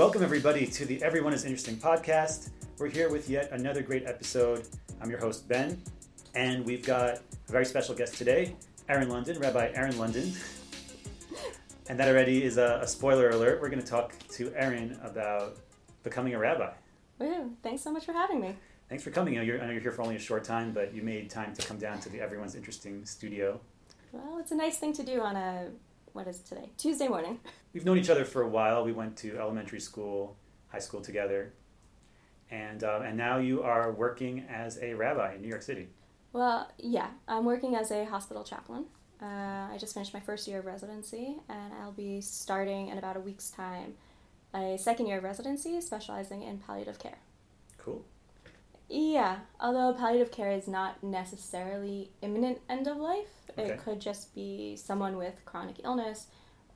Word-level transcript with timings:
Welcome, 0.00 0.22
everybody, 0.22 0.66
to 0.66 0.86
the 0.86 1.02
Everyone 1.02 1.34
is 1.34 1.44
Interesting 1.44 1.76
podcast. 1.76 2.48
We're 2.78 2.88
here 2.88 3.10
with 3.10 3.28
yet 3.28 3.50
another 3.52 3.82
great 3.82 4.06
episode. 4.06 4.66
I'm 4.98 5.10
your 5.10 5.18
host, 5.18 5.46
Ben, 5.46 5.78
and 6.34 6.64
we've 6.64 6.82
got 6.86 7.16
a 7.18 7.52
very 7.52 7.66
special 7.66 7.94
guest 7.94 8.14
today, 8.14 8.56
Eryn 8.88 9.08
London, 9.08 9.38
Rabbi 9.38 9.74
Eryn 9.74 9.98
London. 9.98 10.32
And 11.90 12.00
that 12.00 12.08
already 12.08 12.42
is 12.42 12.56
a, 12.56 12.80
a 12.82 12.86
spoiler 12.86 13.28
alert. 13.28 13.60
We're 13.60 13.68
going 13.68 13.82
to 13.82 13.86
talk 13.86 14.14
to 14.30 14.48
Eryn 14.52 14.96
about 15.04 15.58
becoming 16.02 16.32
a 16.32 16.38
rabbi. 16.38 16.72
Woo, 17.18 17.50
thanks 17.62 17.82
so 17.82 17.92
much 17.92 18.06
for 18.06 18.14
having 18.14 18.40
me. 18.40 18.56
Thanks 18.88 19.04
for 19.04 19.10
coming. 19.10 19.34
I 19.34 19.40
know, 19.40 19.42
you're, 19.42 19.60
I 19.60 19.66
know 19.66 19.72
you're 19.72 19.82
here 19.82 19.92
for 19.92 20.00
only 20.00 20.16
a 20.16 20.18
short 20.18 20.44
time, 20.44 20.72
but 20.72 20.94
you 20.94 21.02
made 21.02 21.28
time 21.28 21.52
to 21.52 21.66
come 21.66 21.76
down 21.76 22.00
to 22.00 22.08
the 22.08 22.22
Everyone's 22.22 22.54
Interesting 22.54 23.04
studio. 23.04 23.60
Well, 24.12 24.38
it's 24.38 24.50
a 24.50 24.56
nice 24.56 24.78
thing 24.78 24.94
to 24.94 25.02
do 25.02 25.20
on 25.20 25.36
a, 25.36 25.66
what 26.12 26.26
is 26.26 26.40
today? 26.40 26.70
Tuesday 26.76 27.08
morning. 27.08 27.40
We've 27.72 27.84
known 27.84 27.98
each 27.98 28.10
other 28.10 28.24
for 28.24 28.42
a 28.42 28.48
while. 28.48 28.84
We 28.84 28.92
went 28.92 29.16
to 29.18 29.38
elementary 29.38 29.80
school, 29.80 30.36
high 30.68 30.78
school 30.78 31.00
together. 31.00 31.52
And, 32.50 32.82
um, 32.82 33.02
and 33.02 33.16
now 33.16 33.38
you 33.38 33.62
are 33.62 33.92
working 33.92 34.44
as 34.48 34.78
a 34.82 34.94
rabbi 34.94 35.34
in 35.34 35.42
New 35.42 35.48
York 35.48 35.62
City. 35.62 35.88
Well, 36.32 36.70
yeah, 36.78 37.08
I'm 37.28 37.44
working 37.44 37.76
as 37.76 37.90
a 37.90 38.04
hospital 38.04 38.44
chaplain. 38.44 38.86
Uh, 39.22 39.26
I 39.72 39.76
just 39.78 39.94
finished 39.94 40.14
my 40.14 40.20
first 40.20 40.48
year 40.48 40.60
of 40.60 40.66
residency, 40.66 41.36
and 41.48 41.72
I'll 41.80 41.92
be 41.92 42.20
starting 42.20 42.88
in 42.88 42.98
about 42.98 43.16
a 43.16 43.20
week's 43.20 43.50
time 43.50 43.94
a 44.54 44.76
second 44.78 45.06
year 45.06 45.18
of 45.18 45.24
residency 45.24 45.80
specializing 45.80 46.42
in 46.42 46.58
palliative 46.58 46.98
care. 46.98 47.18
Cool. 47.78 48.04
Yeah, 48.92 49.38
although 49.60 49.94
palliative 49.96 50.32
care 50.32 50.50
is 50.50 50.66
not 50.66 51.00
necessarily 51.02 52.10
imminent 52.22 52.58
end 52.68 52.88
of 52.88 52.96
life, 52.96 53.28
Okay. 53.50 53.70
it 53.70 53.78
could 53.78 54.00
just 54.00 54.34
be 54.34 54.76
someone 54.76 55.16
with 55.16 55.44
chronic 55.44 55.76
illness 55.84 56.26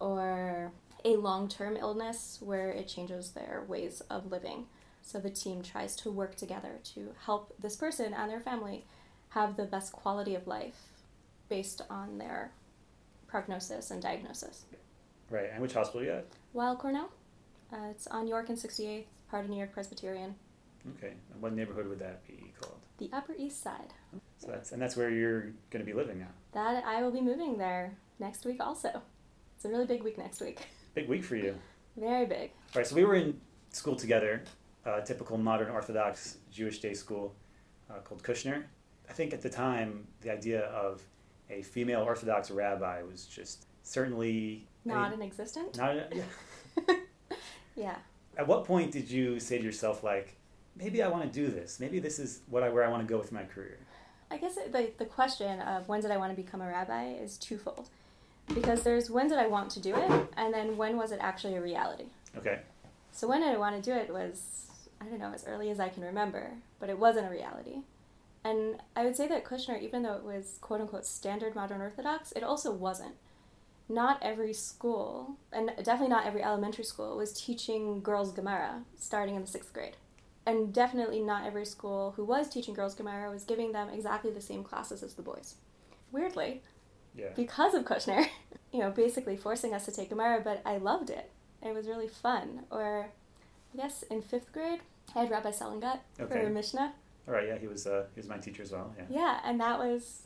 or 0.00 0.73
a 1.04 1.16
long 1.16 1.48
term 1.48 1.77
illness 1.77 2.38
where 2.40 2.70
it 2.70 2.87
changes 2.87 3.32
their 3.32 3.64
ways 3.66 4.00
of 4.10 4.30
living. 4.30 4.66
So 5.02 5.18
the 5.18 5.28
team 5.30 5.62
tries 5.62 5.96
to 5.96 6.10
work 6.10 6.37
together 6.37 6.78
to 6.95 7.15
help 7.26 7.52
this 7.60 7.74
person 7.76 8.15
and 8.15 8.30
their 8.30 8.40
family 8.40 8.87
have 9.30 9.56
the 9.56 9.65
best 9.65 9.93
quality 9.93 10.34
of 10.37 10.46
life 10.46 10.78
based 11.49 11.82
on 11.90 12.18
their 12.18 12.52
prognosis 13.26 13.90
and 13.90 14.01
diagnosis. 14.01 14.65
Right. 15.30 15.51
And 15.52 15.60
which 15.60 15.74
hospital 15.74 16.02
are 16.02 16.04
you 16.04 16.12
at? 16.12 16.26
Weill 16.52 16.76
Cornell, 16.76 17.10
uh, 17.73 17.88
it's 17.90 18.06
on 18.06 18.28
York 18.28 18.49
and 18.49 18.56
68th, 18.59 19.06
part 19.30 19.45
of 19.45 19.51
New 19.51 19.56
York 19.59 19.73
Presbyterian, 19.73 20.37
Okay. 20.96 21.15
And 21.32 21.43
what 21.43 21.54
neighborhood 21.54 21.88
would 21.88 21.99
that 22.01 22.27
be 22.27 22.52
called? 22.60 22.79
the 22.99 23.10
Upper 23.13 23.35
East 23.37 23.60
Side. 23.63 23.93
So 24.38 24.46
that's 24.49 24.71
and 24.73 24.80
that's 24.80 24.96
where 24.96 25.10
you're 25.10 25.43
going 25.71 25.80
to 25.80 25.85
be 25.85 25.93
living 25.93 26.18
now. 26.21 26.29
That 26.52 26.85
I 26.85 27.02
will 27.02 27.10
be 27.10 27.21
moving 27.21 27.59
there 27.59 27.96
next 28.21 28.45
week 28.45 28.60
also. 28.60 29.02
It's 29.57 29.65
a 29.65 29.68
really 29.68 29.87
big 29.87 30.02
week 30.05 30.16
next 30.18 30.40
week. 30.40 30.66
Big 30.95 31.09
week 31.09 31.24
for 31.24 31.35
you. 31.35 31.57
Very 31.96 32.24
big. 32.24 32.51
All 32.52 32.77
right. 32.77 32.87
So 32.87 32.95
we 32.95 33.05
were 33.05 33.16
in 33.16 33.40
school 33.71 33.96
together, 33.96 34.45
uh, 34.87 35.01
typical 35.01 35.37
modern 35.38 35.71
Orthodox 35.71 36.37
Jewish 36.52 36.79
day 36.79 36.95
school 36.95 37.35
uh, 37.90 37.95
called 38.05 38.23
Kushner. 38.23 38.62
I 39.10 39.12
think 39.12 39.32
at 39.35 39.43
the 39.43 39.51
time 39.51 40.07
the 40.21 40.30
idea 40.30 40.66
of 40.66 41.02
a 41.51 41.62
female 41.62 42.02
Orthodox 42.02 42.52
rabbi 42.52 43.02
was 43.02 43.27
just 43.27 43.66
certainly 43.82 44.68
I 44.87 44.88
Not 44.88 45.10
mean, 45.10 45.21
in 45.23 45.27
existence. 45.27 45.77
not. 45.77 45.96
Yeah. 46.15 46.23
Yeah. 47.77 47.96
At 48.37 48.46
what 48.46 48.65
point 48.65 48.93
did 48.93 49.10
you 49.10 49.40
say 49.40 49.59
to 49.59 49.65
yourself 49.65 50.05
like, 50.05 50.37
maybe 50.77 51.03
I 51.03 51.09
want 51.09 51.25
to 51.25 51.30
do 51.30 51.49
this. 51.49 51.80
Maybe 51.80 51.99
this 51.99 52.19
is 52.19 52.41
what 52.49 52.63
I 52.63 52.69
where 52.69 52.85
I 52.85 52.89
want 52.89 53.07
to 53.07 53.13
go 53.13 53.19
with 53.19 53.33
my 53.33 53.45
career. 53.45 53.79
I 54.30 54.39
guess 54.39 54.57
uh, 54.57 54.63
the, 54.71 54.91
the 54.99 55.05
question 55.05 55.61
of 55.61 55.89
when 55.89 56.01
did 56.01 56.11
I 56.11 56.17
want 56.17 56.35
to 56.35 56.41
become 56.41 56.61
a 56.61 56.67
rabbi 56.67 57.13
is 57.13 57.37
twofold. 57.37 57.89
Because 58.53 58.83
there's 58.83 59.11
when 59.11 59.29
did 59.29 59.39
I 59.39 59.47
want 59.47 59.71
to 59.71 59.80
do 59.80 59.95
it, 59.97 60.29
and 60.37 60.52
then 60.52 60.77
when 60.77 60.97
was 60.97 61.13
it 61.13 61.19
actually 61.23 61.57
a 61.57 61.63
reality? 61.63 62.07
Okay. 62.37 62.61
So 63.13 63.29
when 63.29 63.41
did 63.41 63.55
I 63.55 63.57
want 63.57 63.77
to 63.77 63.91
do 63.91 63.97
it 63.97 64.12
was, 64.12 64.67
I 65.00 65.05
don't 65.05 65.21
know, 65.21 65.33
as 65.33 65.47
early 65.47 65.71
as 65.71 65.81
I 65.81 65.89
can 65.89 66.03
remember, 66.03 66.50
but 66.81 66.91
it 66.91 66.99
wasn't 66.99 67.27
a 67.27 67.31
reality. 67.31 67.83
And 68.45 68.83
I 68.95 69.05
would 69.05 69.17
say 69.17 69.27
that 69.28 69.45
Kushner, 69.45 69.81
even 69.81 70.03
though 70.03 70.15
it 70.15 70.25
was 70.25 70.59
quote 70.61 70.81
unquote 70.81 71.07
standard 71.07 71.55
modern 71.55 71.81
Orthodox, 71.81 72.33
it 72.33 72.43
also 72.43 72.73
wasn't. 72.73 73.15
Not 73.89 74.19
every 74.23 74.53
school, 74.53 75.37
and 75.53 75.71
definitely 75.77 76.09
not 76.09 76.27
every 76.27 76.43
elementary 76.43 76.84
school, 76.84 77.17
was 77.17 77.33
teaching 77.33 78.01
girls 78.01 78.33
Gemara 78.33 78.83
starting 78.99 79.37
in 79.37 79.43
the 79.43 79.47
sixth 79.47 79.73
grade. 79.73 79.97
And 80.47 80.75
definitely 80.75 81.21
not 81.21 81.47
every 81.47 81.65
school 81.65 82.12
who 82.16 82.25
was 82.25 82.49
teaching 82.50 82.75
girls 82.75 82.94
Gemara 82.94 83.31
was 83.31 83.44
giving 83.44 83.72
them 83.72 83.88
exactly 83.88 84.31
the 84.31 84.41
same 84.43 84.62
classes 84.62 85.03
as 85.03 85.15
the 85.15 85.22
boys. 85.22 85.55
Weirdly, 86.12 86.62
Yeah. 87.16 87.31
because 87.34 87.72
of 87.75 87.84
Kushner, 87.84 88.27
you 88.72 88.81
know, 88.81 88.91
basically 88.91 89.37
forcing 89.37 89.72
us 89.72 89.87
to 89.87 89.93
take 89.93 90.10
Gemara, 90.10 90.41
but 90.44 90.60
I 90.66 90.77
loved 90.77 91.09
it. 91.10 91.31
It 91.62 91.75
was 91.75 91.87
really 91.88 92.09
fun. 92.09 92.65
Or, 92.71 93.09
I 93.72 93.77
guess 93.77 94.03
in 94.04 94.21
fifth 94.21 94.53
grade, 94.53 94.81
I 95.15 95.21
had 95.21 95.31
Rabbi 95.31 95.50
Selengut 95.50 96.00
Okay. 96.21 96.43
for 96.44 96.50
Mishnah. 96.50 96.93
All 97.27 97.33
right. 97.34 97.49
Yeah. 97.49 97.56
He 97.59 97.66
was 97.66 97.87
uh, 97.87 98.04
he 98.15 98.21
was 98.21 98.28
my 98.28 98.37
teacher 98.37 98.62
as 98.62 98.71
well. 98.71 98.93
Yeah. 98.99 99.04
Yeah, 99.09 99.41
and 99.44 99.59
that 99.60 99.78
was, 99.78 100.25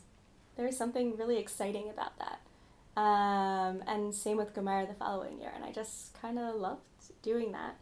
there 0.57 0.65
was 0.65 0.75
something 0.75 1.15
really 1.15 1.37
exciting 1.37 1.89
about 1.89 2.11
that. 2.19 2.41
Um, 3.01 3.81
and 3.87 4.13
same 4.13 4.35
with 4.35 4.53
Gemara 4.53 4.85
the 4.85 4.93
following 4.95 5.39
year, 5.39 5.51
and 5.55 5.63
I 5.63 5.71
just 5.71 6.13
kind 6.21 6.37
of 6.37 6.55
loved 6.55 6.81
doing 7.21 7.53
that. 7.53 7.77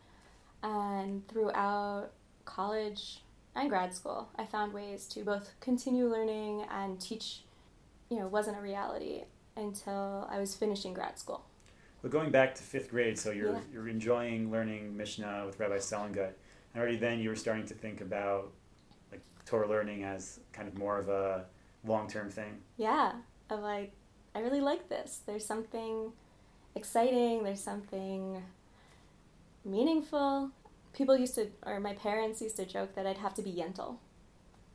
And 0.62 1.28
throughout 1.28 2.12
college 2.48 3.22
and 3.56 3.70
grad 3.70 3.94
school, 3.94 4.30
I 4.36 4.46
found 4.46 4.74
ways 4.74 5.06
to 5.10 5.24
both 5.24 5.52
continue 5.60 6.08
learning 6.08 6.66
and 6.72 7.00
teach, 7.00 7.44
you 8.10 8.18
know, 8.18 8.28
wasn't 8.28 8.58
a 8.58 8.62
reality 8.62 9.26
until 9.56 10.28
I 10.32 10.40
was 10.40 10.56
finishing 10.56 10.94
grad 10.94 11.20
school. 11.20 11.44
But 12.02 12.12
going 12.12 12.32
back 12.32 12.56
to 12.56 12.64
fifth 12.64 12.90
grade, 12.90 13.20
so 13.20 13.32
you're 13.32 13.54
Yeah. 13.54 13.62
you're 13.72 13.90
enjoying 13.90 14.50
learning 14.52 14.96
Mishnah 14.96 15.44
with 15.46 15.60
Rabbi 15.60 15.78
Selengut, 15.78 16.34
and 16.74 16.82
already 16.82 16.98
then 16.98 17.20
you 17.20 17.30
were 17.30 17.36
starting 17.36 17.66
to 17.66 17.74
think 17.74 18.02
about 18.02 18.52
like 19.12 19.22
Torah 19.46 19.68
learning 19.68 20.04
as 20.04 20.40
kind 20.54 20.68
of 20.68 20.78
more 20.78 20.98
of 21.00 21.10
a 21.10 21.46
long 21.84 22.08
term 22.08 22.30
thing. 22.30 22.62
Yeah, 22.78 23.14
of 23.50 23.60
like, 23.62 23.92
I 24.36 24.40
really 24.40 24.62
like 24.62 24.88
this. 24.90 25.22
There's 25.26 25.46
something 25.46 26.14
exciting, 26.76 27.44
there's 27.44 27.64
something 27.64 28.44
meaningful. 29.66 30.52
People 30.98 31.16
used 31.16 31.36
to, 31.36 31.48
or 31.64 31.80
my 31.80 31.94
parents 31.94 32.42
used 32.42 32.56
to 32.56 32.66
joke 32.66 32.96
that 32.96 33.06
I'd 33.06 33.20
have 33.20 33.36
to 33.36 33.44
be 33.44 33.52
Yentl, 33.52 33.98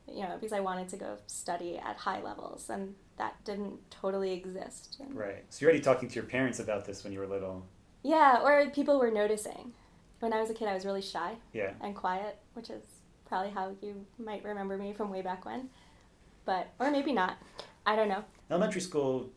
you 0.07 0.21
know, 0.23 0.35
because 0.39 0.53
I 0.53 0.61
wanted 0.61 0.87
to 0.89 0.95
go 0.97 1.17
study 1.27 1.77
at 1.77 1.97
high 1.97 2.21
levels, 2.21 2.69
and 2.69 2.95
that 3.17 3.43
didn't 3.43 3.91
totally 3.91 4.31
exist. 4.31 4.97
And- 5.01 5.13
Right. 5.13 5.43
So 5.49 5.57
you're 5.61 5.69
already 5.71 5.83
talking 5.83 6.07
to 6.07 6.15
your 6.15 6.23
parents 6.23 6.59
about 6.59 6.85
this 6.85 7.03
when 7.03 7.11
you 7.11 7.19
were 7.19 7.27
little. 7.27 7.65
Yeah, 8.03 8.41
or 8.41 8.69
people 8.69 8.99
were 8.99 9.11
noticing. 9.11 9.73
When 10.21 10.31
I 10.31 10.39
was 10.39 10.49
a 10.49 10.53
kid, 10.53 10.69
I 10.69 10.73
was 10.73 10.85
really 10.85 11.01
shy 11.01 11.35
Yeah. 11.51 11.73
and 11.81 11.93
quiet, 11.93 12.39
which 12.53 12.69
is 12.69 12.83
probably 13.25 13.51
how 13.51 13.75
you 13.81 14.05
might 14.17 14.45
remember 14.45 14.77
me 14.77 14.93
from 14.93 15.09
way 15.09 15.21
back 15.21 15.43
when. 15.43 15.69
But, 16.45 16.69
or 16.79 16.89
maybe 16.89 17.11
not. 17.11 17.37
I 17.85 17.97
don't 17.97 18.07
know. 18.07 18.23
Elementary 18.49 18.79
school. 18.79 19.29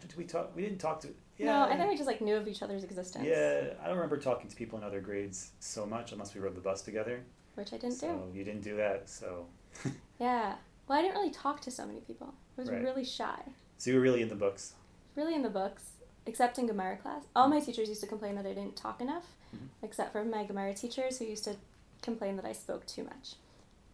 Did 0.00 0.16
we 0.16 0.24
talk? 0.24 0.54
We 0.54 0.62
didn't 0.62 0.78
talk 0.78 1.00
to. 1.00 1.08
Yeah. 1.38 1.46
No, 1.46 1.62
I 1.72 1.76
think 1.76 1.88
we 1.88 1.96
just 1.96 2.06
like 2.08 2.20
knew 2.20 2.34
of 2.36 2.48
each 2.48 2.62
other's 2.62 2.82
existence. 2.84 3.24
Yeah, 3.26 3.68
I 3.82 3.86
don't 3.86 3.94
remember 3.96 4.18
talking 4.18 4.50
to 4.50 4.56
people 4.56 4.78
in 4.78 4.84
other 4.84 5.00
grades 5.00 5.52
so 5.60 5.86
much 5.86 6.12
unless 6.12 6.34
we 6.34 6.40
rode 6.40 6.54
the 6.56 6.60
bus 6.60 6.82
together. 6.82 7.20
Which 7.54 7.72
I 7.72 7.76
didn't 7.78 7.96
so 7.96 8.28
do. 8.32 8.38
you 8.38 8.44
didn't 8.44 8.62
do 8.62 8.76
that. 8.76 9.08
So, 9.08 9.46
Yeah. 10.20 10.56
Well, 10.88 10.98
I 10.98 11.02
didn't 11.02 11.14
really 11.16 11.30
talk 11.30 11.60
to 11.62 11.70
so 11.70 11.86
many 11.86 12.00
people. 12.00 12.34
I 12.56 12.60
was 12.60 12.70
Right. 12.70 12.82
really 12.82 13.04
shy. 13.04 13.40
so 13.78 13.90
you 13.90 13.96
were 13.96 14.02
really 14.02 14.22
in 14.22 14.28
the 14.28 14.34
books. 14.34 14.72
Really 15.14 15.34
in 15.34 15.42
the 15.42 15.50
books, 15.50 15.90
except 16.26 16.58
in 16.58 16.66
Gemara 16.66 16.96
class. 16.96 17.24
All 17.36 17.48
my 17.48 17.60
teachers 17.60 17.88
used 17.88 18.00
to 18.00 18.06
complain 18.08 18.34
that 18.36 18.46
I 18.46 18.52
didn't 18.54 18.76
talk 18.76 19.00
enough, 19.00 19.26
Mhm. 19.54 19.68
except 19.82 20.12
for 20.12 20.24
my 20.24 20.44
Gemara 20.44 20.74
teachers 20.74 21.18
who 21.18 21.24
used 21.24 21.44
to 21.44 21.56
complain 22.02 22.36
that 22.36 22.44
I 22.44 22.52
spoke 22.52 22.86
too 22.86 23.04
much 23.04 23.34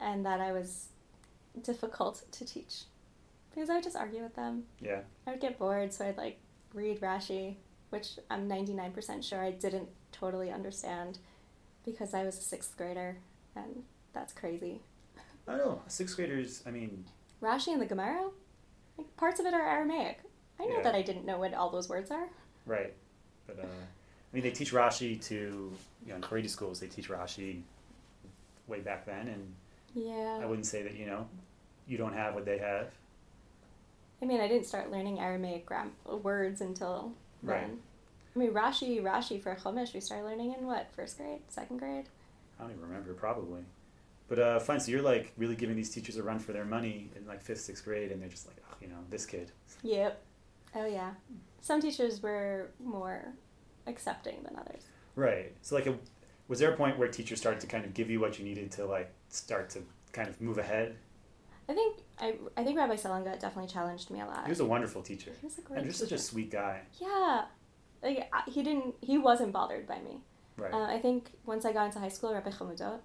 and 0.00 0.24
that 0.24 0.40
I 0.40 0.52
was 0.52 0.88
difficult 1.62 2.24
to 2.32 2.44
teach. 2.44 2.84
Because 3.54 3.70
I 3.70 3.74
would 3.74 3.84
just 3.84 3.96
argue 3.96 4.22
with 4.22 4.34
them. 4.34 4.66
Yeah. 4.80 5.02
I 5.26 5.30
would 5.32 5.40
get 5.40 5.58
bored, 5.58 5.92
so 5.92 6.04
I'd 6.06 6.16
like 6.16 6.38
read 6.74 7.00
Rashi, 7.00 7.54
which 7.90 8.18
I'm 8.30 8.48
99% 8.48 9.22
sure 9.24 9.42
I 9.42 9.52
didn't 9.52 9.88
totally 10.12 10.50
understand 10.50 11.18
because 11.84 12.12
I 12.14 12.24
was 12.24 12.36
a 12.38 12.42
sixth 12.42 12.76
grader, 12.76 13.16
and 13.56 13.84
that's 14.12 14.32
crazy. 14.32 14.80
I 15.46 15.56
know. 15.56 15.80
Sixth 15.86 16.16
graders. 16.16 16.62
I 16.66 16.70
mean, 16.70 17.04
Rashi 17.42 17.68
and 17.68 17.80
the 17.80 17.86
Gemara, 17.86 18.28
like 18.98 19.14
parts 19.16 19.38
of 19.40 19.46
it 19.46 19.54
are 19.54 19.62
Aramaic. 19.66 20.20
I 20.58 20.66
know 20.66 20.76
Yeah. 20.76 20.82
that 20.82 20.94
I 20.94 21.02
didn't 21.02 21.26
know 21.26 21.38
what 21.38 21.52
all 21.54 21.70
those 21.70 21.88
words 21.88 22.10
are. 22.10 22.28
right. 22.66 22.92
But 23.46 23.58
uh, 23.58 23.62
I 23.66 24.34
mean, 24.34 24.42
they 24.42 24.50
teach 24.50 24.72
Rashi 24.72 25.22
to 25.26 25.34
you 25.34 26.08
know 26.08 26.14
in 26.16 26.22
Haredi 26.22 26.48
schools. 26.48 26.80
They 26.80 26.86
teach 26.86 27.10
Rashi 27.10 27.60
way 28.66 28.80
back 28.80 29.04
then, 29.04 29.28
and 29.28 29.54
yeah. 29.94 30.38
I 30.42 30.46
wouldn't 30.46 30.64
say 30.66 30.82
that 30.82 30.94
you 30.94 31.04
know 31.04 31.28
you 31.86 31.98
don't 31.98 32.14
have 32.14 32.34
what 32.34 32.46
they 32.46 32.56
have. 32.56 32.88
I 34.24 34.26
mean, 34.26 34.40
I 34.40 34.48
didn't 34.48 34.64
start 34.64 34.90
learning 34.90 35.20
Aramaic 35.20 35.66
gram- 35.66 35.92
words 36.06 36.62
until 36.62 37.12
then. 37.42 37.56
Right. 37.60 37.70
I 38.34 38.38
mean, 38.38 38.52
Rashi, 38.52 39.02
Rashi 39.02 39.38
for 39.40 39.54
Chumash, 39.54 39.92
we 39.92 40.00
started 40.00 40.24
learning 40.24 40.54
in 40.58 40.66
what, 40.66 40.90
first 40.96 41.18
grade, 41.18 41.40
second 41.48 41.76
grade? 41.76 42.06
I 42.58 42.62
don't 42.62 42.70
even 42.70 42.82
remember, 42.82 43.12
probably. 43.12 43.60
But 44.26 44.38
uh, 44.38 44.58
fine. 44.60 44.80
So 44.80 44.92
you're 44.92 45.02
like 45.02 45.32
really 45.36 45.56
giving 45.56 45.76
these 45.76 45.90
teachers 45.90 46.16
a 46.16 46.22
run 46.22 46.38
for 46.38 46.52
their 46.52 46.64
money 46.64 47.10
in 47.14 47.26
like 47.26 47.42
fifth, 47.42 47.60
sixth 47.60 47.84
grade, 47.84 48.12
and 48.12 48.22
they're 48.22 48.30
just 48.30 48.46
like, 48.46 48.56
oh, 48.66 48.74
you 48.80 48.88
know, 48.88 48.96
this 49.10 49.26
kid. 49.26 49.52
Yep. 49.82 50.18
Oh, 50.74 50.86
yeah. 50.86 51.10
Some 51.60 51.82
teachers 51.82 52.22
were 52.22 52.70
more 52.82 53.26
accepting 53.86 54.36
than 54.42 54.56
others. 54.56 54.84
Right. 55.16 55.52
So 55.60 55.74
like, 55.74 55.86
a, 55.86 55.98
Was 56.48 56.60
there 56.60 56.72
a 56.72 56.76
point 56.78 56.98
where 56.98 57.08
teachers 57.08 57.40
started 57.40 57.60
to 57.60 57.66
kind 57.66 57.84
of 57.84 57.92
give 57.92 58.08
you 58.08 58.20
what 58.20 58.38
you 58.38 58.46
needed 58.46 58.70
to 58.72 58.86
like 58.86 59.12
start 59.28 59.68
to 59.70 59.80
kind 60.12 60.28
of 60.28 60.40
move 60.40 60.56
ahead? 60.56 60.96
I 61.68 61.72
think 61.74 61.98
I, 62.18 62.34
I 62.56 62.64
think 62.64 62.78
Rabbi 62.78 62.94
Selengut 62.96 63.40
definitely 63.40 63.70
challenged 63.72 64.10
me 64.10 64.20
a 64.20 64.26
lot. 64.26 64.44
He 64.44 64.50
was 64.50 64.60
a 64.60 64.64
wonderful 64.64 65.02
teacher, 65.02 65.32
He 65.40 65.46
was 65.46 65.58
a 65.58 65.62
great 65.62 65.78
and 65.78 65.86
just 65.86 66.00
such 66.00 66.12
a 66.12 66.18
sweet 66.18 66.50
guy. 66.50 66.80
Yeah, 67.00 67.44
like 68.02 68.28
I- 68.32 68.50
he 68.50 68.62
didn't. 68.62 68.94
He 69.00 69.18
wasn't 69.18 69.52
bothered 69.52 69.86
by 69.86 70.00
me. 70.00 70.20
Right. 70.56 70.72
Uh, 70.72 70.84
I 70.84 70.98
think 71.00 71.30
once 71.46 71.64
I 71.64 71.72
got 71.72 71.86
into 71.86 71.98
high 71.98 72.08
school, 72.08 72.32
Rabbi 72.32 72.50
Chamudot, 72.50 73.00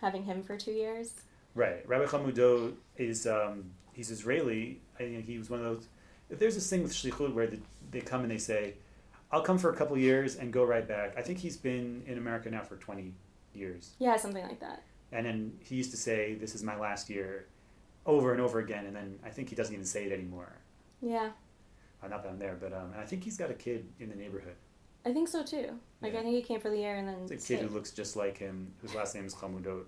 having 0.00 0.24
him 0.24 0.42
for 0.42 0.56
two 0.56 0.72
years. 0.72 1.12
Right. 1.54 1.86
Rabbi 1.86 2.06
Chamudot 2.06 2.74
is 2.96 3.26
um, 3.26 3.64
he's 3.92 4.10
Israeli. 4.10 4.80
I 4.96 5.04
think 5.04 5.24
he 5.26 5.38
was 5.38 5.50
one 5.50 5.60
of 5.60 5.66
those. 5.66 5.86
If 6.30 6.38
there's 6.38 6.54
this 6.54 6.68
thing 6.68 6.82
with 6.82 6.92
shlichut 6.92 7.34
where 7.34 7.46
the, 7.46 7.58
they 7.90 8.00
come 8.00 8.22
and 8.22 8.30
they 8.30 8.38
say, 8.38 8.74
"I'll 9.30 9.42
come 9.42 9.58
for 9.58 9.70
a 9.70 9.76
couple 9.76 9.96
years 9.98 10.36
and 10.36 10.52
go 10.52 10.64
right 10.64 10.86
back." 10.86 11.14
I 11.16 11.22
think 11.22 11.38
he's 11.38 11.56
been 11.58 12.02
in 12.06 12.16
America 12.18 12.50
now 12.50 12.62
for 12.62 12.76
20 12.76 13.12
years, 13.54 13.90
Yeah, 13.98 14.16
something 14.16 14.42
like 14.42 14.60
that. 14.60 14.82
And 15.12 15.26
then 15.26 15.52
he 15.60 15.76
used 15.76 15.90
to 15.92 15.96
say, 15.96 16.34
"This 16.34 16.54
is 16.54 16.62
my 16.62 16.76
last 16.78 17.08
year," 17.10 17.46
over 18.06 18.32
and 18.32 18.40
over 18.40 18.58
again, 18.58 18.86
and 18.86 18.96
then 18.96 19.18
I 19.24 19.30
think 19.30 19.48
he 19.48 19.54
doesn't 19.54 19.72
even 19.72 19.86
say 19.86 20.04
it 20.06 20.12
anymore. 20.12 20.52
Yeah, 21.00 21.30
Uh, 22.02 22.08
not 22.08 22.22
that 22.22 22.30
I'm 22.30 22.38
there, 22.38 22.56
but 22.60 22.72
um, 22.72 22.92
and 22.92 23.00
I 23.00 23.04
think 23.04 23.22
he's 23.24 23.36
got 23.36 23.50
a 23.50 23.54
kid 23.54 23.88
in 24.00 24.08
the 24.08 24.16
neighborhood. 24.16 24.56
I 25.04 25.12
think 25.12 25.28
so 25.28 25.42
too. 25.44 25.78
Like 26.00 26.12
Yeah. 26.12 26.20
I 26.20 26.22
think 26.22 26.34
he 26.36 26.42
came 26.42 26.60
for 26.60 26.70
the 26.70 26.78
year 26.78 26.96
and 26.96 27.06
then. 27.08 27.16
It's 27.22 27.30
a 27.32 27.34
kid 27.36 27.42
stayed. 27.42 27.60
who 27.60 27.68
looks 27.68 27.90
just 27.90 28.14
like 28.16 28.38
him, 28.38 28.72
whose 28.80 28.94
last 28.94 29.14
name 29.14 29.24
is 29.26 29.34
Chamudot. 29.34 29.84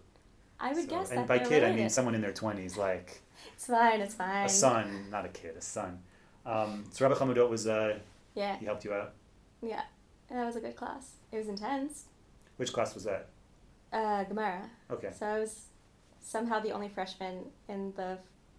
I 0.61 0.73
would 0.73 0.85
So- 0.85 0.91
guess 0.91 1.11
and 1.11 1.19
that 1.21 1.27
by 1.29 1.39
kid 1.41 1.63
I 1.65 1.73
mean 1.73 1.89
someone 1.91 2.15
in 2.15 2.21
their 2.21 2.33
20s, 2.33 2.77
like. 2.77 3.21
It's 3.55 3.67
fine. 3.67 4.01
It's 4.01 4.15
fine. 4.15 4.47
a 4.47 4.49
son, 4.49 5.11
not 5.11 5.25
a 5.25 5.29
kid, 5.29 5.57
a 5.57 5.61
son. 5.61 6.03
Um, 6.47 6.85
so 6.91 7.07
Rabbi 7.09 7.19
Hamudot 7.21 7.49
was 7.51 7.67
uh, 7.67 7.99
Yeah, 8.35 8.57
he 8.59 8.65
helped 8.65 8.85
you 8.85 8.93
out. 8.95 9.13
yeah. 9.63 9.83
That 10.31 10.47
was 10.47 10.57
a 10.57 10.61
good 10.61 10.77
class. 10.77 11.13
It 11.33 11.37
was 11.39 11.49
intense. 11.49 12.05
Which 12.57 12.73
class 12.73 12.95
was 12.95 13.05
that? 13.05 13.29
Uh, 13.95 14.25
Gemara. 14.25 14.69
Okay, 14.91 15.11
So 15.17 15.25
I 15.27 15.39
was 15.39 15.67
somehow 16.21 16.59
the 16.61 16.73
only 16.73 16.89
freshman 16.89 17.45
in 17.69 17.93
the 17.97 18.19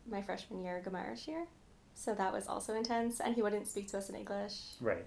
my 0.09 0.21
freshman 0.21 0.63
year 0.63 0.81
Gemara 0.83 1.15
year. 1.27 1.45
So 1.93 2.13
that 2.15 2.31
was 2.31 2.47
also 2.47 2.73
intense, 2.75 3.19
and 3.19 3.35
he 3.35 3.41
wouldn't 3.41 3.67
speak 3.67 3.87
to 3.89 3.97
us 3.97 4.09
in 4.09 4.15
English. 4.15 4.55
right. 4.81 5.05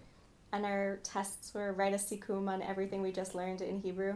And 0.52 0.64
our 0.64 0.98
tests 1.02 1.52
were 1.54 1.72
write 1.75 1.92
a 1.92 1.96
sikum 1.98 2.48
on 2.48 2.62
everything 2.62 3.02
we 3.02 3.12
just 3.12 3.34
learned 3.34 3.60
in 3.62 3.80
Hebrew. 3.80 4.14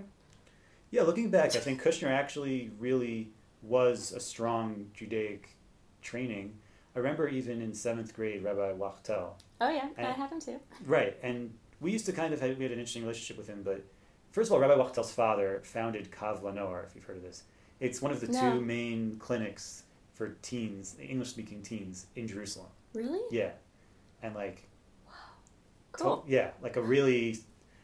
Yeah, 0.91 1.03
looking 1.03 1.31
back, 1.31 1.55
I 1.57 1.61
think 1.61 1.83
Kushner 1.83 2.09
actually 2.09 2.71
really 2.79 3.31
was 3.63 4.13
a 4.13 4.21
strong 4.21 4.87
Judaic 4.95 5.51
training. 6.03 6.55
I 6.95 6.99
remember 6.99 7.29
even 7.29 7.61
in 7.63 7.73
seventh 7.75 8.15
grade, 8.15 8.43
Rabbi 8.43 8.73
Wachtel. 8.73 9.37
Oh 9.61 9.69
yeah, 9.71 9.89
I 9.99 10.03
And- 10.03 10.17
have 10.17 10.31
him 10.33 10.41
too. 10.41 10.59
Right, 10.87 11.17
and 11.23 11.53
we 11.81 11.91
used 11.93 12.07
to 12.07 12.13
kind 12.13 12.33
of 12.35 12.41
have, 12.41 12.57
we 12.59 12.65
had 12.65 12.73
an 12.73 12.79
interesting 12.79 13.03
relationship 13.03 13.37
with 13.39 13.47
him. 13.49 13.63
But 13.63 13.85
first 14.33 14.49
of 14.49 14.55
all, 14.55 14.59
Rabbi 14.61 14.75
Wachtel's 14.75 15.13
father 15.13 15.61
founded 15.65 16.11
Kav 16.11 16.43
Lanoar, 16.43 16.85
if 16.87 16.95
you've 16.95 17.05
heard 17.05 17.17
of 17.19 17.23
this. 17.23 17.45
It's 17.81 18.03
one 18.03 18.13
of 18.13 18.21
the 18.21 18.29
No. 18.29 18.41
two 18.55 18.61
main 18.61 19.17
clinics 19.19 19.85
for 20.15 20.37
teens, 20.43 20.97
English-speaking 21.01 21.63
teens 21.63 22.07
in 22.17 22.27
Jerusalem. 22.27 22.69
Really? 22.95 23.21
Yeah, 23.31 23.53
and 24.23 24.35
like 24.35 24.69
wow. 25.07 25.13
Cool. 25.93 26.17
To- 26.23 26.31
yeah, 26.31 26.51
like 26.63 26.77
a 26.77 26.83
really 26.83 27.39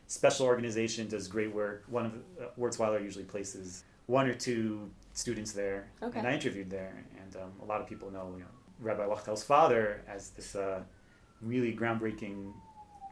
special 0.07 0.47
organization 0.47 1.09
does 1.09 1.29
great 1.29 1.53
work. 1.55 1.85
One 1.89 2.07
of 2.07 2.13
uh, 2.41 2.49
Wurzweiler 2.59 3.03
usually 3.03 3.25
places 3.25 3.85
one 4.07 4.27
or 4.27 4.35
two 4.35 4.91
students 5.13 5.53
there, 5.53 5.91
Okay. 6.03 6.19
and 6.19 6.27
I 6.29 6.33
interviewed 6.35 6.71
there, 6.71 7.05
and 7.21 7.37
um, 7.37 7.53
a 7.63 7.65
lot 7.65 7.81
of 7.81 7.87
people 7.87 8.11
know, 8.11 8.33
you 8.35 8.41
know 8.45 8.51
Rabbi 8.81 9.05
Wachtel's 9.05 9.43
father 9.43 10.03
as 10.07 10.31
this 10.31 10.55
uh, 10.55 10.83
really 11.43 11.75
groundbreaking 11.75 12.53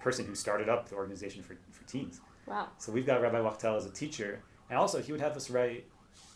person 0.00 0.24
who 0.24 0.34
started 0.36 0.68
up 0.68 0.88
the 0.88 0.94
organization 0.94 1.42
for, 1.42 1.56
for 1.72 1.84
teens. 1.88 2.20
Wow. 2.46 2.69
So 2.78 2.93
we've 2.93 3.06
got 3.06 3.20
Rabbi 3.20 3.40
Wachtel 3.40 3.76
as 3.76 3.87
a 3.87 3.90
teacher, 3.90 4.40
and 4.70 4.78
also 4.78 5.00
he 5.02 5.12
would 5.12 5.20
have 5.20 5.37
us 5.37 5.50
write 5.50 5.84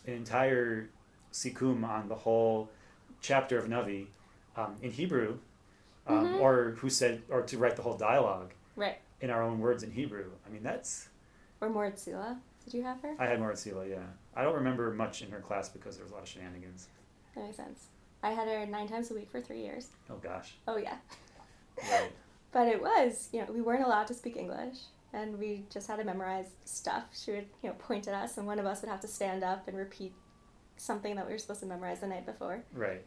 an 0.05 0.13
entire 0.13 0.89
sikkum 1.31 1.83
on 1.87 2.07
the 2.09 2.15
whole 2.15 2.69
chapter 3.21 3.57
of 3.57 3.65
Navi 3.67 4.07
um, 4.57 4.75
in 4.81 4.91
Hebrew, 4.91 5.37
um, 6.07 6.27
Mhm. 6.27 6.39
or 6.41 6.71
who 6.79 6.89
said, 6.89 7.21
or 7.29 7.41
to 7.43 7.57
write 7.57 7.75
the 7.77 7.81
whole 7.83 7.95
dialogue 7.97 8.51
Right. 8.75 8.99
in 9.21 9.29
our 9.29 9.41
own 9.41 9.59
words 9.59 9.83
in 9.83 9.91
Hebrew. 9.91 10.31
I 10.45 10.49
mean, 10.49 10.63
that's 10.63 11.07
Or 11.61 11.69
Moritzila. 11.69 12.39
Did 12.65 12.73
you 12.73 12.83
have 12.83 12.99
her? 13.01 13.15
I 13.19 13.27
had 13.27 13.39
Moritzila, 13.39 13.87
yeah. 13.89 14.03
I 14.35 14.43
don't 14.43 14.55
remember 14.55 14.91
much 14.91 15.21
in 15.21 15.29
her 15.31 15.39
class 15.39 15.69
because 15.69 15.95
there 15.95 16.03
was 16.03 16.11
a 16.11 16.15
lot 16.15 16.23
of 16.23 16.29
shenanigans. 16.29 16.89
That 17.35 17.43
makes 17.45 17.57
sense. 17.57 17.87
I 18.23 18.31
had 18.31 18.47
her 18.47 18.65
nine 18.65 18.87
times 18.87 19.09
a 19.11 19.13
week 19.13 19.29
for 19.29 19.39
three 19.41 19.61
years. 19.61 19.89
Oh 20.09 20.17
gosh, 20.17 20.57
Oh 20.67 20.77
yeah. 20.77 20.97
right, 21.89 22.11
But 22.51 22.67
it 22.67 22.81
was, 22.81 23.29
you 23.31 23.39
know, 23.45 23.51
we 23.51 23.61
weren't 23.61 23.83
allowed 23.83 24.07
to 24.07 24.13
speak 24.13 24.35
English, 24.35 24.79
and 25.13 25.37
we 25.37 25.65
just 25.69 25.87
had 25.87 25.97
to 25.97 26.03
memorize 26.03 26.47
stuff. 26.65 27.03
She 27.13 27.31
would, 27.31 27.47
you 27.61 27.69
know, 27.69 27.75
point 27.75 28.07
at 28.07 28.13
us, 28.13 28.37
and 28.37 28.47
one 28.47 28.59
of 28.59 28.65
us 28.65 28.81
would 28.81 28.89
have 28.89 29.01
to 29.01 29.07
stand 29.07 29.43
up 29.43 29.67
and 29.67 29.77
repeat 29.77 30.13
something 30.77 31.15
that 31.15 31.27
we 31.27 31.33
were 31.33 31.39
supposed 31.39 31.59
to 31.61 31.65
memorize 31.65 31.99
the 31.99 32.07
night 32.07 32.25
before. 32.25 32.63
right. 32.73 33.03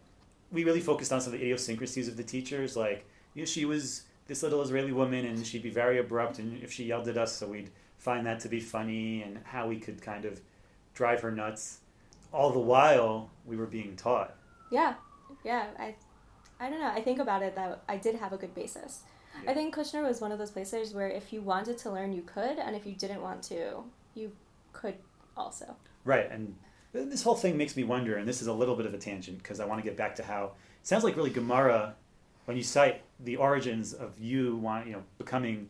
We 0.53 0.62
really 0.62 0.81
focused 0.81 1.12
on 1.12 1.21
some 1.21 1.33
of 1.33 1.41
the 1.41 1.45
idiosyncrasies 1.45 2.06
of 2.06 2.17
the 2.17 2.23
teachers, 2.23 2.77
like 2.77 3.06
you 3.35 3.43
know, 3.43 3.47
she 3.47 3.65
was 3.65 4.03
this 4.27 4.43
little 4.43 4.62
Israeli 4.62 4.93
woman, 4.93 5.25
and 5.25 5.45
she'd 5.45 5.62
be 5.62 5.71
very 5.71 5.99
abrupt, 5.99 6.39
and 6.39 6.62
if 6.62 6.73
she 6.73 6.85
yelled 6.85 7.09
at 7.09 7.17
us, 7.17 7.35
so 7.35 7.49
we'd 7.49 7.71
find 7.99 8.27
that 8.27 8.41
to 8.41 8.49
be 8.49 8.61
funny, 8.61 9.23
and 9.23 9.41
how 9.45 9.67
we 9.67 9.79
could 9.79 10.01
kind 10.01 10.25
of 10.25 10.41
drive 10.95 11.21
her 11.23 11.33
nuts. 11.33 11.79
All 12.33 12.51
the 12.51 12.61
while, 12.61 13.31
we 13.45 13.56
were 13.56 13.67
being 13.67 13.97
taught. 13.97 14.37
Yeah, 14.71 14.95
yeah. 15.45 15.69
I, 15.79 15.95
I 16.61 16.71
don't 16.71 16.81
know. 16.81 16.89
I 16.89 17.01
think 17.01 17.19
about 17.19 17.43
it 17.43 17.55
that 17.56 17.83
I 17.89 17.97
did 17.97 18.17
have 18.17 18.33
a 18.33 18.37
good 18.37 18.55
basis. 18.55 19.01
Yeah. 19.43 19.51
I 19.51 19.55
think 19.55 19.75
Kushner 19.75 20.07
was 20.07 20.21
one 20.21 20.33
of 20.33 20.39
those 20.39 20.51
places 20.51 20.95
where 20.95 21.09
if 21.09 21.33
you 21.33 21.41
wanted 21.41 21.79
to 21.79 21.91
learn, 21.91 22.13
you 22.13 22.23
could, 22.23 22.59
and 22.59 22.77
if 22.77 22.87
you 22.87 22.93
didn't 22.93 23.23
want 23.23 23.43
to, 23.45 23.83
you 24.15 24.33
could 24.73 24.95
also. 25.37 25.77
Right, 26.05 26.31
and 26.31 26.55
this 26.93 27.23
whole 27.23 27.35
thing 27.35 27.57
makes 27.57 27.77
me 27.77 27.85
wonder, 27.85 28.17
and 28.17 28.29
this 28.29 28.41
is 28.41 28.47
a 28.47 28.53
little 28.53 28.77
bit 28.77 28.87
of 28.87 28.95
a 28.95 28.99
tangent 28.99 29.39
because 29.39 29.61
I 29.61 29.65
want 29.65 29.83
to 29.83 29.85
get 29.85 29.97
back 29.97 30.15
to 30.17 30.23
how 30.23 30.53
it 30.81 30.87
sounds 30.87 31.05
like 31.05 31.17
really 31.17 31.31
Gemara, 31.31 31.95
when 32.45 32.57
you 32.57 32.63
cite 32.63 33.03
the 33.21 33.37
origins 33.37 33.95
of 33.95 34.19
you 34.21 34.57
want 34.57 34.87
you 34.87 34.93
know 34.93 35.03
becoming 35.19 35.69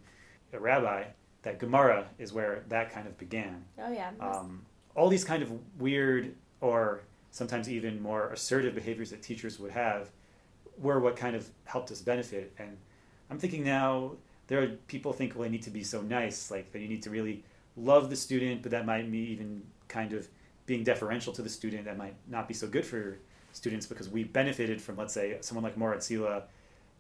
a 0.53 0.59
rabbi, 0.59 1.05
that 1.43 1.59
Gemara 1.59 2.07
is 2.19 2.33
where 2.33 2.65
that 2.69 2.91
kind 2.91 3.07
of 3.07 3.17
began. 3.17 3.65
Oh 3.79 3.93
yeah. 3.93 4.11
Um, 4.21 4.65
all 4.95 5.09
these 5.09 5.25
kind 5.25 5.43
of 5.43 5.53
weird 5.81 6.35
or 6.61 7.03
sometimes 7.31 7.69
even 7.69 8.01
more 8.01 8.31
assertive 8.31 8.75
behaviors 8.75 9.11
that 9.11 9.23
teachers 9.23 9.59
would 9.59 9.73
have 9.73 10.11
were 10.79 11.01
what 11.01 11.17
kind 11.17 11.35
of 11.37 11.49
helped 11.65 11.91
us 11.91 12.01
benefit. 12.01 12.53
And 12.59 12.77
I'm 13.31 13.39
thinking 13.39 13.65
now 13.65 14.13
there 14.47 14.63
are 14.63 14.69
people 14.87 15.13
think, 15.13 15.35
well, 15.35 15.45
they 15.45 15.51
need 15.51 15.63
to 15.63 15.71
be 15.71 15.83
so 15.83 16.03
nice, 16.03 16.51
like 16.51 16.73
that 16.73 16.81
you 16.81 16.89
need 16.89 17.03
to 17.03 17.11
really 17.11 17.45
love 17.77 18.11
the 18.11 18.17
student, 18.17 18.63
but 18.63 18.71
that 18.71 18.87
might 18.87 19.09
mean 19.09 19.27
even 19.29 19.63
kind 19.89 20.13
of 20.13 20.29
being 20.67 20.85
deferential 20.85 21.33
to 21.33 21.43
the 21.43 21.49
student. 21.49 21.85
That 21.85 21.97
might 21.97 22.15
not 22.29 22.49
be 22.49 22.55
so 22.55 22.67
good 22.67 22.85
for 22.85 23.19
students 23.53 23.87
because 23.87 24.09
we 24.09 24.25
benefited 24.25 24.81
from, 24.81 24.97
let's 24.97 25.15
say, 25.15 25.39
someone 25.41 25.65
like 25.65 25.77
Morat 25.77 26.03
Sila 26.03 26.45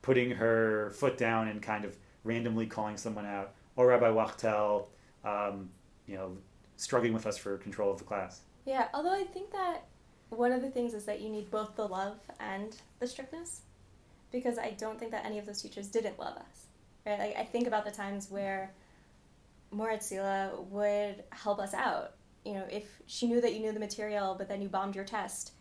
putting 0.02 0.30
her 0.30 0.90
foot 0.96 1.16
down 1.16 1.48
and 1.48 1.62
kind 1.62 1.84
of 1.84 1.96
randomly 2.24 2.66
calling 2.66 2.96
someone 2.96 3.26
out, 3.26 3.52
or 3.76 3.88
Rabbi 3.88 4.10
Wachtel, 4.10 4.88
um, 5.24 5.68
you 6.06 6.16
know, 6.16 6.36
struggling 6.76 7.12
with 7.12 7.26
us 7.26 7.36
for 7.36 7.56
control 7.58 7.90
of 7.90 7.98
the 7.98 8.04
class. 8.04 8.40
Yeah, 8.66 8.88
although 8.94 9.12
I 9.14 9.24
think 9.24 9.50
that 9.52 9.84
one 10.30 10.52
of 10.52 10.62
the 10.62 10.70
things 10.70 10.94
is 10.94 11.04
that 11.04 11.20
you 11.20 11.28
need 11.28 11.50
both 11.50 11.76
the 11.76 11.86
love 11.86 12.18
and 12.40 12.76
the 12.98 13.06
strictness, 13.06 13.62
because 14.34 14.58
I 14.58 14.70
don't 14.72 14.98
think 14.98 15.12
that 15.12 15.24
any 15.24 15.38
of 15.38 15.46
those 15.46 15.62
teachers 15.62 15.86
didn't 15.86 16.18
love 16.18 16.36
us. 16.36 16.66
Right? 17.06 17.18
Like 17.20 17.36
I 17.36 17.44
think 17.44 17.68
about 17.68 17.84
the 17.84 17.92
times 17.92 18.30
where 18.30 18.72
Moritzila 19.72 20.66
would 20.66 21.22
help 21.30 21.60
us 21.60 21.72
out. 21.72 22.14
You 22.44 22.54
know, 22.54 22.64
if 22.70 22.84
she 23.06 23.26
knew 23.28 23.40
that 23.40 23.54
you 23.54 23.60
knew 23.60 23.72
the 23.72 23.80
material, 23.80 24.34
but 24.36 24.48
then 24.48 24.60
you 24.60 24.68
bombed 24.68 24.96
your 24.96 25.04
test, 25.04 25.52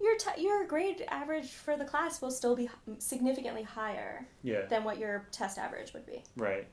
your 0.00 0.16
t- 0.16 0.42
your 0.42 0.66
grade 0.66 1.04
average 1.08 1.48
for 1.50 1.76
the 1.76 1.84
class 1.84 2.20
will 2.20 2.30
still 2.30 2.54
be 2.54 2.68
significantly 2.98 3.62
higher 3.62 4.26
Yeah, 4.42 4.66
than 4.66 4.84
what 4.84 4.98
your 4.98 5.26
test 5.32 5.56
average 5.58 5.92
would 5.94 6.06
be. 6.06 6.22
right. 6.36 6.66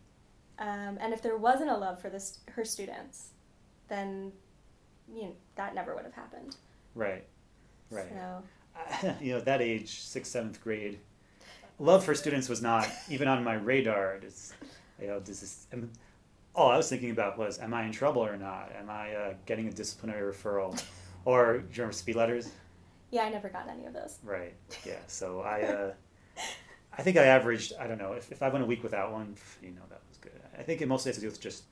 Um, 0.59 0.97
and 0.99 1.11
if 1.11 1.23
there 1.23 1.37
wasn't 1.37 1.71
a 1.71 1.77
love 1.77 1.99
for 1.99 2.09
this 2.09 2.39
her 2.51 2.65
students, 2.65 3.29
then 3.87 4.31
you 5.11 5.23
know 5.23 5.35
that 5.55 5.73
never 5.73 5.95
would 5.95 6.03
have 6.03 6.13
happened. 6.13 6.57
Right, 6.93 7.25
right. 7.89 8.09
So 8.09 8.43
you 9.21 9.33
know, 9.33 9.39
that 9.41 9.61
age, 9.61 10.01
sixth, 10.01 10.31
seventh 10.31 10.61
grade, 10.61 10.99
love 11.81 12.05
for 12.05 12.13
students 12.15 12.47
was 12.47 12.61
not 12.61 12.87
even 13.09 13.27
on 13.27 13.43
my 13.43 13.55
radar. 13.55 14.15
It's, 14.23 14.53
you 15.01 15.07
know, 15.07 15.19
this 15.19 15.41
is. 15.43 15.67
all 16.55 16.69
I 16.69 16.77
was 16.77 16.87
thinking 16.89 17.11
about 17.11 17.37
was, 17.37 17.59
am 17.59 17.73
I 17.73 17.83
in 17.85 17.91
trouble 17.91 18.23
or 18.23 18.37
not? 18.37 18.71
Am 18.77 18.89
I 18.89 19.13
uh, 19.15 19.33
getting 19.45 19.67
a 19.67 19.71
disciplinary 19.71 20.31
referral, 20.33 20.81
or 21.25 21.57
do 21.59 21.63
you 21.63 21.69
remember 21.77 21.93
speed 21.93 22.15
letters? 22.15 22.49
yeah, 23.09 23.23
I 23.23 23.29
never 23.29 23.49
got 23.49 23.67
any 23.67 23.85
of 23.85 23.93
those. 23.93 24.19
Right. 24.23 24.53
Yeah. 24.85 24.99
So 25.07 25.41
I, 25.41 25.61
uh, 25.63 25.93
I 26.97 27.01
think 27.01 27.17
I 27.17 27.25
averaged. 27.25 27.73
I 27.79 27.87
don't 27.87 27.97
know 27.97 28.13
if, 28.13 28.31
if 28.31 28.41
I 28.41 28.47
went 28.49 28.63
a 28.63 28.67
week 28.67 28.83
without 28.83 29.11
one, 29.11 29.35
you 29.61 29.71
know, 29.71 29.81
that 29.89 30.01
was 30.07 30.17
good. 30.17 30.39
I 30.57 30.63
think 30.63 30.81
it 30.81 30.87
mostly 30.87 31.09
has 31.09 31.15
to 31.17 31.21
do 31.21 31.27
with 31.27 31.41
just 31.41 31.63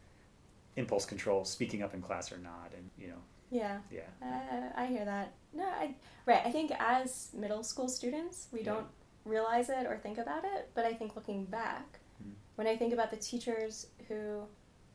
impulse 0.75 1.05
control, 1.05 1.45
speaking 1.45 1.81
up 1.83 1.93
in 1.93 2.01
class 2.01 2.31
or 2.31 2.37
not, 2.39 2.71
and 2.75 2.89
you 2.97 3.07
know, 3.07 3.21
Yeah, 3.51 3.77
yeah, 3.91 4.01
uh, 4.21 4.81
I 4.81 4.85
hear 4.87 5.05
that. 5.05 5.33
No, 5.53 5.63
I 5.65 5.95
right. 6.25 6.41
I 6.45 6.51
think 6.51 6.71
as 6.79 7.29
middle 7.33 7.63
school 7.63 7.87
students, 7.87 8.47
we 8.51 8.59
Yeah. 8.59 8.65
don't 8.73 8.87
realize 9.25 9.69
it 9.69 9.85
or 9.85 9.97
think 9.97 10.17
about 10.17 10.43
it. 10.45 10.69
But 10.73 10.85
I 10.85 10.93
think 10.93 11.15
looking 11.15 11.45
back, 11.45 11.99
Mhm. 12.23 12.33
when 12.55 12.67
I 12.67 12.75
think 12.77 12.93
about 12.93 13.11
the 13.11 13.17
teachers 13.17 13.87
who 14.07 14.45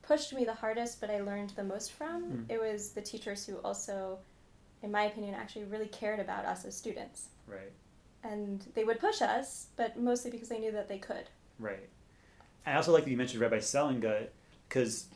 pushed 0.03 0.33
me 0.35 0.45
the 0.45 0.55
hardest, 0.55 1.01
but 1.01 1.11
I 1.11 1.21
learned 1.21 1.51
the 1.51 1.65
most 1.65 1.93
from, 1.93 2.25
Mm. 2.25 2.51
it 2.51 2.61
was 2.61 2.93
the 2.93 3.03
teachers 3.03 3.47
who 3.47 3.57
also, 3.59 4.19
in 4.83 4.91
my 4.91 5.05
opinion, 5.05 5.35
actually 5.35 5.65
really 5.65 5.89
cared 5.89 6.21
about 6.21 6.45
us 6.45 6.65
as 6.65 6.77
students. 6.77 7.29
Right. 7.47 7.73
And 8.23 8.61
they 8.75 8.85
would 8.85 8.99
push 9.01 9.23
us, 9.23 9.69
but 9.77 9.99
mostly 9.99 10.31
because 10.31 10.49
they 10.49 10.59
knew 10.59 10.73
that 10.73 10.89
they 10.89 10.99
could. 10.99 11.29
Right. 11.59 11.89
I 12.67 12.75
also 12.75 12.93
like 12.93 13.05
that 13.05 13.11
you 13.11 13.17
mentioned 13.17 13.41
Rabbi 13.41 13.59
Selengut 13.59 14.29
because 14.69 15.07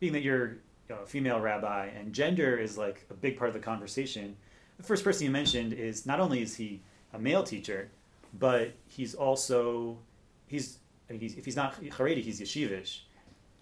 being 0.00 0.12
that 0.14 0.22
you're 0.22 0.48
you 0.88 0.94
know, 0.94 1.00
a 1.02 1.06
female 1.06 1.40
rabbi 1.40 1.86
and 1.86 2.12
gender 2.12 2.56
is 2.58 2.78
like 2.78 3.04
a 3.10 3.14
big 3.14 3.36
part 3.38 3.48
of 3.48 3.54
the 3.54 3.60
conversation. 3.60 4.36
The 4.76 4.82
first 4.82 5.02
person 5.04 5.24
you 5.24 5.30
mentioned 5.30 5.72
is 5.72 6.06
not 6.06 6.20
only 6.20 6.42
is 6.42 6.56
he 6.56 6.82
a 7.12 7.18
male 7.18 7.42
teacher, 7.42 7.90
but 8.34 8.72
he's 8.86 9.14
also 9.14 9.98
he's, 10.46 10.78
he's 11.08 11.34
if 11.36 11.44
he's 11.44 11.56
not 11.56 11.80
Haredi, 11.82 12.22
he's 12.22 12.40
yeshivish. 12.40 13.00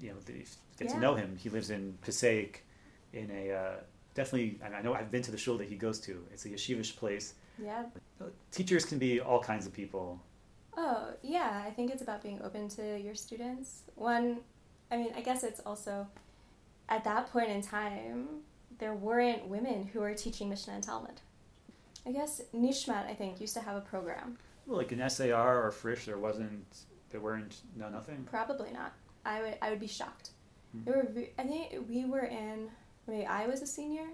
You 0.01 0.11
know, 0.11 0.17
if 0.27 0.29
you 0.29 0.45
get 0.79 0.89
to 0.91 0.99
know 0.99 1.15
him. 1.15 1.37
He 1.41 1.49
lives 1.49 1.71
in 1.71 1.97
Passaic, 2.03 2.65
in 3.13 3.31
a 3.31 3.53
uh, 3.53 3.75
definitely. 4.15 4.59
I 4.65 4.83
know 4.83 4.95
I've 4.95 5.11
been 5.11 5.23
to 5.23 5.31
the 5.31 5.39
shul 5.39 5.57
that 5.59 5.69
he 5.69 5.77
goes 5.77 6.01
to. 6.01 6.25
It's 6.33 6.45
a 6.45 6.51
yeshivish 6.51 6.97
place. 6.97 7.35
Yeah. 7.63 7.85
Teachers 8.51 8.85
can 8.85 8.99
be 8.99 9.21
all 9.21 9.39
kinds 9.39 9.67
of 9.67 9.73
people. 9.73 10.21
Oh, 10.77 11.11
yeah, 11.23 11.63
I 11.65 11.71
think 11.71 11.93
it's 11.93 12.03
about 12.03 12.21
being 12.21 12.41
open 12.43 12.69
to 12.71 12.99
your 12.99 13.15
students. 13.15 13.83
One, 13.95 14.39
I 14.91 14.97
mean, 14.97 15.13
I 15.17 15.21
guess 15.21 15.45
it's 15.45 15.61
also 15.61 16.09
at 16.89 17.05
that 17.05 17.31
point 17.31 17.51
in 17.51 17.63
time, 17.63 18.27
there 18.79 18.95
weren't 18.95 19.47
women 19.47 19.89
who 19.93 20.01
were 20.01 20.15
teaching 20.15 20.49
Mishnah 20.49 20.75
and 20.75 20.83
Talmud. 20.83 21.21
I 22.07 22.13
guess 22.13 22.43
Nishmat, 22.55 23.09
I 23.09 23.15
think, 23.15 23.41
used 23.41 23.55
to 23.55 23.61
have 23.61 23.77
a 23.77 23.81
program. 23.81 24.37
Well, 24.67 24.79
like 24.79 24.93
an 24.93 25.09
SAR 25.09 25.65
or 25.65 25.71
Frisch, 25.71 26.07
there 26.07 26.19
wasn't, 26.19 26.67
there 27.11 27.21
weren't, 27.21 27.63
no, 27.77 27.89
nothing. 27.89 28.27
Probably 28.31 28.71
not. 28.73 28.93
I 29.25 29.43
would, 29.43 29.59
I 29.63 29.71
would 29.71 29.81
be 29.81 29.87
shocked. 29.87 30.31
Hmm. 30.73 30.85
There 30.85 30.97
were, 30.97 31.23
I 31.39 31.47
think 31.47 31.89
we 31.89 32.05
were 32.05 32.25
in, 32.25 32.69
maybe 33.07 33.27
I 33.27 33.47
was 33.47 33.63
a 33.63 33.67
senior, 33.67 34.07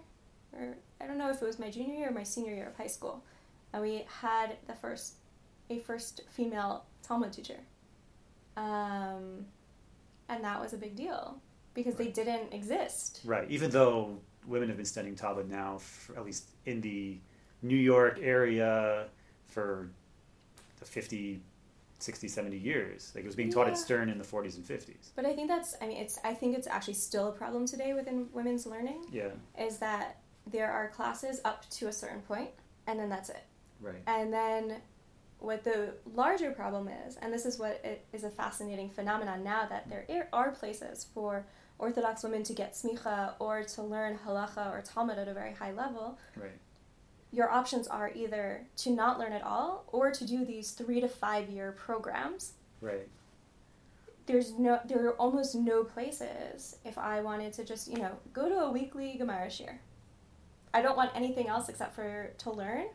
or 0.53 0.77
I 1.01 1.07
don't 1.07 1.19
know 1.19 1.31
if 1.31 1.41
it 1.41 1.45
was 1.45 1.59
my 1.59 1.71
junior 1.71 1.95
year 1.95 2.09
or 2.09 2.13
my 2.13 2.23
senior 2.23 2.55
year 2.55 2.69
of 2.69 2.77
high 2.77 2.87
school, 2.87 3.25
and 3.73 3.83
we 3.83 4.05
had 4.09 4.57
the 4.67 4.75
first, 4.75 5.15
a 5.69 5.79
first 5.79 6.23
female 6.31 6.85
Talmud 7.03 7.33
teacher, 7.33 7.59
um, 8.57 9.47
and 10.29 10.45
that 10.45 10.61
was 10.61 10.73
a 10.73 10.77
big 10.77 10.97
deal 10.97 11.41
because 11.75 11.95
they 11.95 12.09
didn't 12.09 12.53
exist. 12.53 13.21
Right. 13.25 13.49
Even 13.51 13.71
though 13.71 14.19
women 14.47 14.69
have 14.69 14.77
been 14.77 14.87
studying 14.87 15.15
Talmud 15.15 15.49
now, 15.49 15.79
for, 15.79 16.17
at 16.17 16.25
least 16.25 16.49
in 16.67 16.81
the 16.81 17.19
New 17.63 17.77
York 17.77 18.19
area, 18.21 19.07
for 19.47 19.91
50, 20.87 21.43
60, 21.99 22.29
70 22.29 22.57
years. 22.57 23.13
Like 23.15 23.25
it 23.25 23.27
was 23.27 23.37
being 23.37 23.51
taught 23.53 23.67
Yeah. 23.67 23.73
at 23.73 23.79
Stern 23.79 24.09
in 24.09 24.19
the 24.19 24.25
40s 24.25 24.57
and 24.57 24.65
50s. 24.65 25.11
But 25.15 25.27
I 25.27 25.35
think 25.35 25.49
that's, 25.49 25.77
I 25.81 25.87
mean, 25.87 25.99
it's, 25.99 26.19
I 26.25 26.35
think 26.35 26.57
it's 26.57 26.67
actually 26.67 26.95
still 26.95 27.29
a 27.29 27.33
problem 27.33 27.67
today 27.67 27.93
within 27.95 28.29
women's 28.33 28.67
learning, 28.67 29.05
Yeah. 29.11 29.31
is 29.59 29.79
that 29.79 30.21
there 30.47 30.71
are 30.71 30.89
classes 30.89 31.41
up 31.45 31.69
to 31.71 31.89
a 31.89 31.93
certain 31.93 32.23
point, 32.23 32.51
and 32.87 32.99
then 32.99 33.09
that's 33.09 33.29
it. 33.31 33.45
Right. 33.81 34.03
And 34.07 34.33
then 34.33 34.81
what 35.39 35.65
the 35.65 35.95
larger 36.15 36.51
problem 36.51 36.89
is, 37.07 37.17
and 37.17 37.33
this 37.33 37.47
is 37.47 37.59
what 37.59 37.81
it 37.85 38.05
is 38.13 38.25
a 38.25 38.31
fascinating 38.31 38.91
phenomenon 38.91 39.43
now 39.45 39.67
that 39.67 39.89
there 39.89 40.29
are 40.33 40.51
places 40.51 41.07
for 41.15 41.47
Orthodox 41.79 42.23
women 42.23 42.43
to 42.43 42.53
get 42.53 42.75
smicha 42.75 43.33
or 43.39 43.63
to 43.63 43.83
learn 43.83 44.19
halacha 44.27 44.71
or 44.71 44.83
Talmud 44.83 45.17
at 45.19 45.29
a 45.29 45.33
very 45.35 45.55
high 45.55 45.73
level, 45.73 46.19
Right. 46.37 46.51
Your 47.33 47.51
options 47.51 47.87
are 47.87 48.11
either 48.15 48.67
to 48.79 48.91
not 48.91 49.19
learn 49.19 49.33
at 49.33 49.43
all 49.43 49.85
or 49.93 50.11
to 50.11 50.25
do 50.25 50.45
these 50.45 50.73
three 50.73 51.01
to 51.01 51.09
five 51.09 51.49
year 51.49 51.73
programs. 51.73 52.53
Right. 52.81 53.09
There's 54.27 54.53
no, 54.59 54.81
there 54.85 55.05
are 55.07 55.13
almost 55.13 55.55
no 55.55 55.85
places 55.85 56.77
if 56.85 56.99
I 56.99 57.21
wanted 57.21 57.53
to 57.55 57.65
just, 57.65 57.89
you 57.89 57.99
know, 57.99 58.13
go 58.33 58.49
to 58.49 58.61
a 58.61 58.71
weekly 58.71 59.15
Gemara 59.17 59.47
shiur. 59.47 59.79
I 60.73 60.83
don't 60.83 60.97
want 60.97 61.11
anything 61.15 61.49
else 61.49 61.69
except 61.69 61.95
for 61.95 62.31
to 62.39 62.51
learn. 62.51 62.87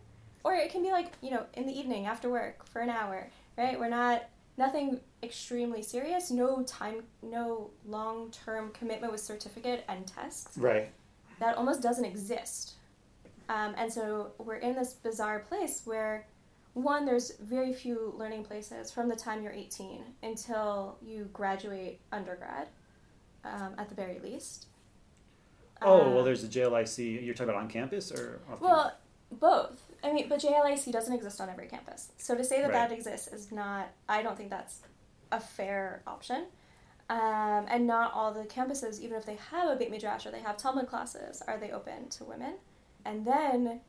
Or 0.44 0.54
it 0.54 0.72
can 0.72 0.84
be 0.84 0.92
like, 0.92 1.13
you 1.22 1.32
know, 1.32 1.46
in 1.56 1.65
the 1.65 1.77
evening 1.77 2.06
after 2.06 2.30
work 2.30 2.65
for 2.68 2.82
an 2.82 2.89
hour, 2.89 3.30
right? 3.58 3.80
We're 3.80 3.89
not, 3.89 4.30
nothing 4.58 5.00
extremely 5.24 5.82
serious, 5.82 6.32
no 6.32 6.63
time, 6.63 7.04
no 7.22 7.72
long 7.86 8.32
term 8.32 8.72
commitment 8.72 9.12
with 9.12 9.22
certificate 9.22 9.84
and 9.89 10.06
tests. 10.06 10.58
Right. 10.58 10.92
That 11.39 11.58
almost 11.58 11.82
doesn't 11.82 12.06
exist. 12.06 12.74
Um, 13.50 13.75
and 13.78 13.92
so 13.92 14.32
we're 14.38 14.56
in 14.58 14.75
this 14.75 14.94
bizarre 14.94 15.40
place 15.40 15.82
where, 15.86 16.28
one, 16.74 17.06
there's 17.06 17.32
very 17.38 17.74
few 17.74 18.14
learning 18.18 18.44
places 18.44 18.92
from 18.92 19.08
the 19.08 19.16
time 19.16 19.44
you're 19.44 19.52
18 19.54 20.02
until 20.24 20.98
you 21.02 21.30
graduate 21.32 22.00
undergrad, 22.12 22.68
um, 23.44 23.75
at 23.78 23.90
the 23.90 23.96
very 23.96 24.20
least. 24.20 24.68
Oh, 25.82 26.02
Uh, 26.02 26.10
well, 26.16 26.24
there's 26.24 26.44
a 26.44 26.48
JLIC. 26.48 27.24
You're 27.24 27.34
talking 27.34 27.50
about 27.50 27.62
on 27.62 27.70
campus 27.70 28.12
or 28.12 28.42
off 28.52 28.62
Well, 28.62 28.94
both. 29.32 29.82
I 30.04 30.12
mean, 30.14 30.28
but 30.30 30.40
JLIC 30.40 30.92
doesn't 30.92 31.14
exist 31.14 31.40
on 31.42 31.50
every 31.50 31.68
campus. 31.68 32.12
So 32.18 32.36
to 32.36 32.44
say 32.44 32.62
that 32.62 32.72
Right. 32.72 32.90
that 32.90 32.92
exists 32.92 33.28
is 33.28 33.52
not, 33.52 33.90
I 34.10 34.22
don't 34.24 34.38
think 34.38 34.50
that's 34.50 34.82
a 35.32 35.40
fair 35.40 36.02
option. 36.08 36.46
Um, 37.10 37.66
and 37.70 37.86
not 37.86 38.14
all 38.14 38.34
the 38.34 38.46
campuses, 38.46 39.00
even 39.00 39.16
if 39.18 39.25
they 39.25 39.36
have 39.52 39.70
a 39.70 39.75
Beit 39.75 39.92
Midrash 39.92 40.25
or 40.25 40.32
they 40.32 40.40
have 40.40 40.58
Talmud 40.58 40.88
classes, 40.88 41.42
are 41.48 41.58
they 41.58 41.72
open 41.72 42.10
to 42.10 42.24
women. 42.24 42.56
And 43.05 43.25
then, 43.25 43.81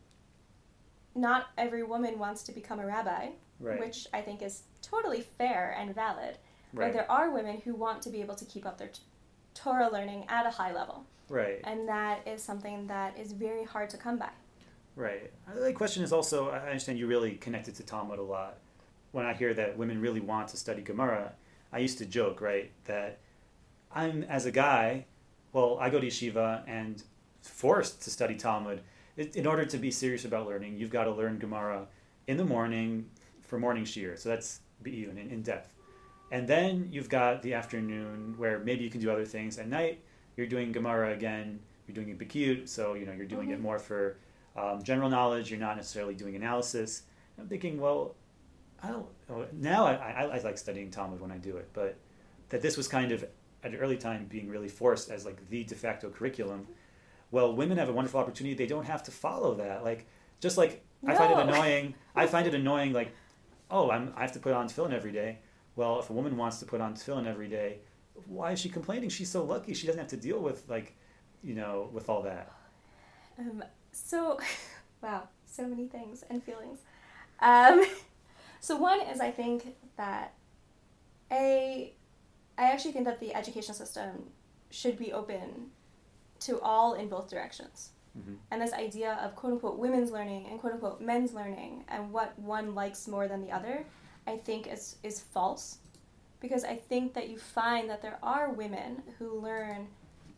not 1.14 1.46
every 1.56 1.82
woman 1.82 2.18
wants 2.18 2.42
to 2.44 2.52
become 2.52 2.78
a 2.78 2.86
rabbi, 2.86 3.30
Right. 3.58 3.80
which 3.80 4.06
I 4.12 4.20
think 4.20 4.42
is 4.42 4.64
totally 4.82 5.22
fair 5.22 5.74
and 5.78 5.94
valid. 5.94 6.36
Right. 6.74 6.88
But 6.88 6.92
there 6.92 7.10
are 7.10 7.30
women 7.30 7.60
who 7.62 7.74
want 7.74 8.02
to 8.02 8.10
be 8.10 8.20
able 8.20 8.34
to 8.34 8.44
keep 8.44 8.66
up 8.66 8.76
their 8.76 8.88
t- 8.88 9.00
Torah 9.54 9.88
learning 9.90 10.26
at 10.28 10.44
a 10.44 10.50
high 10.50 10.72
level. 10.74 11.06
Right. 11.30 11.60
And 11.64 11.88
that 11.88 12.26
is 12.28 12.42
something 12.42 12.86
that 12.88 13.18
is 13.18 13.32
very 13.32 13.64
hard 13.64 13.88
to 13.90 13.96
come 13.96 14.18
by. 14.18 14.28
Right. 14.94 15.32
The 15.54 15.72
question 15.72 16.02
is 16.02 16.12
also 16.12 16.50
I 16.50 16.58
understand 16.68 16.98
you 16.98 17.06
really 17.06 17.36
connected 17.36 17.74
to 17.76 17.82
Talmud 17.82 18.18
a 18.18 18.22
lot. 18.22 18.58
When 19.12 19.24
I 19.24 19.32
hear 19.32 19.54
that 19.54 19.78
women 19.78 20.00
really 20.00 20.20
want 20.20 20.48
to 20.48 20.58
study 20.58 20.82
Gemara, 20.82 21.32
I 21.72 21.78
used 21.78 21.96
to 21.98 22.06
joke, 22.06 22.40
right, 22.42 22.70
that 22.84 23.18
I'm, 23.90 24.22
as 24.24 24.44
a 24.44 24.50
guy, 24.52 25.06
well, 25.52 25.78
I 25.80 25.88
go 25.88 25.98
to 25.98 26.06
yeshiva 26.06 26.62
and 26.68 27.02
forced 27.40 28.02
to 28.02 28.10
study 28.10 28.34
Talmud. 28.36 28.82
In 29.16 29.46
order 29.46 29.64
to 29.64 29.78
be 29.78 29.90
serious 29.90 30.24
about 30.26 30.46
learning, 30.46 30.76
you've 30.76 30.90
got 30.90 31.04
to 31.04 31.10
learn 31.12 31.38
Gemara 31.38 31.86
in 32.26 32.36
the 32.36 32.44
morning 32.44 33.08
for 33.40 33.58
morning 33.58 33.84
shiur. 33.84 34.18
So 34.18 34.28
that's 34.28 34.60
be'iyun, 34.82 35.12
in, 35.18 35.30
in 35.30 35.42
depth. 35.42 35.72
And 36.32 36.46
then 36.46 36.88
you've 36.90 37.08
got 37.08 37.40
the 37.42 37.54
afternoon 37.54 38.34
where 38.36 38.58
maybe 38.58 38.84
you 38.84 38.90
can 38.90 39.00
do 39.00 39.10
other 39.10 39.24
things. 39.24 39.58
At 39.58 39.68
night, 39.68 40.00
you're 40.36 40.46
doing 40.48 40.70
Gemara 40.72 41.12
again. 41.12 41.60
You're 41.86 41.94
doing 41.94 42.08
it 42.10 42.18
Bekiyut, 42.18 42.68
so 42.68 42.94
you 42.94 43.06
know 43.06 43.12
you're 43.12 43.26
doing 43.26 43.50
it 43.50 43.58
Mhm. 43.58 43.62
more 43.62 43.78
for 43.78 44.18
um, 44.56 44.82
general 44.82 45.08
knowledge. 45.08 45.50
You're 45.50 45.60
not 45.60 45.76
necessarily 45.76 46.14
doing 46.14 46.34
analysis. 46.34 47.02
I'm 47.38 47.46
thinking, 47.46 47.78
well, 47.80 48.16
I 48.82 48.88
don't. 48.88 49.06
oh, 49.30 49.46
Now 49.52 49.86
I, 49.86 49.92
I, 49.94 50.22
I 50.24 50.38
like 50.40 50.58
studying 50.58 50.90
Talmud 50.90 51.20
when 51.20 51.30
I 51.30 51.38
do 51.38 51.56
it, 51.56 51.68
but 51.72 51.96
that 52.48 52.60
this 52.60 52.76
was 52.76 52.88
kind 52.88 53.12
of 53.12 53.22
at 53.62 53.70
an 53.72 53.76
early 53.76 53.96
time 53.96 54.26
being 54.26 54.48
really 54.48 54.68
forced 54.68 55.10
as 55.10 55.24
like 55.24 55.48
the 55.48 55.62
de 55.64 55.74
facto 55.74 56.10
curriculum. 56.10 56.66
Well, 57.36 57.54
women 57.54 57.76
have 57.76 57.90
a 57.90 57.92
wonderful 57.92 58.18
opportunity. 58.18 58.54
They 58.54 58.66
don't 58.66 58.86
have 58.86 59.02
to 59.02 59.10
follow 59.10 59.56
that. 59.56 59.84
Like 59.84 60.06
just 60.40 60.56
like 60.56 60.82
I 61.06 61.14
find 61.14 61.30
it 61.34 61.38
annoying. 61.38 61.94
I 62.14 62.26
find 62.26 62.46
it 62.46 62.54
annoying. 62.54 62.94
Like, 62.94 63.12
oh, 63.70 63.90
I'm, 63.90 64.14
I 64.16 64.22
have 64.22 64.32
to 64.32 64.38
put 64.38 64.54
on 64.54 64.70
tefillin 64.70 64.94
every 64.94 65.12
day. 65.12 65.40
Well, 65.74 66.00
if 66.00 66.08
a 66.08 66.14
woman 66.14 66.38
wants 66.38 66.60
to 66.60 66.64
put 66.64 66.80
on 66.80 66.94
tefillin 66.94 67.26
every 67.26 67.48
day, 67.48 67.80
why 68.24 68.52
is 68.52 68.58
she 68.58 68.70
complaining? 68.70 69.10
She's 69.10 69.30
so 69.30 69.44
lucky. 69.44 69.74
She 69.74 69.86
doesn't 69.86 69.98
have 69.98 70.08
to 70.08 70.16
deal 70.16 70.38
with 70.40 70.64
like, 70.66 70.96
you 71.42 71.54
know, 71.54 71.90
with 71.92 72.08
all 72.08 72.22
that. 72.22 72.50
Um, 73.38 73.62
so, 73.92 74.40
wow, 75.02 75.28
so 75.44 75.66
many 75.66 75.88
things 75.88 76.24
and 76.30 76.42
feelings. 76.42 76.78
Um, 77.40 77.84
so 78.60 78.76
one 78.76 79.02
is 79.02 79.20
I 79.20 79.30
think 79.30 79.76
that 79.98 80.32
a, 81.30 81.92
I 82.56 82.62
actually 82.62 82.92
think 82.92 83.04
that 83.04 83.20
the 83.20 83.34
education 83.34 83.74
system 83.74 84.30
should 84.70 84.98
be 84.98 85.12
open 85.12 85.72
to 86.40 86.60
all 86.60 86.94
in 86.94 87.08
both 87.08 87.28
directions. 87.28 87.90
Mhm. 88.16 88.36
And 88.50 88.62
this 88.62 88.72
idea 88.72 89.14
of 89.22 89.36
quote 89.36 89.52
unquote 89.54 89.78
women's 89.78 90.10
learning 90.10 90.46
and 90.46 90.58
quote 90.60 90.72
unquote 90.74 91.00
men's 91.00 91.34
learning 91.34 91.84
and 91.88 92.12
what 92.12 92.38
one 92.38 92.74
likes 92.74 93.06
more 93.06 93.28
than 93.28 93.40
the 93.42 93.52
other, 93.52 93.84
I 94.26 94.38
think 94.38 94.66
is 94.66 94.96
is 95.02 95.20
false. 95.20 95.78
Because 96.40 96.64
I 96.64 96.76
think 96.76 97.14
that 97.14 97.28
you 97.28 97.38
find 97.38 97.88
that 97.90 98.02
there 98.02 98.18
are 98.22 98.50
women 98.50 99.02
who 99.18 99.40
learn 99.40 99.88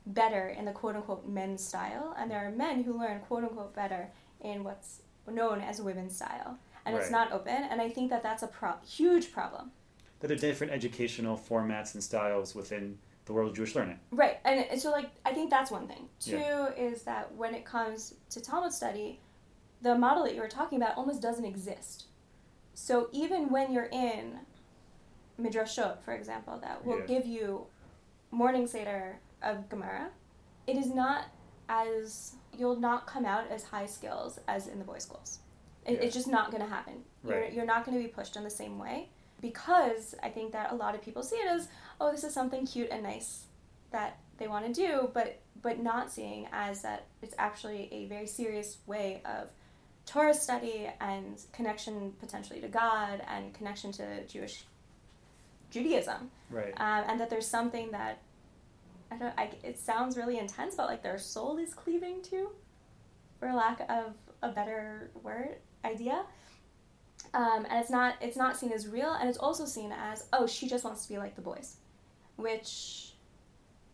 better 0.06 0.48
in 0.48 0.64
the 0.64 0.72
quote 0.72 0.96
unquote 0.96 1.26
men's 1.26 1.62
style, 1.62 2.14
and 2.16 2.30
there 2.30 2.46
are 2.46 2.50
men 2.50 2.82
who 2.84 2.98
learn 2.98 3.20
quote 3.20 3.44
unquote 3.44 3.74
better 3.74 4.10
in 4.40 4.64
what's 4.64 5.02
known 5.26 5.60
as 5.60 5.80
women's 5.82 6.16
style. 6.16 6.58
And 6.86 6.96
it's 6.96 7.10
not 7.10 7.32
open, 7.32 7.64
and 7.64 7.82
I 7.82 7.90
think 7.90 8.08
that 8.08 8.22
that's 8.22 8.42
a 8.42 8.46
pro- 8.46 8.78
huge 8.78 9.30
problem. 9.30 9.72
That 10.20 10.28
there 10.28 10.36
are 10.36 10.40
different 10.40 10.72
educational 10.72 11.36
formats 11.36 11.92
and 11.94 12.02
styles 12.02 12.54
within 12.54 12.98
the 13.28 13.34
world 13.34 13.50
of 13.50 13.56
Jewish 13.56 13.74
learning. 13.76 14.00
Right, 14.10 14.38
and 14.44 14.64
and 14.70 14.80
so 14.80 14.90
like 14.90 15.10
I 15.24 15.32
think 15.32 15.50
that's 15.50 15.70
one 15.70 15.86
thing. 15.86 16.08
Two 16.18 16.38
Yeah. 16.38 16.70
is 16.70 17.02
that 17.02 17.32
when 17.36 17.54
it 17.54 17.64
comes 17.64 18.14
to 18.30 18.40
Talmud 18.40 18.72
study, 18.72 19.20
the 19.82 19.94
model 19.94 20.24
that 20.24 20.34
you 20.34 20.40
were 20.40 20.48
talking 20.48 20.80
about 20.82 20.96
almost 20.96 21.20
doesn't 21.22 21.44
exist. 21.44 22.06
So 22.74 23.08
even 23.12 23.50
when 23.50 23.70
you're 23.72 23.90
in 23.92 24.38
midrashot, 25.40 26.00
for 26.02 26.14
example, 26.14 26.58
that 26.62 26.84
will 26.84 27.00
Yeah. 27.00 27.06
give 27.06 27.26
you 27.26 27.66
morning 28.30 28.66
seder 28.66 29.20
of 29.42 29.68
Gemara, 29.68 30.10
it 30.66 30.76
is 30.76 30.88
not 30.92 31.26
as 31.68 32.34
you'll 32.56 32.80
not 32.80 33.06
come 33.06 33.24
out 33.26 33.46
as 33.50 33.62
high 33.64 33.86
skills 33.86 34.40
as 34.48 34.66
in 34.68 34.78
the 34.78 34.84
boys' 34.84 35.02
schools. 35.04 35.38
It, 35.84 35.92
Yeah. 35.92 35.98
It's 36.00 36.14
just 36.14 36.28
not 36.28 36.50
going 36.50 36.62
to 36.62 36.68
happen. 36.68 37.04
You're, 37.24 37.44
you're 37.48 37.66
not 37.66 37.84
going 37.84 37.96
to 37.98 38.02
be 38.02 38.08
pushed 38.10 38.36
in 38.36 38.42
the 38.44 38.50
same 38.50 38.78
way 38.78 39.10
because 39.40 40.14
I 40.22 40.28
think 40.30 40.52
that 40.52 40.72
a 40.72 40.74
lot 40.74 40.94
of 40.94 41.02
people 41.02 41.22
see 41.22 41.36
it 41.36 41.46
as, 41.48 41.68
oh, 42.00 42.10
this 42.10 42.24
is 42.24 42.32
something 42.34 42.66
cute 42.66 42.88
and 42.90 43.02
nice 43.02 43.44
that 43.90 44.18
they 44.38 44.48
want 44.48 44.66
to 44.66 44.72
do, 44.72 45.10
but 45.14 45.40
but 45.60 45.82
not 45.82 46.10
seeing 46.10 46.46
as 46.52 46.82
that 46.82 47.06
it's 47.20 47.34
actually 47.38 47.88
a 47.92 48.06
very 48.06 48.26
serious 48.28 48.78
way 48.86 49.20
of 49.24 49.48
Torah 50.06 50.32
study 50.32 50.88
and 51.00 51.40
connection 51.52 52.12
potentially 52.20 52.60
to 52.60 52.68
God 52.68 53.20
and 53.26 53.52
connection 53.52 53.90
to 53.92 54.24
Jewish 54.26 54.64
Judaism 55.70 56.30
Right. 56.50 56.72
um, 56.78 57.04
and 57.08 57.20
that 57.20 57.28
there's 57.28 57.46
something 57.46 57.90
that 57.90 58.18
I 59.10 59.16
don't. 59.16 59.34
I, 59.38 59.50
it 59.62 59.78
sounds 59.78 60.16
really 60.16 60.38
intense, 60.38 60.74
but 60.74 60.86
like 60.86 61.02
their 61.02 61.18
soul 61.18 61.58
is 61.58 61.74
cleaving 61.74 62.22
to, 62.24 62.50
for 63.40 63.52
lack 63.52 63.80
of 63.88 64.14
a 64.42 64.50
better 64.50 65.10
word 65.22 65.56
idea. 65.84 66.24
Um, 67.34 67.66
and 67.68 67.78
it's 67.80 67.90
not 67.90 68.14
it's 68.20 68.36
not 68.36 68.56
seen 68.56 68.72
as 68.72 68.88
real, 68.88 69.12
and 69.12 69.28
it's 69.28 69.38
also 69.38 69.64
seen 69.66 69.92
as 69.92 70.26
oh 70.32 70.46
she 70.46 70.68
just 70.68 70.84
wants 70.84 71.02
to 71.04 71.08
be 71.08 71.18
like 71.18 71.34
the 71.34 71.42
boys, 71.42 71.76
which, 72.36 73.12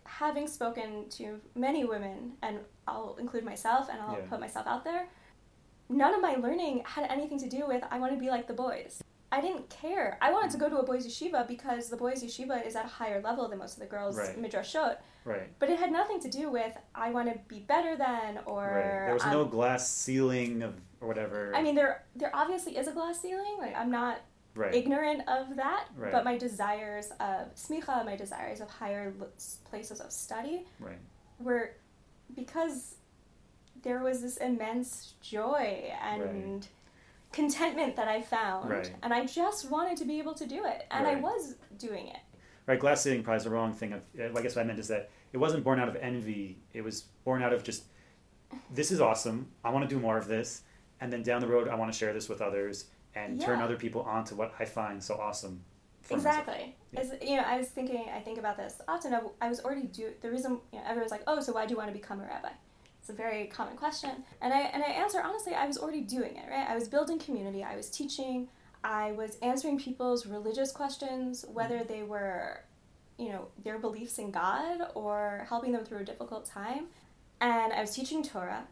having 0.04 0.46
spoken 0.46 1.08
to 1.10 1.40
many 1.54 1.84
women, 1.84 2.32
and 2.42 2.58
I'll 2.86 3.16
include 3.18 3.44
myself, 3.44 3.88
and 3.90 4.00
I'll 4.00 4.18
Yeah. 4.18 4.26
put 4.28 4.40
myself 4.40 4.66
out 4.66 4.84
there. 4.84 5.08
None 5.88 6.14
of 6.14 6.20
my 6.20 6.34
learning 6.34 6.82
had 6.86 7.10
anything 7.10 7.38
to 7.40 7.48
do 7.48 7.66
with 7.66 7.82
I 7.90 7.98
want 7.98 8.12
to 8.12 8.18
be 8.18 8.30
like 8.30 8.46
the 8.46 8.54
boys. 8.54 9.02
I 9.32 9.40
didn't 9.40 9.68
care. 9.68 10.16
I 10.22 10.30
wanted 10.32 10.52
to 10.52 10.58
go 10.58 10.68
to 10.68 10.78
a 10.78 10.84
boys' 10.84 11.06
yeshiva 11.06 11.48
because 11.48 11.88
the 11.88 11.96
boys' 11.96 12.22
yeshiva 12.22 12.64
is 12.64 12.76
at 12.76 12.84
a 12.84 12.88
higher 12.88 13.20
level 13.20 13.48
than 13.48 13.58
most 13.58 13.74
of 13.74 13.80
the 13.80 13.86
girls' 13.86 14.16
Right. 14.16 14.40
midrashot. 14.40 14.98
Right. 15.24 15.48
But 15.58 15.70
it 15.70 15.78
had 15.80 15.90
nothing 15.90 16.20
to 16.20 16.30
do 16.30 16.50
with 16.50 16.72
I 16.94 17.10
want 17.10 17.32
to 17.32 17.38
be 17.48 17.58
better 17.60 17.96
than 17.96 18.38
or 18.46 18.60
right. 18.62 19.06
There 19.06 19.14
was 19.14 19.24
I'm- 19.24 19.32
no 19.32 19.44
glass 19.44 19.88
ceiling 19.90 20.62
of 20.62 20.74
or 21.04 21.06
whatever. 21.08 21.52
I 21.54 21.62
mean, 21.62 21.74
there 21.74 22.04
there 22.16 22.30
obviously 22.34 22.76
is 22.76 22.88
a 22.88 22.92
glass 22.92 23.20
ceiling. 23.20 23.56
Like 23.58 23.76
I'm 23.76 23.90
not 23.90 24.20
right. 24.54 24.74
ignorant 24.74 25.28
of 25.28 25.56
that, 25.56 25.86
Right. 25.96 26.10
but 26.12 26.24
my 26.24 26.36
desires 26.38 27.10
of 27.20 27.54
smicha, 27.54 28.04
my 28.04 28.16
desires 28.16 28.60
of 28.60 28.68
higher 28.70 29.12
places 29.64 30.00
of 30.00 30.10
study, 30.10 30.66
Right. 30.80 30.98
were 31.38 31.72
because 32.34 32.96
there 33.82 34.00
was 34.02 34.22
this 34.22 34.38
immense 34.38 35.14
joy 35.20 35.92
and 36.00 36.66
contentment 37.32 37.96
that 37.96 38.08
I 38.08 38.22
found, 38.22 38.70
Right. 38.70 38.94
and 39.02 39.12
I 39.12 39.26
just 39.26 39.70
wanted 39.70 39.98
to 39.98 40.04
be 40.04 40.18
able 40.18 40.34
to 40.34 40.46
do 40.46 40.64
it, 40.64 40.86
and 40.90 41.06
I 41.06 41.16
was 41.16 41.56
doing 41.78 42.08
it. 42.08 42.20
Right. 42.66 42.80
Glass 42.80 43.02
ceiling 43.02 43.22
probably 43.22 43.38
is 43.38 43.44
the 43.44 43.50
wrong 43.50 43.74
thing. 43.74 43.92
Uh, 43.92 44.00
of, 44.20 44.36
I 44.36 44.40
guess 44.40 44.56
what 44.56 44.62
I 44.62 44.64
meant 44.64 44.78
is 44.78 44.88
that 44.88 45.10
it 45.34 45.36
wasn't 45.36 45.64
born 45.64 45.78
out 45.78 45.88
of 45.88 45.96
envy. 45.96 46.56
It 46.72 46.80
was 46.82 47.02
born 47.24 47.42
out 47.42 47.52
of 47.52 47.62
just 47.62 47.84
this 48.70 48.90
is 48.92 49.00
awesome. 49.00 49.50
I 49.64 49.70
want 49.70 49.86
to 49.88 49.94
do 49.94 50.00
more 50.00 50.16
of 50.16 50.28
this, 50.28 50.62
and 51.04 51.12
then 51.12 51.22
down 51.22 51.42
the 51.42 51.46
road, 51.46 51.68
I 51.68 51.74
want 51.74 51.92
to 51.92 51.98
share 51.98 52.14
this 52.14 52.30
with 52.30 52.40
others 52.40 52.86
and 53.14 53.38
turn 53.38 53.60
other 53.60 53.76
people 53.76 54.00
on 54.02 54.24
to 54.24 54.34
what 54.34 54.54
I 54.58 54.64
find 54.64 55.02
so 55.02 55.16
awesome. 55.16 55.62
Exactly. 56.08 56.74
Yeah. 56.92 57.00
As, 57.00 57.12
you 57.20 57.36
know, 57.36 57.42
I 57.46 57.58
was 57.58 57.68
thinking, 57.68 58.06
I 58.14 58.20
think 58.20 58.38
about 58.38 58.56
this 58.56 58.80
often. 58.88 59.12
I, 59.12 59.20
I 59.42 59.50
was 59.50 59.60
already 59.60 59.82
do 59.82 60.12
the 60.22 60.30
reason 60.30 60.60
you 60.72 60.78
know, 60.78 60.84
everyone's 60.86 61.10
like, 61.10 61.22
oh, 61.26 61.40
so 61.40 61.52
why 61.52 61.66
do 61.66 61.72
you 61.72 61.76
want 61.76 61.90
to 61.90 61.92
become 61.92 62.20
a 62.20 62.24
rabbi? 62.24 62.48
It's 63.00 63.10
a 63.10 63.12
very 63.12 63.48
common 63.48 63.76
question, 63.76 64.24
and 64.40 64.50
I 64.54 64.60
and 64.60 64.82
I 64.82 64.86
answer 64.86 65.20
honestly, 65.22 65.52
I 65.52 65.66
was 65.66 65.76
already 65.76 66.00
doing 66.00 66.38
it. 66.38 66.50
Right, 66.50 66.66
I 66.66 66.74
was 66.74 66.88
building 66.88 67.18
community. 67.18 67.62
I 67.62 67.76
was 67.76 67.90
teaching. 67.90 68.48
I 68.82 69.12
was 69.12 69.36
answering 69.42 69.78
people's 69.78 70.24
religious 70.24 70.72
questions, 70.72 71.44
whether 71.52 71.80
mm-hmm. 71.80 71.92
they 71.92 72.02
were, 72.02 72.64
you 73.18 73.28
know, 73.28 73.48
their 73.62 73.78
beliefs 73.78 74.18
in 74.18 74.30
God 74.30 74.88
or 74.94 75.44
helping 75.50 75.72
them 75.72 75.84
through 75.84 75.98
a 75.98 76.04
difficult 76.04 76.46
time, 76.46 76.86
and 77.42 77.74
I 77.74 77.82
was 77.82 77.94
teaching 77.94 78.22
Torah. 78.22 78.64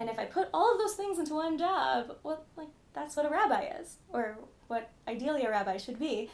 And 0.00 0.08
if 0.08 0.18
I 0.18 0.24
put 0.24 0.48
all 0.54 0.72
of 0.72 0.78
those 0.78 0.94
things 0.94 1.18
into 1.18 1.34
one 1.34 1.58
job, 1.58 2.16
well, 2.22 2.44
like 2.56 2.68
that's 2.94 3.16
what 3.16 3.26
a 3.26 3.30
rabbi 3.30 3.66
is, 3.80 3.96
or 4.12 4.38
what 4.68 4.90
ideally 5.06 5.44
a 5.44 5.50
rabbi 5.50 5.76
should 5.76 5.98
be. 5.98 6.30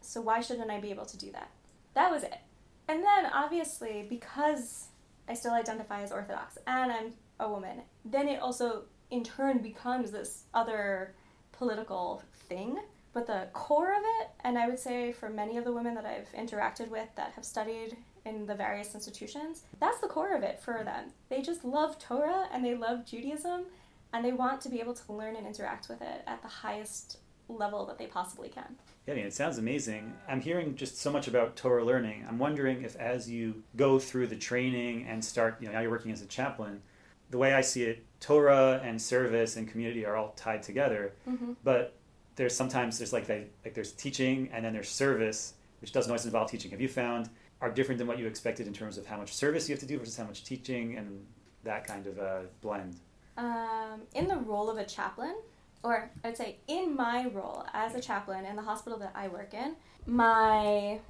So 0.00 0.20
why 0.20 0.40
shouldn't 0.40 0.70
I 0.70 0.80
be 0.80 0.90
able 0.90 1.06
to 1.06 1.18
do 1.18 1.32
that? 1.32 1.50
That 1.94 2.10
was 2.10 2.22
it. 2.22 2.38
And 2.86 3.02
then 3.02 3.26
obviously 3.26 4.06
because 4.08 4.86
I 5.28 5.34
still 5.34 5.52
identify 5.52 6.02
as 6.02 6.12
Orthodox 6.12 6.56
and 6.66 6.90
I'm 6.90 7.12
a 7.40 7.48
woman, 7.48 7.82
then 8.04 8.28
it 8.28 8.40
also 8.40 8.84
in 9.10 9.24
turn 9.24 9.58
becomes 9.58 10.10
this 10.10 10.44
other 10.54 11.14
political 11.52 12.22
thing. 12.48 12.78
But 13.12 13.26
the 13.26 13.48
core 13.52 13.92
of 13.92 14.02
it, 14.20 14.28
and 14.44 14.58
I 14.58 14.68
would 14.68 14.78
say 14.78 15.12
for 15.12 15.28
many 15.28 15.56
of 15.56 15.64
the 15.64 15.72
women 15.72 15.94
that 15.94 16.06
I've 16.06 16.30
interacted 16.32 16.88
with 16.88 17.08
that 17.16 17.32
have 17.32 17.44
studied 17.44 17.96
in 18.28 18.46
the 18.46 18.54
various 18.54 18.94
institutions, 18.94 19.62
that's 19.80 20.00
the 20.00 20.08
core 20.08 20.36
of 20.36 20.42
it 20.42 20.60
for 20.60 20.82
them. 20.84 21.12
They 21.28 21.42
just 21.42 21.64
love 21.64 21.98
Torah 21.98 22.48
and 22.52 22.64
they 22.64 22.74
love 22.74 23.06
Judaism 23.06 23.64
and 24.12 24.24
they 24.24 24.32
want 24.32 24.60
to 24.62 24.68
be 24.68 24.80
able 24.80 24.94
to 24.94 25.12
learn 25.12 25.36
and 25.36 25.46
interact 25.46 25.88
with 25.88 26.00
it 26.02 26.22
at 26.26 26.42
the 26.42 26.48
highest 26.48 27.18
level 27.48 27.86
that 27.86 27.98
they 27.98 28.06
possibly 28.06 28.48
can. 28.48 28.76
Yeah, 29.06 29.14
I 29.14 29.16
mean, 29.16 29.26
it 29.26 29.32
sounds 29.32 29.58
amazing. 29.58 30.12
I'm 30.28 30.40
hearing 30.40 30.76
just 30.76 30.98
so 30.98 31.10
much 31.10 31.28
about 31.28 31.56
Torah 31.56 31.84
learning. 31.84 32.26
I'm 32.28 32.38
wondering 32.38 32.82
if, 32.82 32.94
as 32.96 33.28
you 33.30 33.62
go 33.74 33.98
through 33.98 34.26
the 34.26 34.36
training 34.36 35.06
and 35.08 35.24
start, 35.24 35.56
you 35.60 35.66
know, 35.66 35.72
now 35.72 35.80
you're 35.80 35.90
working 35.90 36.12
as 36.12 36.20
a 36.20 36.26
chaplain, 36.26 36.82
the 37.30 37.38
way 37.38 37.54
I 37.54 37.62
see 37.62 37.84
it, 37.84 38.04
Torah 38.20 38.80
and 38.82 39.00
service 39.00 39.56
and 39.56 39.68
community 39.68 40.04
are 40.04 40.16
all 40.16 40.32
tied 40.36 40.62
together. 40.62 41.12
Mm-hmm. 41.28 41.52
But 41.64 41.94
there's 42.36 42.54
sometimes 42.54 42.98
there's 42.98 43.12
like 43.12 43.26
they, 43.26 43.46
like 43.64 43.74
there's 43.74 43.92
teaching 43.92 44.50
and 44.52 44.64
then 44.64 44.72
there's 44.72 44.88
service, 44.88 45.54
which 45.80 45.92
doesn't 45.92 46.10
always 46.10 46.24
involve 46.24 46.50
teaching. 46.50 46.70
Have 46.70 46.80
you 46.80 46.88
found 46.88 47.28
are 47.60 47.70
different 47.70 47.98
than 47.98 48.06
what 48.06 48.18
you 48.18 48.26
expected 48.26 48.66
in 48.66 48.72
terms 48.72 48.98
of 48.98 49.06
how 49.06 49.16
much 49.16 49.34
service 49.34 49.68
you 49.68 49.72
have 49.74 49.80
to 49.80 49.86
do 49.86 49.98
versus 49.98 50.16
how 50.16 50.24
much 50.24 50.44
teaching 50.44 50.96
and 50.96 51.26
that 51.64 51.86
kind 51.86 52.06
of 52.06 52.18
a 52.18 52.44
blend? 52.60 52.96
Um, 53.36 54.02
in 54.14 54.28
the 54.28 54.36
role 54.36 54.70
of 54.70 54.78
a 54.78 54.84
chaplain, 54.84 55.34
or 55.82 56.10
I'd 56.24 56.36
say 56.36 56.58
in 56.68 56.94
my 56.96 57.26
role 57.28 57.64
as 57.72 57.94
a 57.94 58.00
chaplain 58.00 58.44
in 58.46 58.56
the 58.56 58.62
hospital 58.62 58.98
that 59.00 59.12
I 59.14 59.28
work 59.28 59.54
in, 59.54 59.76
my 60.06 61.00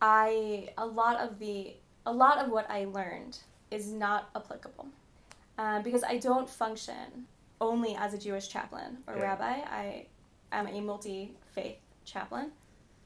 I 0.00 0.68
a 0.76 0.84
lot 0.86 1.20
of 1.20 1.38
the 1.38 1.74
a 2.04 2.12
lot 2.12 2.38
of 2.38 2.50
what 2.50 2.68
I 2.70 2.84
learned 2.86 3.38
is 3.70 3.92
not 3.92 4.28
applicable 4.34 4.88
um, 5.58 5.82
because 5.82 6.02
I 6.02 6.18
don't 6.18 6.48
function 6.50 7.26
only 7.60 7.94
as 7.94 8.12
a 8.12 8.18
Jewish 8.18 8.48
chaplain 8.48 8.98
or 9.06 9.16
Yeah. 9.16 9.22
rabbi. 9.22 9.60
I 9.70 10.06
am 10.50 10.66
a 10.66 10.80
multi 10.80 11.36
faith 11.54 11.76
chaplain. 12.04 12.50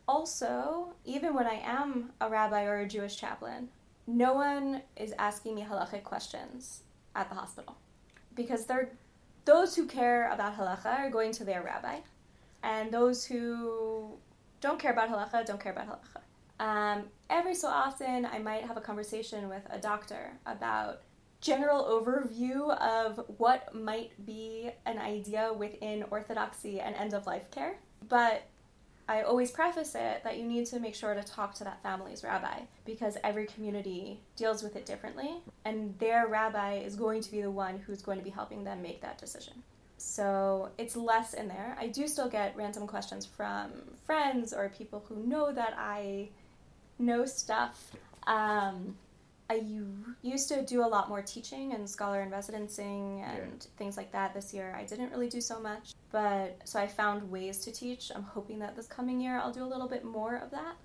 Also, 0.08 0.94
even 1.04 1.34
when 1.34 1.46
I 1.46 1.60
am 1.64 2.12
a 2.20 2.28
rabbi 2.28 2.64
or 2.64 2.78
a 2.78 2.88
Jewish 2.88 3.16
chaplain, 3.16 3.68
no 4.06 4.34
one 4.34 4.82
is 4.96 5.12
asking 5.18 5.56
me 5.56 5.66
halachic 5.68 6.04
questions 6.04 6.82
at 7.14 7.28
the 7.28 7.34
hospital 7.34 7.76
because 8.34 8.66
they're 8.66 8.90
those 9.46 9.74
who 9.76 9.86
care 9.86 10.30
about 10.30 10.56
halacha 10.56 10.98
are 10.98 11.10
going 11.10 11.32
to 11.32 11.44
their 11.44 11.62
rabbi, 11.62 12.00
and 12.62 12.90
those 12.92 13.24
who 13.24 14.18
don't 14.60 14.78
care 14.78 14.92
about 14.92 15.08
halacha 15.08 15.46
don't 15.46 15.60
care 15.60 15.72
about 15.72 15.86
halacha. 15.88 16.20
Um, 16.58 17.04
every 17.30 17.54
so 17.54 17.68
often, 17.68 18.26
I 18.26 18.38
might 18.38 18.64
have 18.64 18.76
a 18.76 18.80
conversation 18.80 19.48
with 19.48 19.62
a 19.70 19.78
doctor 19.78 20.32
about 20.46 21.02
general 21.40 21.84
overview 21.84 22.76
of 22.78 23.24
what 23.38 23.72
might 23.74 24.10
be 24.26 24.70
an 24.84 24.98
idea 24.98 25.52
within 25.52 26.04
orthodoxy 26.10 26.80
and 26.80 26.94
end 26.96 27.14
of 27.14 27.26
life 27.26 27.50
care, 27.50 27.76
but 28.08 28.42
I 29.08 29.22
always 29.22 29.52
preface 29.52 29.94
it 29.94 30.24
that 30.24 30.36
you 30.36 30.44
need 30.44 30.66
to 30.66 30.80
make 30.80 30.94
sure 30.94 31.14
to 31.14 31.22
talk 31.22 31.54
to 31.54 31.64
that 31.64 31.82
family's 31.82 32.24
rabbi 32.24 32.60
because 32.84 33.16
every 33.22 33.46
community 33.46 34.18
deals 34.34 34.62
with 34.62 34.74
it 34.74 34.84
differently, 34.84 35.30
and 35.64 35.96
their 35.98 36.26
rabbi 36.26 36.78
is 36.78 36.96
going 36.96 37.22
to 37.22 37.30
be 37.30 37.40
the 37.40 37.50
one 37.50 37.78
who's 37.78 38.02
going 38.02 38.18
to 38.18 38.24
be 38.24 38.30
helping 38.30 38.64
them 38.64 38.82
make 38.82 39.00
that 39.02 39.18
decision. 39.18 39.62
So 39.98 40.70
it's 40.76 40.96
less 40.96 41.34
in 41.34 41.48
there. 41.48 41.76
I 41.80 41.86
do 41.86 42.06
still 42.08 42.28
get 42.28 42.56
random 42.56 42.86
questions 42.86 43.24
from 43.24 43.70
friends 44.04 44.52
or 44.52 44.68
people 44.68 45.04
who 45.08 45.16
know 45.26 45.52
that 45.52 45.74
I 45.78 46.30
know 46.98 47.26
stuff. 47.26 47.92
Um, 48.26 48.96
I 49.48 49.62
used 50.22 50.48
to 50.48 50.62
do 50.64 50.84
a 50.84 50.88
lot 50.88 51.08
more 51.08 51.22
teaching 51.22 51.72
and 51.72 51.88
scholar 51.88 52.22
in 52.22 52.30
residencing 52.30 53.22
and 53.22 53.66
things 53.76 53.96
like 53.96 54.10
that. 54.12 54.34
This 54.34 54.52
year 54.52 54.74
I 54.76 54.84
didn't 54.84 55.10
really 55.10 55.28
do 55.28 55.40
so 55.40 55.60
much, 55.60 55.94
but 56.10 56.58
so 56.64 56.80
I 56.80 56.88
found 56.88 57.30
ways 57.30 57.58
to 57.58 57.72
teach. 57.72 58.10
I'm 58.14 58.24
hoping 58.24 58.58
that 58.58 58.74
this 58.74 58.86
coming 58.86 59.20
year 59.20 59.38
I'll 59.38 59.52
do 59.52 59.62
a 59.62 59.66
little 59.66 59.88
bit 59.88 60.04
more 60.04 60.36
of 60.36 60.50
that. 60.50 60.76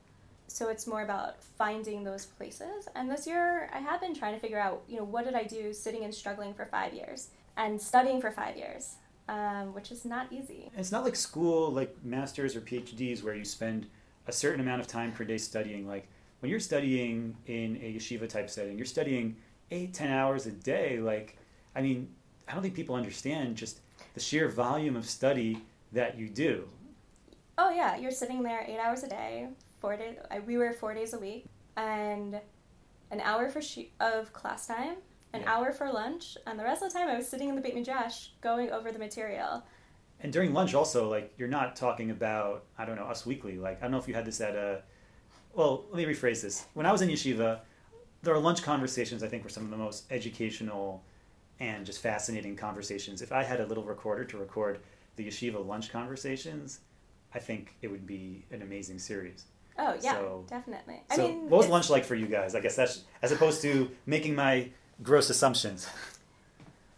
So 0.48 0.70
it's 0.70 0.86
more 0.86 1.02
about 1.02 1.42
finding 1.42 2.04
those 2.04 2.26
places. 2.26 2.88
And 2.94 3.10
this 3.10 3.26
year 3.26 3.70
I 3.74 3.80
have 3.80 4.00
been 4.00 4.14
trying 4.14 4.36
to 4.36 4.40
figure 4.40 4.60
out, 4.60 4.84
you 4.88 4.98
know, 4.98 5.06
what 5.06 5.26
did 5.26 5.34
I 5.34 5.44
do 5.44 5.74
sitting 5.74 6.04
and 6.04 6.14
struggling 6.14 6.54
for 6.54 6.66
five 6.66 6.94
years 6.94 7.30
and 7.58 7.82
studying 7.82 8.22
for 8.22 8.32
five 8.32 8.58
years, 8.58 8.96
um, 9.28 9.74
which 9.74 9.92
is 9.92 10.06
not 10.06 10.32
easy. 10.32 10.70
It's 10.78 10.92
not 10.92 11.04
like 11.04 11.16
school, 11.16 11.72
like 11.72 11.96
masters 12.04 12.56
or 12.56 12.62
PhDs, 12.62 13.24
where 13.24 13.34
you 13.34 13.46
spend 13.46 13.88
a 14.28 14.32
certain 14.32 14.62
amount 14.62 14.82
of 14.82 14.88
time 14.88 15.12
per 15.12 15.24
day 15.24 15.38
studying. 15.38 15.88
Like 15.88 16.08
when 16.42 16.50
you're 16.50 16.60
studying 16.60 17.36
in 17.46 17.78
a 17.82 17.94
yeshiva 17.96 18.28
type 18.28 18.50
setting, 18.50 18.76
you're 18.78 18.86
studying 18.86 19.38
eight, 19.70 19.94
ten 19.94 20.12
hours 20.12 20.46
a 20.48 20.52
day. 20.52 21.00
Like, 21.00 21.38
I 21.76 21.82
mean, 21.82 22.10
I 22.48 22.54
don't 22.54 22.62
think 22.64 22.74
people 22.76 22.96
understand 22.96 23.56
just 23.56 23.80
the 24.16 24.20
sheer 24.20 24.50
volume 24.50 24.96
of 24.96 25.06
study 25.08 25.60
that 25.94 26.18
you 26.18 26.28
do. 26.28 26.68
Oh 27.58 27.70
yeah, 27.70 27.96
you're 27.96 28.12
sitting 28.12 28.42
there 28.44 28.66
eight 28.68 28.80
hours 28.80 29.04
a 29.04 29.08
day, 29.08 29.48
four 29.80 29.96
days. 29.96 30.18
We 30.46 30.58
were 30.58 30.74
four 30.74 30.94
days 30.94 31.14
a 31.14 31.20
week, 31.20 31.46
and 31.78 32.40
an 33.12 33.22
hour 33.22 33.50
for 33.50 33.62
she- 33.62 33.92
of 34.00 34.34
class 34.34 34.66
time, 34.66 34.96
an 35.34 35.42
Yeah. 35.42 35.54
hour 35.58 35.72
for 35.72 35.92
lunch, 35.92 36.38
and 36.48 36.58
the 36.60 36.64
rest 36.64 36.82
of 36.82 36.92
the 36.92 36.98
time 36.98 37.08
I 37.08 37.16
was 37.18 37.28
sitting 37.28 37.50
in 37.50 37.56
the 37.56 37.62
Beit 37.62 37.76
Midrash 37.76 38.30
going 38.42 38.72
over 38.72 38.92
the 38.92 39.00
material. 39.00 39.64
And 40.22 40.34
during 40.34 40.54
lunch, 40.54 40.74
also, 40.74 41.08
like 41.10 41.34
you're 41.38 41.48
not 41.48 41.76
talking 41.76 42.10
about 42.10 42.66
I 42.80 42.86
don't 42.86 42.96
know 42.96 43.06
Us 43.06 43.26
Weekly. 43.28 43.58
Like 43.58 43.78
I 43.78 43.82
don't 43.84 43.92
know 43.92 43.98
if 44.00 44.08
you 44.08 44.16
had 44.16 44.26
this 44.26 44.42
at 44.42 44.56
a. 44.56 44.82
Well, 45.54 45.86
let 45.92 46.06
me 46.08 46.14
rephrase 46.14 46.42
this. 46.42 46.66
When 46.74 46.86
I 46.86 46.92
was 46.92 47.02
in 47.02 47.10
yeshiva, 47.10 47.60
there 48.24 48.34
are 48.34 48.40
lunch 48.40 48.64
conversations. 48.64 49.24
I 49.24 49.28
think 49.28 49.44
were 49.44 49.50
some 49.50 49.64
of 49.66 49.70
the 49.70 49.78
most 49.78 50.06
educational 50.12 51.04
and 51.60 51.86
just 51.86 52.02
fascinating 52.02 52.56
conversations. 52.56 53.22
If 53.22 53.32
I 53.32 53.44
had 53.44 53.60
a 53.60 53.66
little 53.66 53.84
recorder 53.84 54.24
to 54.26 54.38
record 54.38 54.80
the 55.16 55.28
yeshiva 55.28 55.66
lunch 55.66 55.92
conversations, 55.92 56.80
I 57.34 57.40
think 57.40 57.76
it 57.82 57.90
would 57.90 58.08
be 58.08 58.46
an 58.52 58.62
amazing 58.62 59.00
series. 59.00 59.46
Oh 59.78 59.96
yeah, 60.02 60.14
So- 60.14 60.46
definitely. 60.50 61.02
So, 61.16 61.24
I 61.26 61.28
mean, 61.28 61.50
what 61.50 61.60
was 61.60 61.68
lunch 61.68 61.90
like 61.90 62.04
for 62.06 62.16
you 62.16 62.28
guys? 62.28 62.56
I 62.56 62.60
guess 62.62 62.76
that's 62.76 63.04
as 63.22 63.32
opposed 63.32 63.62
to 63.64 63.90
making 64.06 64.36
my 64.36 64.70
gross 65.04 65.30
assumptions, 65.30 65.88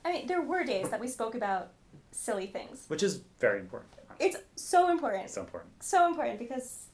I 0.06 0.12
mean, 0.12 0.28
there 0.28 0.42
were 0.42 0.64
days 0.66 0.90
that 0.90 1.00
we 1.00 1.08
spoke 1.08 1.34
about 1.36 1.70
silly 2.12 2.48
things. 2.48 2.86
which 2.88 3.02
is 3.04 3.22
very 3.40 3.60
important. 3.60 3.92
It's 4.20 4.38
so 4.56 4.90
important. 4.92 5.24
It's 5.26 5.34
so 5.34 5.42
important. 5.42 5.72
so 5.84 6.08
important 6.08 6.40
because 6.40 6.86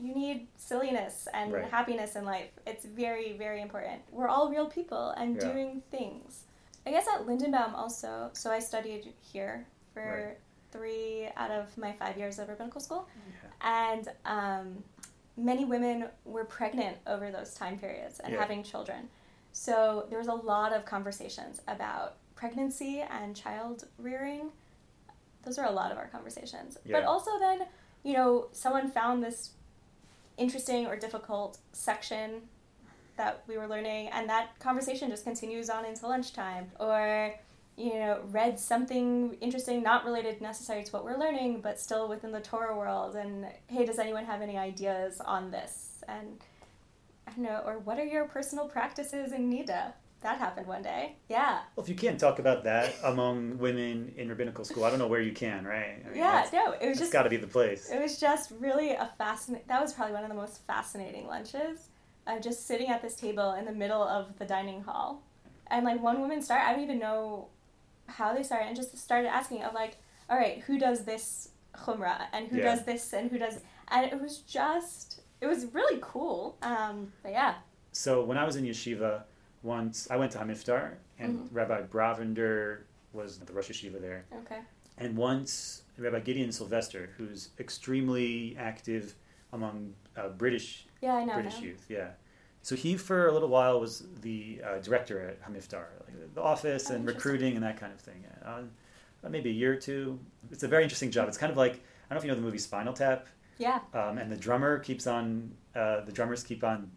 you 0.00 0.14
need 0.14 0.48
silliness 0.56 1.28
and 1.34 1.52
Right. 1.52 1.64
happiness 1.70 2.16
in 2.16 2.24
life. 2.24 2.50
It's 2.66 2.84
very, 2.84 3.32
very 3.36 3.60
important. 3.60 4.02
We're 4.10 4.28
all 4.28 4.48
real 4.50 4.66
people 4.66 5.10
and 5.10 5.36
Yeah. 5.36 5.52
doing 5.52 5.82
things. 5.90 6.44
I 6.86 6.90
guess 6.90 7.06
at 7.06 7.26
Lindenbaum 7.26 7.74
also, 7.74 8.30
so 8.32 8.50
I 8.50 8.58
studied 8.58 9.12
here 9.20 9.66
for 9.92 10.26
Right. 10.28 10.38
three 10.72 11.28
out 11.36 11.50
of 11.50 11.76
my 11.76 11.92
five 11.92 12.16
years 12.16 12.38
of 12.38 12.48
rabbinical 12.48 12.80
school. 12.80 13.06
Yeah. 13.14 13.50
And 13.60 14.08
um, 14.24 14.84
many 15.36 15.64
women 15.64 16.08
were 16.24 16.44
pregnant 16.44 16.96
over 17.06 17.30
those 17.30 17.54
time 17.54 17.78
periods 17.78 18.20
and 18.20 18.32
Yeah. 18.32 18.40
having 18.40 18.62
children. 18.62 19.10
So 19.52 20.06
there 20.08 20.18
was 20.18 20.28
a 20.28 20.34
lot 20.34 20.72
of 20.72 20.84
conversations 20.84 21.60
about 21.68 22.16
pregnancy 22.36 23.00
and 23.02 23.36
child 23.36 23.86
rearing. 23.98 24.52
Those 25.42 25.58
are 25.58 25.66
a 25.66 25.70
lot 25.72 25.90
of 25.92 25.98
our 25.98 26.08
conversations. 26.08 26.78
But 26.86 27.04
also 27.04 27.38
then, 27.38 27.66
you 28.02 28.12
know, 28.14 28.48
someone 28.52 28.90
found 28.90 29.22
this 29.22 29.50
interesting 30.40 30.86
or 30.86 30.96
difficult 30.96 31.58
section 31.72 32.42
that 33.16 33.44
we 33.46 33.56
were 33.58 33.68
learning 33.68 34.08
and 34.08 34.28
that 34.28 34.58
conversation 34.58 35.10
just 35.10 35.24
continues 35.24 35.70
on 35.70 35.84
into 35.84 36.06
lunchtime. 36.06 36.72
Or 36.80 37.34
you 37.76 37.94
know 37.94 38.20
read 38.30 38.58
something 38.58 39.36
interesting 39.40 39.82
not 39.82 40.04
related 40.04 40.40
necessarily 40.40 40.84
to 40.84 40.92
what 40.92 41.04
we're 41.04 41.16
learning 41.16 41.60
but 41.62 41.80
still 41.80 42.08
within 42.08 42.30
the 42.30 42.40
torah 42.40 42.76
world 42.76 43.14
and 43.16 43.46
hey 43.68 43.86
does 43.86 43.98
anyone 43.98 44.24
have 44.26 44.42
any 44.42 44.58
ideas 44.58 45.20
on 45.20 45.50
this? 45.50 46.02
And 46.08 46.44
i 47.26 47.30
don't 47.30 47.44
know 47.44 47.62
or 47.64 47.78
what 47.78 47.98
are 47.98 48.04
your 48.04 48.24
personal 48.26 48.66
practices 48.66 49.32
in 49.32 49.50
nida 49.50 49.92
that 50.22 50.38
happened 50.38 50.66
one 50.66 50.82
day 50.82 51.16
yeah 51.28 51.60
Well, 51.74 51.84
if 51.84 51.88
you 51.88 51.94
can't 51.94 52.18
talk 52.18 52.38
about 52.38 52.64
that 52.64 52.94
among 53.04 53.58
women 53.58 54.12
in 54.16 54.28
rabbinical 54.28 54.64
school, 54.64 54.84
I 54.84 54.90
don't 54.90 54.98
know 54.98 55.06
where 55.08 55.20
you 55.20 55.32
can, 55.32 55.64
right? 55.64 56.02
I 56.04 56.08
mean, 56.08 56.18
yeah 56.18 56.46
no 56.52 56.72
it 56.80 56.88
was 56.88 56.98
just 56.98 57.12
got 57.12 57.22
to 57.24 57.30
be 57.30 57.36
the 57.36 57.46
place. 57.46 57.88
It 57.90 58.00
was 58.00 58.18
just 58.18 58.52
really 58.58 58.90
a 58.90 59.10
fascinating. 59.18 59.66
That 59.68 59.80
was 59.80 59.92
probably 59.92 60.14
one 60.14 60.24
of 60.24 60.28
the 60.28 60.36
most 60.36 60.66
fascinating 60.66 61.26
lunches. 61.26 61.88
Of 62.26 62.42
just 62.42 62.66
sitting 62.66 62.88
at 62.88 63.00
this 63.02 63.16
table 63.16 63.54
in 63.54 63.64
the 63.64 63.72
middle 63.72 64.02
of 64.02 64.38
the 64.38 64.44
dining 64.44 64.82
hall, 64.82 65.22
and 65.68 65.84
like 65.84 66.00
one 66.02 66.20
woman 66.20 66.42
started. 66.42 66.66
I 66.68 66.72
don't 66.72 66.84
even 66.84 66.98
know 66.98 67.48
how 68.06 68.34
they 68.34 68.42
started, 68.42 68.66
and 68.66 68.76
just 68.76 68.96
started 68.98 69.28
asking 69.28 69.62
of 69.62 69.72
like, 69.74 69.96
all 70.28 70.36
right, 70.36 70.60
who 70.66 70.78
does 70.78 71.04
this 71.04 71.48
chumrah, 71.74 72.26
and 72.32 72.46
who 72.48 72.58
Yeah. 72.58 72.64
does 72.74 72.84
this, 72.84 73.12
and 73.14 73.30
who 73.30 73.38
does, 73.38 73.60
and 73.88 74.12
it 74.12 74.20
was 74.20 74.38
just, 74.40 75.22
it 75.40 75.46
was 75.46 75.66
really 75.72 75.98
cool. 76.02 76.58
Um, 76.62 77.12
but 77.22 77.32
yeah, 77.32 77.54
So 77.92 78.22
when 78.24 78.36
I 78.36 78.44
was 78.44 78.56
in 78.56 78.64
yeshiva, 78.64 79.22
once 79.62 80.08
I 80.10 80.16
went 80.16 80.32
to 80.32 80.38
Hamivtar, 80.38 80.94
and 81.18 81.38
Mhm. 81.38 81.48
Rabbi 81.52 81.82
Brovender 81.82 82.80
was 83.12 83.38
the 83.38 83.52
Rosh 83.52 83.70
Hashiva 83.70 84.00
there. 84.00 84.24
okay, 84.40 84.60
And 84.98 85.16
once 85.16 85.82
Rabbi 85.98 86.20
Gideon 86.20 86.52
Sylvester, 86.52 87.10
who's 87.16 87.50
extremely 87.58 88.56
active 88.58 89.14
among 89.52 89.94
uh, 90.16 90.28
British 90.28 90.86
yeah, 91.00 91.14
I 91.16 91.24
know. 91.24 91.34
British 91.34 91.54
him. 91.56 91.64
youth, 91.64 91.86
yeah. 91.88 92.10
So 92.62 92.76
he, 92.76 92.96
for 92.96 93.26
a 93.26 93.32
little 93.32 93.48
while, 93.48 93.80
was 93.80 94.04
the 94.20 94.60
uh, 94.62 94.78
director 94.80 95.18
at 95.20 95.42
Hamivtar, 95.42 95.86
like 96.06 96.34
the 96.34 96.42
office 96.42 96.90
Oh, 96.90 96.94
and 96.94 97.06
recruiting 97.06 97.54
and 97.54 97.62
that 97.64 97.78
kind 97.78 97.92
of 97.92 98.00
thing. 98.00 98.22
Uh, 98.44 98.62
maybe 99.28 99.48
a 99.50 99.52
year 99.52 99.72
or 99.72 99.76
two. 99.76 100.18
It's 100.50 100.62
a 100.62 100.68
very 100.68 100.82
interesting 100.82 101.10
job. 101.10 101.26
It's 101.28 101.38
kind 101.38 101.50
of 101.50 101.56
like 101.56 101.72
I 101.74 101.76
don't 101.76 102.10
know 102.12 102.16
if 102.18 102.24
you 102.24 102.28
know 102.30 102.34
the 102.36 102.42
movie 102.42 102.58
Spinal 102.58 102.92
Tap, 102.92 103.26
Yeah, 103.58 103.80
um, 103.94 104.18
and 104.18 104.30
the 104.30 104.36
drummer 104.36 104.78
keeps 104.78 105.06
on. 105.06 105.52
Uh, 105.74 106.00
the 106.00 106.12
drummers 106.12 106.42
keep 106.42 106.62
on. 106.64 106.90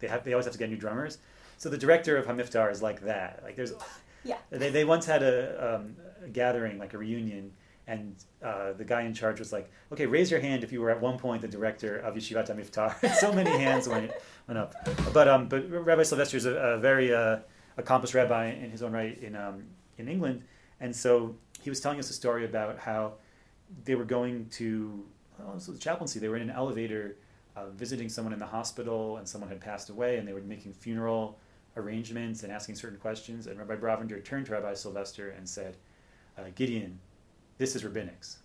They 0.00 0.08
have. 0.08 0.24
They 0.24 0.32
always 0.32 0.46
have 0.46 0.52
to 0.54 0.58
get 0.58 0.68
new 0.70 0.76
drummers. 0.76 1.18
So 1.58 1.68
the 1.68 1.78
director 1.78 2.16
of 2.16 2.26
Hamivtar 2.26 2.70
is 2.70 2.82
like 2.82 3.02
that. 3.02 3.40
Like 3.42 3.56
there's. 3.56 3.72
Yeah. 4.24 4.38
They, 4.50 4.70
they 4.70 4.84
once 4.84 5.04
had 5.04 5.22
a, 5.22 5.76
um, 5.76 5.96
a 6.24 6.28
gathering, 6.28 6.78
like 6.78 6.94
a 6.94 6.98
reunion, 6.98 7.52
and 7.86 8.14
uh, 8.42 8.72
the 8.72 8.84
guy 8.84 9.02
in 9.02 9.12
charge 9.12 9.38
was 9.38 9.52
like, 9.52 9.70
"Okay, 9.92 10.06
raise 10.06 10.30
your 10.30 10.40
hand 10.40 10.64
if 10.64 10.72
you 10.72 10.80
were 10.80 10.90
at 10.90 11.00
one 11.00 11.18
point 11.18 11.42
the 11.42 11.48
director 11.48 11.98
of 11.98 12.14
Yeshivat 12.14 12.48
Hamivtar." 12.48 13.14
so 13.20 13.32
many 13.32 13.50
hands 13.50 13.88
went 13.88 14.10
went 14.48 14.58
up. 14.58 14.74
But 15.12 15.28
um, 15.28 15.48
but 15.48 15.70
Rabbi 15.70 16.02
Sylvester 16.02 16.38
is 16.38 16.46
a, 16.46 16.54
a 16.54 16.78
very 16.78 17.14
uh, 17.14 17.38
accomplished 17.76 18.14
rabbi 18.14 18.46
in 18.50 18.70
his 18.70 18.82
own 18.82 18.92
right 18.92 19.18
in 19.22 19.36
um, 19.36 19.64
in 19.98 20.08
England, 20.08 20.42
and 20.80 20.94
so 20.94 21.34
he 21.60 21.70
was 21.70 21.80
telling 21.80 21.98
us 21.98 22.08
a 22.08 22.14
story 22.14 22.44
about 22.44 22.78
how 22.78 23.14
they 23.84 23.94
were 23.94 24.04
going 24.04 24.46
to 24.50 25.04
well, 25.38 25.54
was 25.54 25.78
chaplaincy. 25.78 26.18
They 26.18 26.28
were 26.28 26.36
in 26.36 26.48
an 26.48 26.56
elevator 26.56 27.16
uh, 27.56 27.66
visiting 27.70 28.08
someone 28.08 28.32
in 28.32 28.38
the 28.38 28.46
hospital, 28.46 29.16
and 29.18 29.28
someone 29.28 29.48
had 29.48 29.60
passed 29.60 29.90
away, 29.90 30.18
and 30.18 30.26
they 30.26 30.32
were 30.32 30.40
making 30.40 30.72
funeral 30.72 31.38
arrangements 31.76 32.42
and 32.42 32.52
asking 32.52 32.74
certain 32.76 32.98
questions. 32.98 33.46
And 33.46 33.58
Rabbi 33.58 33.76
Brovender 33.76 34.22
turned 34.24 34.46
to 34.46 34.52
Rabbi 34.52 34.74
Sylvester 34.74 35.30
and 35.30 35.48
said, 35.48 35.76
uh, 36.38 36.42
"Gideon, 36.54 36.98
this 37.58 37.74
is 37.76 37.82
rabbinics." 37.82 38.36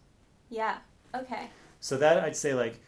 yeah, 0.50 0.78
okay, 1.14 1.48
So 1.80 1.98
that 1.98 2.24
I'd 2.24 2.36
say 2.36 2.54
like 2.56 2.80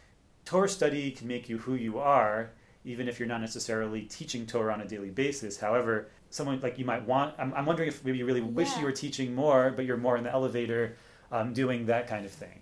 Torah 0.44 0.68
study 0.68 1.12
can 1.12 1.28
make 1.28 1.48
you 1.48 1.58
who 1.58 1.74
you 1.74 1.98
are, 2.00 2.50
even 2.84 3.08
if 3.08 3.18
you're 3.20 3.28
not 3.28 3.40
necessarily 3.40 4.02
teaching 4.02 4.46
Torah 4.46 4.72
on 4.74 4.80
a 4.80 4.86
daily 4.88 5.10
basis. 5.10 5.58
However, 5.58 6.08
someone 6.30 6.58
like 6.60 6.78
you 6.78 6.84
might 6.84 7.06
want. 7.06 7.34
I'm, 7.38 7.54
I'm 7.54 7.64
wondering 7.66 7.88
if 7.88 8.04
maybe 8.04 8.18
you 8.18 8.26
really 8.26 8.40
wish 8.40 8.70
Yeah. 8.72 8.80
you 8.80 8.84
were 8.86 8.92
teaching 8.92 9.34
more, 9.34 9.70
but 9.70 9.84
you're 9.84 9.96
more 9.96 10.16
in 10.16 10.24
the 10.24 10.32
elevator, 10.32 10.96
um, 11.30 11.52
doing 11.52 11.86
that 11.86 12.08
kind 12.08 12.24
of 12.26 12.32
thing. 12.32 12.61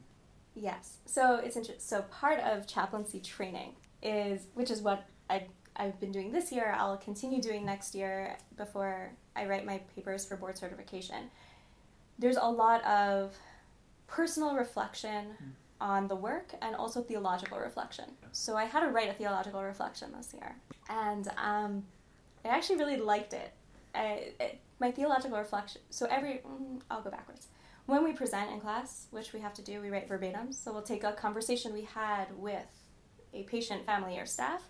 Yes. 0.54 0.98
So 1.06 1.36
it's 1.36 1.56
interesting. 1.56 1.80
So 1.80 2.02
part 2.02 2.40
of 2.40 2.66
chaplaincy 2.66 3.20
training 3.20 3.74
is, 4.02 4.46
which 4.54 4.70
is 4.70 4.82
what 4.82 5.06
I 5.28 5.44
I've 5.76 5.98
been 6.00 6.12
doing 6.12 6.32
this 6.32 6.52
year. 6.52 6.74
I'll 6.76 6.96
continue 6.96 7.40
doing 7.40 7.64
next 7.64 7.94
year 7.94 8.36
before 8.56 9.12
I 9.36 9.46
write 9.46 9.64
my 9.64 9.78
papers 9.94 10.26
for 10.26 10.36
board 10.36 10.58
certification. 10.58 11.30
There's 12.18 12.36
a 12.36 12.50
lot 12.50 12.84
of 12.84 13.34
personal 14.06 14.54
reflection 14.56 15.28
on 15.80 16.08
the 16.08 16.16
work 16.16 16.52
and 16.60 16.76
also 16.76 17.00
theological 17.02 17.58
reflection. 17.58 18.04
So 18.32 18.56
I 18.56 18.64
had 18.64 18.80
to 18.80 18.88
write 18.88 19.08
a 19.08 19.14
theological 19.14 19.62
reflection 19.62 20.12
this 20.14 20.34
year, 20.34 20.54
and 20.90 21.28
um, 21.38 21.84
I 22.44 22.48
actually 22.48 22.76
really 22.76 22.98
liked 22.98 23.32
it. 23.32 23.52
I, 23.94 24.32
it. 24.38 24.58
My 24.80 24.90
theological 24.90 25.38
reflection. 25.38 25.80
So 25.90 26.06
every 26.10 26.40
mm, 26.46 26.80
I'll 26.90 27.02
go 27.02 27.10
backwards 27.10 27.46
when 27.90 28.04
we 28.04 28.12
present 28.12 28.52
in 28.52 28.60
class, 28.60 29.08
which 29.10 29.32
we 29.32 29.40
have 29.40 29.52
to 29.54 29.62
do, 29.62 29.80
we 29.80 29.90
write 29.90 30.08
verbatim. 30.08 30.52
So 30.52 30.72
we'll 30.72 30.82
take 30.82 31.02
a 31.02 31.12
conversation 31.12 31.72
we 31.72 31.82
had 31.82 32.26
with 32.38 32.70
a 33.34 33.42
patient, 33.42 33.84
family, 33.84 34.16
or 34.18 34.26
staff, 34.26 34.62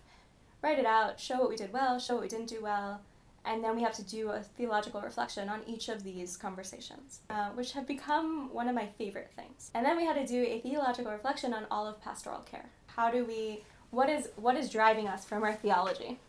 write 0.63 0.79
it 0.79 0.85
out, 0.85 1.19
show 1.19 1.35
what 1.39 1.49
we 1.49 1.55
did 1.55 1.71
well, 1.71 1.99
show 1.99 2.15
what 2.15 2.23
we 2.23 2.27
didn't 2.27 2.49
do 2.49 2.61
well, 2.61 3.01
and 3.45 3.63
then 3.63 3.75
we 3.75 3.83
have 3.83 3.93
to 3.93 4.03
do 4.03 4.29
a 4.29 4.41
theological 4.41 5.01
reflection 5.01 5.49
on 5.49 5.61
each 5.67 5.87
of 5.89 6.03
these 6.03 6.35
conversations, 6.35 7.21
uh, 7.29 7.49
which 7.49 7.71
have 7.73 7.87
become 7.87 8.53
one 8.53 8.67
of 8.67 8.75
my 8.75 8.87
favorite 8.97 9.31
things. 9.35 9.71
And 9.73 9.85
then 9.85 9.97
we 9.97 10.05
had 10.05 10.15
to 10.15 10.25
do 10.25 10.43
a 10.43 10.59
theological 10.59 11.11
reflection 11.11 11.53
on 11.53 11.65
all 11.71 11.87
of 11.87 12.01
pastoral 12.01 12.39
care. 12.39 12.69
How 12.87 13.09
do 13.09 13.23
we? 13.25 13.63
What 13.91 14.09
is 14.09 14.29
what 14.35 14.55
is 14.55 14.69
driving 14.69 15.07
us 15.07 15.25
from 15.25 15.43
our 15.43 15.53
theology 15.53 16.19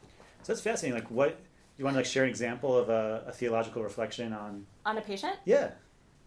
So 0.42 0.52
that's 0.52 0.60
fascinating. 0.60 0.98
Like, 0.98 1.10
what 1.10 1.38
you 1.78 1.84
want 1.84 1.94
to 1.94 1.98
like 1.98 2.06
share 2.06 2.24
an 2.24 2.30
example 2.30 2.76
of 2.76 2.88
a, 2.88 3.24
a 3.26 3.32
theological 3.32 3.82
reflection 3.82 4.32
on? 4.32 4.66
on 4.84 4.98
a 4.98 5.00
patient? 5.00 5.36
Yeah, 5.44 5.72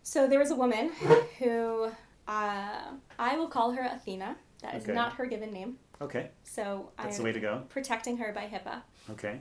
So 0.07 0.27
there 0.27 0.37
was 0.37 0.51
a 0.51 0.55
woman 0.55 0.91
who 1.39 1.89
uh, 2.27 2.79
I 3.17 3.35
will 3.37 3.47
call 3.47 3.71
her 3.71 3.81
Athena. 3.81 4.35
That 4.61 4.75
is 4.75 4.83
Okay. 4.83 4.93
not 4.93 5.13
her 5.13 5.25
given 5.25 5.51
name. 5.51 5.79
okay, 5.99 6.29
So 6.43 6.91
that's 6.97 7.15
I'm 7.15 7.17
the 7.17 7.23
way 7.23 7.31
to 7.31 7.39
go. 7.39 7.63
protecting 7.69 8.17
her 8.17 8.31
by 8.31 8.45
HIPAA. 8.45 8.81
Okay, 9.11 9.39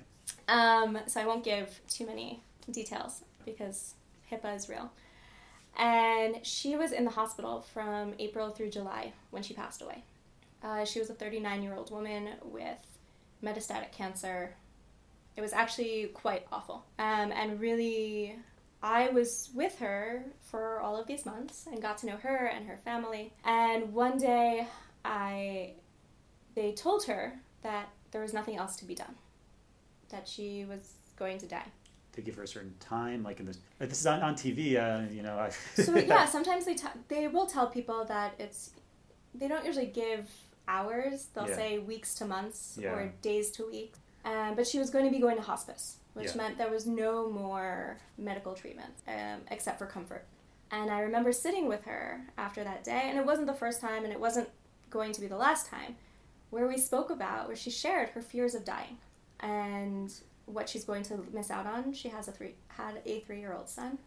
Um, 0.49 0.99
so 1.07 1.21
I 1.21 1.27
won't 1.27 1.45
give 1.45 1.81
too 1.87 2.07
many 2.07 2.43
details 2.71 3.25
because 3.45 3.93
HIPAA 4.33 4.57
is 4.57 4.69
real. 4.71 4.91
And 5.77 6.45
she 6.47 6.77
was 6.77 6.93
in 6.93 7.05
the 7.05 7.11
hospital 7.11 7.61
from 7.61 8.15
April 8.19 8.49
through 8.51 8.71
July 8.71 9.13
when 9.33 9.43
she 9.43 9.53
passed 9.53 9.83
away. 9.83 10.03
Uh, 10.63 10.87
she 10.87 10.99
was 10.99 11.11
a 11.11 11.15
39 11.15 11.63
year 11.63 11.75
old 11.75 11.91
woman 11.91 12.31
with 12.43 12.81
metastatic 13.43 13.93
cancer. 13.93 14.55
It 15.37 15.43
was 15.43 15.53
actually 15.53 16.07
quite 16.15 16.47
awful. 16.51 16.87
Um, 16.99 17.33
and 17.33 17.61
really, 17.61 18.37
I 18.85 19.09
was 19.09 19.49
with 19.55 19.79
her 19.79 20.27
for 20.43 20.79
all 20.81 21.01
of 21.01 21.07
these 21.07 21.25
months 21.25 21.67
and 21.67 21.81
got 21.81 21.97
to 21.99 22.07
know 22.07 22.17
her 22.19 22.47
and 22.55 22.67
her 22.69 22.77
family. 22.85 23.33
And 23.43 23.95
one 23.95 24.19
day, 24.19 24.67
I 25.07 25.73
they 26.55 26.73
told 26.73 27.05
her 27.07 27.41
that 27.63 27.89
there 28.11 28.21
was 28.21 28.35
nothing 28.35 28.57
else 28.57 28.77
to 28.77 28.85
be 28.85 28.95
done 28.95 29.15
that 30.11 30.29
she 30.29 30.67
was 30.67 30.93
going 31.17 31.39
to 31.39 31.47
die. 31.47 31.67
They 32.13 32.21
give 32.23 32.37
her 32.37 32.43
a 32.43 32.47
certain 32.47 32.75
time, 32.79 33.23
like 33.23 33.41
in 33.41 33.47
this. 33.47 33.59
Like 33.81 33.89
this 33.89 34.01
is 34.01 34.07
on, 34.07 34.21
on 34.21 34.35
TV, 34.35 34.77
uh, 34.77 35.11
you 35.11 35.23
know. 35.23 35.39
I, 35.39 35.49
So 35.83 35.97
yeah, 35.97 36.27
sometimes 36.27 36.67
they 36.67 36.75
t- 36.75 36.87
they 37.09 37.27
will 37.27 37.47
tell 37.47 37.69
people 37.69 38.05
that 38.05 38.35
it's 38.39 38.71
they 39.35 39.49
don't 39.49 39.65
usually 39.65 39.87
give 39.87 40.31
hours. 40.69 41.29
They'll 41.35 41.49
Yeah. 41.49 41.57
say 41.57 41.79
weeks 41.79 42.15
to 42.17 42.27
months 42.27 42.79
Yeah. 42.81 42.91
or 42.93 43.13
days 43.23 43.51
to 43.53 43.67
weeks. 43.67 43.99
Um, 44.25 44.55
but 44.55 44.67
she 44.67 44.79
was 44.79 44.91
going 44.91 45.05
to 45.05 45.11
be 45.11 45.19
going 45.19 45.37
to 45.37 45.43
hospice, 45.43 45.97
which 46.15 46.31
Yeah. 46.31 46.37
meant 46.37 46.59
there 46.59 46.71
was 46.71 46.87
no 46.87 47.29
more 47.31 47.99
medical 48.17 48.55
treatment 48.55 48.95
um, 49.07 49.41
except 49.51 49.79
for 49.79 49.87
comfort. 49.87 50.25
And 50.71 50.91
I 50.91 51.01
remember 51.01 51.31
sitting 51.33 51.69
with 51.69 51.85
her 51.85 52.23
after 52.39 52.65
that 52.65 52.85
day, 52.85 53.03
and 53.11 53.19
it 53.19 53.27
wasn't 53.27 53.47
the 53.47 53.55
first 53.55 53.81
time, 53.81 54.03
and 54.05 54.13
it 54.13 54.19
wasn't 54.19 54.49
going 54.91 55.13
to 55.13 55.21
be 55.21 55.27
the 55.27 55.37
last 55.37 55.67
time, 55.67 55.97
where 56.51 56.67
we 56.67 56.79
spoke 56.79 57.11
about 57.11 57.47
where 57.49 57.57
she 57.57 57.71
shared 57.71 58.09
her 58.11 58.23
fears 58.23 58.55
of 58.55 58.65
dying 58.65 58.97
and 59.41 60.13
what 60.47 60.69
she's 60.69 60.85
going 60.85 61.03
to 61.05 61.25
miss 61.33 61.51
out 61.51 61.67
on. 61.67 61.93
She 61.93 62.09
has 62.09 62.29
a 62.29 62.33
three 62.33 62.55
had 62.69 63.01
a 63.05 63.21
three 63.21 63.41
year 63.41 63.53
old 63.55 63.69
son. 63.69 63.99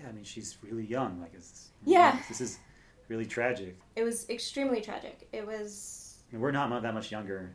yeah, 0.00 0.08
I 0.08 0.12
mean, 0.12 0.24
she's 0.24 0.56
really 0.62 0.84
young. 0.84 1.20
Like, 1.20 1.32
it's 1.34 1.70
Yeah. 1.84 2.18
This 2.28 2.40
is 2.40 2.58
really 3.08 3.26
tragic. 3.26 3.78
It 3.96 4.04
was 4.04 4.28
extremely 4.28 4.80
tragic. 4.80 5.28
It 5.32 5.46
was 5.46 6.18
I 6.30 6.34
mean, 6.36 6.42
we're 6.42 6.50
not 6.50 6.82
that 6.82 6.94
much 6.94 7.10
younger. 7.10 7.54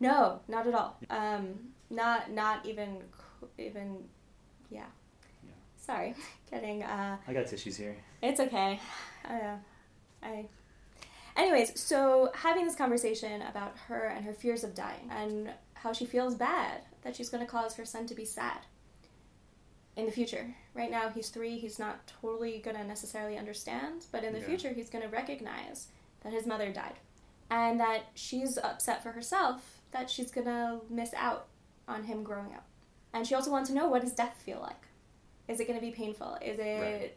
No, 0.00 0.40
not 0.48 0.66
at 0.66 0.74
all. 0.74 0.96
Um, 1.10 1.54
not 1.90 2.30
not 2.30 2.66
even 2.66 2.98
even, 3.58 4.04
yeah. 4.70 4.84
Yeah. 5.44 5.50
Sorry, 5.76 6.14
getting. 6.50 6.82
Uh, 6.82 7.16
I 7.26 7.32
got 7.32 7.46
tissues 7.46 7.76
here. 7.76 7.96
it's 8.22 8.40
okay. 8.40 8.80
Uh, 9.24 9.56
I. 10.22 10.46
Anyways, 11.36 11.78
so 11.78 12.30
having 12.34 12.64
this 12.64 12.74
conversation 12.76 13.42
about 13.42 13.76
her 13.88 14.06
and 14.06 14.24
her 14.24 14.32
fears 14.32 14.64
of 14.64 14.74
dying 14.74 15.10
and 15.10 15.50
how 15.74 15.92
she 15.92 16.06
feels 16.06 16.34
bad 16.34 16.80
that 17.02 17.14
she's 17.14 17.28
going 17.28 17.44
to 17.44 17.50
cause 17.50 17.74
her 17.74 17.84
son 17.84 18.06
to 18.06 18.14
be 18.14 18.24
sad 18.24 18.60
in 19.96 20.06
the 20.06 20.12
future. 20.12 20.54
Right 20.74 20.90
now, 20.90 21.10
he's 21.10 21.28
three. 21.28 21.58
He's 21.58 21.78
not 21.78 22.06
totally 22.22 22.58
going 22.64 22.76
to 22.78 22.84
necessarily 22.84 23.36
understand, 23.36 24.06
but 24.12 24.24
in 24.24 24.32
the 24.32 24.40
Yeah. 24.40 24.46
future, 24.46 24.68
he's 24.70 24.88
going 24.88 25.02
to 25.04 25.10
recognize 25.10 25.88
that 26.22 26.32
his 26.32 26.46
mother 26.46 26.72
died 26.72 26.94
and 27.50 27.78
that 27.80 28.04
she's 28.14 28.56
upset 28.58 29.02
for 29.02 29.12
herself 29.12 29.75
that 29.92 30.10
she's 30.10 30.30
to 30.46 30.80
miss 30.90 31.12
out 31.14 31.46
on 31.88 32.04
him 32.04 32.22
growing 32.22 32.52
up. 32.54 32.66
And 33.12 33.26
she 33.26 33.34
also 33.34 33.50
wants 33.50 33.68
to 33.70 33.74
know 33.74 33.88
what 33.88 34.02
does 34.02 34.12
death 34.12 34.40
feel 34.44 34.60
like? 34.60 34.82
Is 35.48 35.60
it 35.60 35.66
to 35.78 35.84
be 35.84 35.92
painful? 35.92 36.36
Is 36.42 36.58
it 36.58 36.80
Right. 36.80 37.16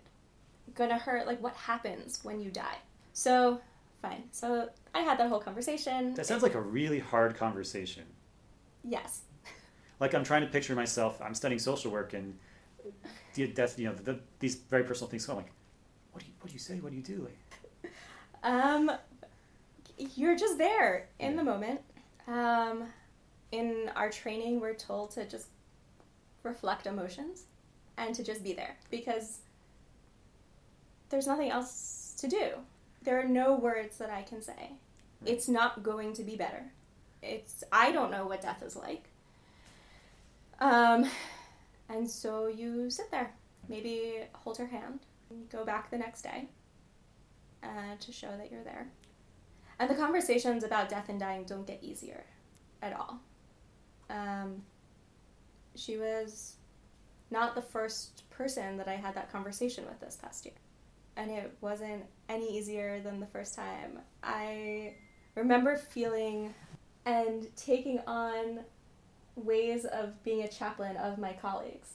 to 0.90 0.98
hurt? 0.98 1.26
Like, 1.28 1.42
what 1.42 1.56
happens 1.56 2.24
when 2.24 2.40
you 2.40 2.52
die? 2.52 2.78
So, 3.14 3.60
fine. 4.02 4.24
So, 4.32 4.70
I 4.94 5.02
had 5.02 5.18
that 5.20 5.30
whole 5.30 5.40
conversation. 5.40 6.14
That 6.14 6.26
sounds 6.26 6.44
like 6.44 6.56
a 6.56 6.62
really 6.62 7.00
hard 7.00 7.36
conversation. 7.36 8.06
Yes. 8.84 9.22
Like 10.00 10.14
I'm 10.14 10.24
trying 10.24 10.44
to 10.44 10.48
picture 10.48 10.76
myself. 10.76 11.22
I'm 11.22 11.36
studying 11.36 11.60
social 11.60 11.92
work, 11.92 12.14
and 12.14 12.38
the 13.34 13.48
death. 13.48 13.78
You 13.78 13.90
know, 13.90 13.94
the, 13.96 14.18
these 14.40 14.56
very 14.56 14.86
personal 14.86 15.10
things. 15.10 15.26
So 15.26 15.34
I'm 15.34 15.40
like, 15.40 15.52
what 16.14 16.22
do 16.24 16.28
you 16.28 16.34
what 16.40 16.48
do 16.48 16.54
you 16.54 16.60
say? 16.60 16.80
What 16.80 16.92
do 16.92 16.96
you 16.96 17.04
do? 17.04 17.28
Like, 17.28 17.92
Um, 18.44 18.90
you're 20.16 20.38
just 20.38 20.58
there 20.58 21.10
in 21.20 21.36
the 21.36 21.44
moment. 21.44 21.82
Um, 22.30 22.84
in 23.52 23.90
our 23.96 24.10
training, 24.10 24.60
we're 24.60 24.76
told 24.76 25.12
to 25.12 25.26
just 25.26 25.48
reflect 26.44 26.86
emotions 26.86 27.44
and 27.98 28.14
to 28.16 28.24
just 28.24 28.44
be 28.44 28.54
there 28.54 28.78
because 28.92 29.40
there's 31.10 31.28
nothing 31.28 31.50
else 31.50 32.16
to 32.20 32.28
do. 32.28 32.52
There 33.04 33.20
are 33.20 33.28
no 33.28 33.56
words 33.56 33.98
that 33.98 34.10
I 34.10 34.22
can 34.22 34.42
say. 34.42 34.72
It's 35.26 35.48
not 35.48 35.82
going 35.82 36.14
to 36.14 36.24
be 36.24 36.36
better. 36.36 36.64
It's 37.24 37.64
I 37.72 37.92
don't 37.92 38.12
know 38.12 38.28
what 38.28 38.42
death 38.42 38.62
is 38.64 38.76
like. 38.76 39.10
Um, 40.60 41.10
and 41.90 42.10
so 42.10 42.48
you 42.48 42.90
sit 42.90 43.10
there, 43.10 43.34
maybe 43.68 44.20
hold 44.34 44.58
her 44.58 44.68
hand, 44.68 45.00
go 45.52 45.66
back 45.66 45.90
the 45.90 45.98
next 45.98 46.22
day 46.22 46.48
uh, 47.64 47.96
to 48.00 48.12
show 48.12 48.30
that 48.38 48.52
you're 48.52 48.64
there. 48.64 48.88
And 49.80 49.90
the 49.90 49.96
conversations 49.96 50.64
about 50.64 50.90
death 50.90 51.08
and 51.08 51.20
dying 51.20 51.46
don't 51.46 51.66
get 51.66 51.82
easier 51.82 52.26
at 52.82 52.94
all. 52.94 53.20
Um, 54.10 54.62
she 55.76 55.98
was 55.98 56.56
not 57.32 57.56
the 57.56 57.62
first 57.62 58.30
person 58.30 58.76
that 58.78 58.88
I 58.88 58.96
had 58.96 59.16
that 59.16 59.32
conversation 59.32 59.86
with 59.86 60.00
this 60.02 60.18
past 60.18 60.46
year. 60.46 60.56
And 61.16 61.32
it 61.32 61.56
wasn't 61.62 62.04
any 62.28 62.58
easier 62.58 63.00
than 63.00 63.20
the 63.20 63.26
first 63.28 63.56
time. 63.56 64.00
I 64.22 64.96
remember 65.36 65.78
feeling 65.78 66.54
and 67.06 67.48
taking 67.56 68.00
on 68.06 68.60
ways 69.36 69.86
of 69.86 70.22
being 70.24 70.44
a 70.44 70.48
chaplain 70.48 70.98
of 70.98 71.18
my 71.18 71.34
colleagues 71.34 71.94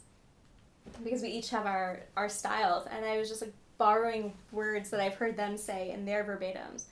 because 1.03 1.23
we 1.23 1.29
each 1.29 1.51
have 1.51 1.67
our, 1.67 2.01
our 2.17 2.29
styles. 2.29 2.87
And 2.91 3.05
I 3.05 3.19
was 3.19 3.29
just 3.29 3.43
like 3.43 3.53
borrowing 3.77 4.33
words 4.53 4.89
that 4.91 5.01
I've 5.01 5.15
heard 5.15 5.37
them 5.37 5.59
say 5.59 5.91
in 5.91 6.05
their 6.05 6.25
verbatims 6.25 6.85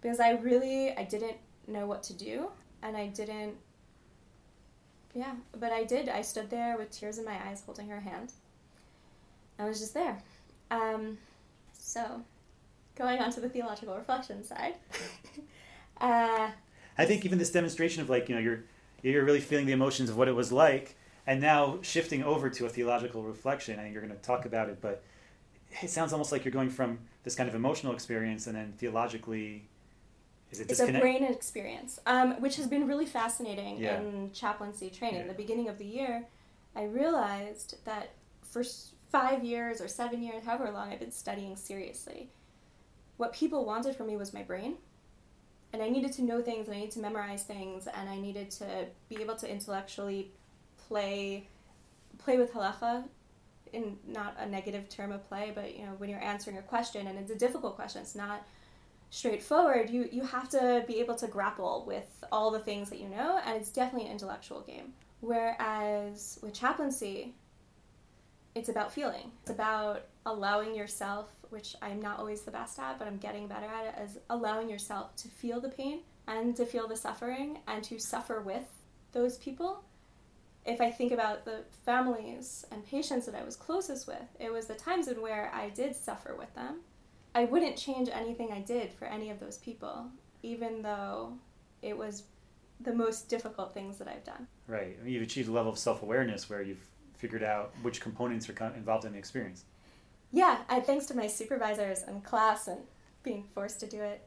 because 0.00 0.20
I 0.20 0.32
really 0.32 0.92
I 0.96 1.04
didn't 1.04 1.36
know 1.66 1.86
what 1.86 2.02
to 2.04 2.12
do 2.12 2.48
and 2.82 2.96
I 2.96 3.08
didn't 3.08 3.54
yeah 5.14 5.34
but 5.58 5.72
I 5.72 5.84
did 5.84 6.08
I 6.08 6.22
stood 6.22 6.50
there 6.50 6.76
with 6.76 6.90
tears 6.90 7.18
in 7.18 7.24
my 7.24 7.38
eyes 7.48 7.62
holding 7.64 7.88
her 7.88 8.00
hand 8.00 8.32
I 9.58 9.64
was 9.64 9.80
just 9.80 9.94
there 9.94 10.18
um, 10.70 11.18
so 11.72 12.22
going 12.94 13.18
on 13.20 13.30
to 13.32 13.40
the 13.40 13.48
theological 13.48 13.96
reflection 13.96 14.44
side 14.44 14.74
uh, 16.00 16.50
I 16.98 17.04
think 17.04 17.24
even 17.24 17.38
this 17.38 17.50
demonstration 17.50 18.02
of 18.02 18.10
like 18.10 18.28
you 18.28 18.34
know 18.34 18.40
you're 18.40 18.64
you're 19.02 19.24
really 19.24 19.40
feeling 19.40 19.66
the 19.66 19.72
emotions 19.72 20.10
of 20.10 20.16
what 20.16 20.28
it 20.28 20.34
was 20.34 20.50
like, 20.50 20.96
and 21.26 21.40
now 21.40 21.78
shifting 21.82 22.22
over 22.24 22.50
to 22.50 22.66
a 22.66 22.68
theological 22.68 23.22
reflection. 23.22 23.78
I 23.78 23.84
think 23.84 23.94
you're 23.94 24.02
going 24.02 24.14
to 24.14 24.22
talk 24.22 24.44
about 24.44 24.68
it, 24.68 24.80
but 24.80 25.04
it 25.80 25.88
sounds 25.88 26.12
almost 26.12 26.32
like 26.32 26.44
you're 26.44 26.52
going 26.52 26.70
from 26.70 26.98
this 27.22 27.36
kind 27.36 27.48
of 27.48 27.54
emotional 27.54 27.92
experience 27.92 28.46
and 28.46 28.56
then 28.56 28.74
theologically. 28.76 29.68
Is 30.50 30.60
it 30.60 30.70
it's 30.70 30.80
a 30.80 30.92
brain 30.98 31.24
experience 31.24 31.98
um, 32.06 32.40
which 32.40 32.56
has 32.56 32.66
been 32.66 32.86
really 32.86 33.06
fascinating 33.06 33.78
Yeah. 33.78 34.00
in 34.00 34.32
chaplaincy 34.32 34.90
training 34.90 35.20
Yeah. 35.22 35.26
the 35.28 35.34
beginning 35.34 35.68
of 35.68 35.78
the 35.78 35.84
year 35.84 36.26
I 36.74 36.84
realized 36.84 37.76
that 37.84 38.10
for 38.42 38.62
five 39.10 39.44
years 39.44 39.80
or 39.80 39.88
seven 39.88 40.22
years 40.22 40.44
however 40.44 40.70
long 40.70 40.90
I've 40.92 41.00
been 41.00 41.10
studying 41.12 41.56
seriously 41.56 42.30
what 43.16 43.32
people 43.32 43.64
wanted 43.64 43.96
from 43.96 44.06
me 44.06 44.16
was 44.16 44.32
my 44.32 44.42
brain 44.42 44.76
and 45.72 45.82
I 45.82 45.88
needed 45.90 46.12
to 46.14 46.22
know 46.22 46.40
things 46.40 46.66
and 46.66 46.74
I 46.76 46.80
needed 46.80 46.92
to 46.92 47.00
memorize 47.00 47.42
things 47.42 47.86
and 47.86 48.08
I 48.08 48.18
needed 48.18 48.50
to 48.52 48.86
be 49.08 49.16
able 49.20 49.36
to 49.36 49.50
intellectually 49.50 50.30
play 50.86 51.46
play 52.18 52.38
with 52.38 52.52
halacha 52.52 53.04
in 53.72 53.98
not 54.06 54.34
a 54.38 54.46
negative 54.46 54.88
term 54.88 55.12
of 55.12 55.26
play 55.28 55.52
but 55.54 55.76
you 55.76 55.84
know 55.84 55.92
when 55.98 56.08
you're 56.08 56.22
answering 56.22 56.56
a 56.56 56.62
question 56.62 57.06
and 57.06 57.18
it's 57.18 57.30
a 57.30 57.34
difficult 57.36 57.76
question 57.76 58.00
it's 58.00 58.14
not 58.14 58.46
straightforward 59.10 59.88
you 59.88 60.08
you 60.12 60.22
have 60.22 60.48
to 60.48 60.84
be 60.86 61.00
able 61.00 61.14
to 61.14 61.26
grapple 61.26 61.84
with 61.86 62.24
all 62.30 62.50
the 62.50 62.58
things 62.58 62.90
that 62.90 62.98
you 62.98 63.08
know 63.08 63.40
and 63.44 63.56
it's 63.56 63.70
definitely 63.70 64.06
an 64.06 64.12
intellectual 64.12 64.60
game. 64.60 64.92
Whereas 65.20 66.38
with 66.42 66.54
chaplaincy 66.54 67.34
it's 68.54 68.68
about 68.68 68.92
feeling. 68.92 69.30
It's 69.42 69.50
about 69.50 70.06
allowing 70.26 70.74
yourself 70.74 71.30
which 71.50 71.74
i'm 71.80 72.02
not 72.02 72.18
always 72.18 72.42
the 72.42 72.50
best 72.50 72.78
at 72.78 72.98
but 72.98 73.08
i'm 73.08 73.16
getting 73.16 73.46
better 73.46 73.66
at 73.66 73.86
it 73.86 73.94
as 73.96 74.18
allowing 74.28 74.68
yourself 74.68 75.16
to 75.16 75.28
feel 75.28 75.60
the 75.60 75.70
pain 75.70 76.00
and 76.26 76.54
to 76.54 76.66
feel 76.66 76.86
the 76.86 76.96
suffering 76.96 77.58
and 77.66 77.82
to 77.82 77.98
suffer 77.98 78.42
with 78.42 78.68
those 79.12 79.38
people. 79.38 79.82
If 80.66 80.82
i 80.82 80.90
think 80.90 81.12
about 81.12 81.46
the 81.46 81.64
families 81.86 82.66
and 82.70 82.84
patients 82.84 83.24
that 83.24 83.34
i 83.34 83.42
was 83.42 83.56
closest 83.56 84.06
with 84.06 84.28
it 84.38 84.52
was 84.52 84.66
the 84.66 84.74
times 84.74 85.08
in 85.08 85.22
where 85.22 85.50
i 85.54 85.70
did 85.70 85.96
suffer 85.96 86.36
with 86.36 86.54
them 86.54 86.80
I 87.34 87.44
wouldn't 87.44 87.76
change 87.76 88.08
anything 88.12 88.52
I 88.52 88.60
did 88.60 88.92
for 88.92 89.04
any 89.06 89.30
of 89.30 89.40
those 89.40 89.58
people, 89.58 90.06
even 90.42 90.82
though 90.82 91.34
it 91.82 91.96
was 91.96 92.24
the 92.80 92.92
most 92.92 93.28
difficult 93.28 93.74
things 93.74 93.98
that 93.98 94.08
I've 94.08 94.24
done. 94.24 94.46
Right. 94.66 94.96
I 95.00 95.04
mean, 95.04 95.14
you've 95.14 95.22
achieved 95.22 95.48
a 95.48 95.52
level 95.52 95.72
of 95.72 95.78
self 95.78 96.02
awareness 96.02 96.48
where 96.48 96.62
you've 96.62 96.84
figured 97.16 97.42
out 97.42 97.72
which 97.82 98.00
components 98.00 98.48
are 98.48 98.72
involved 98.76 99.04
in 99.04 99.12
the 99.12 99.18
experience. 99.18 99.64
Yeah, 100.32 100.58
I, 100.68 100.80
thanks 100.80 101.06
to 101.06 101.16
my 101.16 101.26
supervisors 101.26 102.02
and 102.02 102.22
class 102.22 102.68
and 102.68 102.80
being 103.22 103.44
forced 103.54 103.80
to 103.80 103.86
do 103.86 104.00
it. 104.00 104.22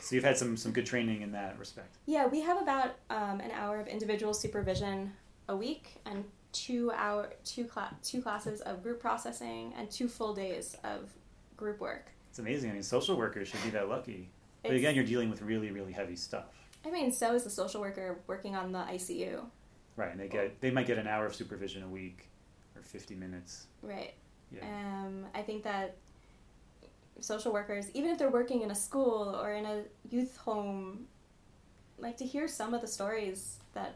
So 0.00 0.14
you've 0.14 0.24
had 0.24 0.36
some 0.36 0.56
some 0.56 0.72
good 0.72 0.84
training 0.84 1.22
in 1.22 1.32
that 1.32 1.58
respect. 1.58 1.96
yeah, 2.04 2.26
we 2.26 2.42
have 2.42 2.60
about 2.60 2.96
um, 3.08 3.40
an 3.40 3.50
hour 3.52 3.80
of 3.80 3.86
individual 3.86 4.34
supervision 4.34 5.12
a 5.48 5.56
week 5.56 5.94
and 6.04 6.24
two 6.52 6.92
hour 6.94 7.30
two 7.44 7.68
two 8.02 8.20
classes 8.20 8.60
of 8.60 8.82
group 8.82 9.00
processing 9.00 9.72
and 9.78 9.90
two 9.90 10.08
full 10.08 10.34
days 10.34 10.76
of 10.84 11.10
group 11.56 11.80
work. 11.80 12.10
It's 12.34 12.40
amazing. 12.40 12.70
I 12.70 12.72
mean, 12.72 12.82
social 12.82 13.16
workers 13.16 13.46
should 13.46 13.62
be 13.62 13.70
that 13.70 13.88
lucky. 13.88 14.28
But 14.62 14.72
It's- 14.72 14.78
again, 14.80 14.96
you're 14.96 15.04
dealing 15.04 15.30
with 15.30 15.40
really 15.40 15.70
really 15.70 15.92
heavy 15.92 16.16
stuff. 16.16 16.46
I 16.84 16.90
mean, 16.90 17.12
so 17.12 17.32
is 17.32 17.44
the 17.44 17.50
social 17.50 17.80
worker 17.80 18.18
working 18.26 18.56
on 18.56 18.72
the 18.72 18.80
ICU, 18.80 19.48
Right. 19.94 20.10
And 20.10 20.18
they 20.18 20.26
get 20.26 20.60
they 20.60 20.72
might 20.72 20.88
get 20.88 20.98
an 20.98 21.06
hour 21.06 21.26
of 21.26 21.34
supervision 21.36 21.84
a 21.84 21.88
week 21.88 22.28
or 22.74 22.82
50 22.82 23.14
minutes. 23.14 23.68
right? 23.82 24.14
Yeah. 24.50 24.64
Um, 24.66 25.26
I 25.32 25.42
think 25.42 25.62
that 25.62 25.94
social 27.20 27.52
workers, 27.52 27.88
even 27.94 28.10
if 28.10 28.18
they're 28.18 28.30
working 28.30 28.62
in 28.62 28.72
a 28.72 28.74
school 28.74 29.36
or 29.40 29.52
in 29.52 29.64
a 29.64 29.84
youth 30.10 30.36
home, 30.38 31.06
like 31.98 32.16
to 32.16 32.26
hear 32.26 32.48
some 32.48 32.74
of 32.74 32.80
the 32.80 32.88
stories 32.88 33.58
that 33.74 33.94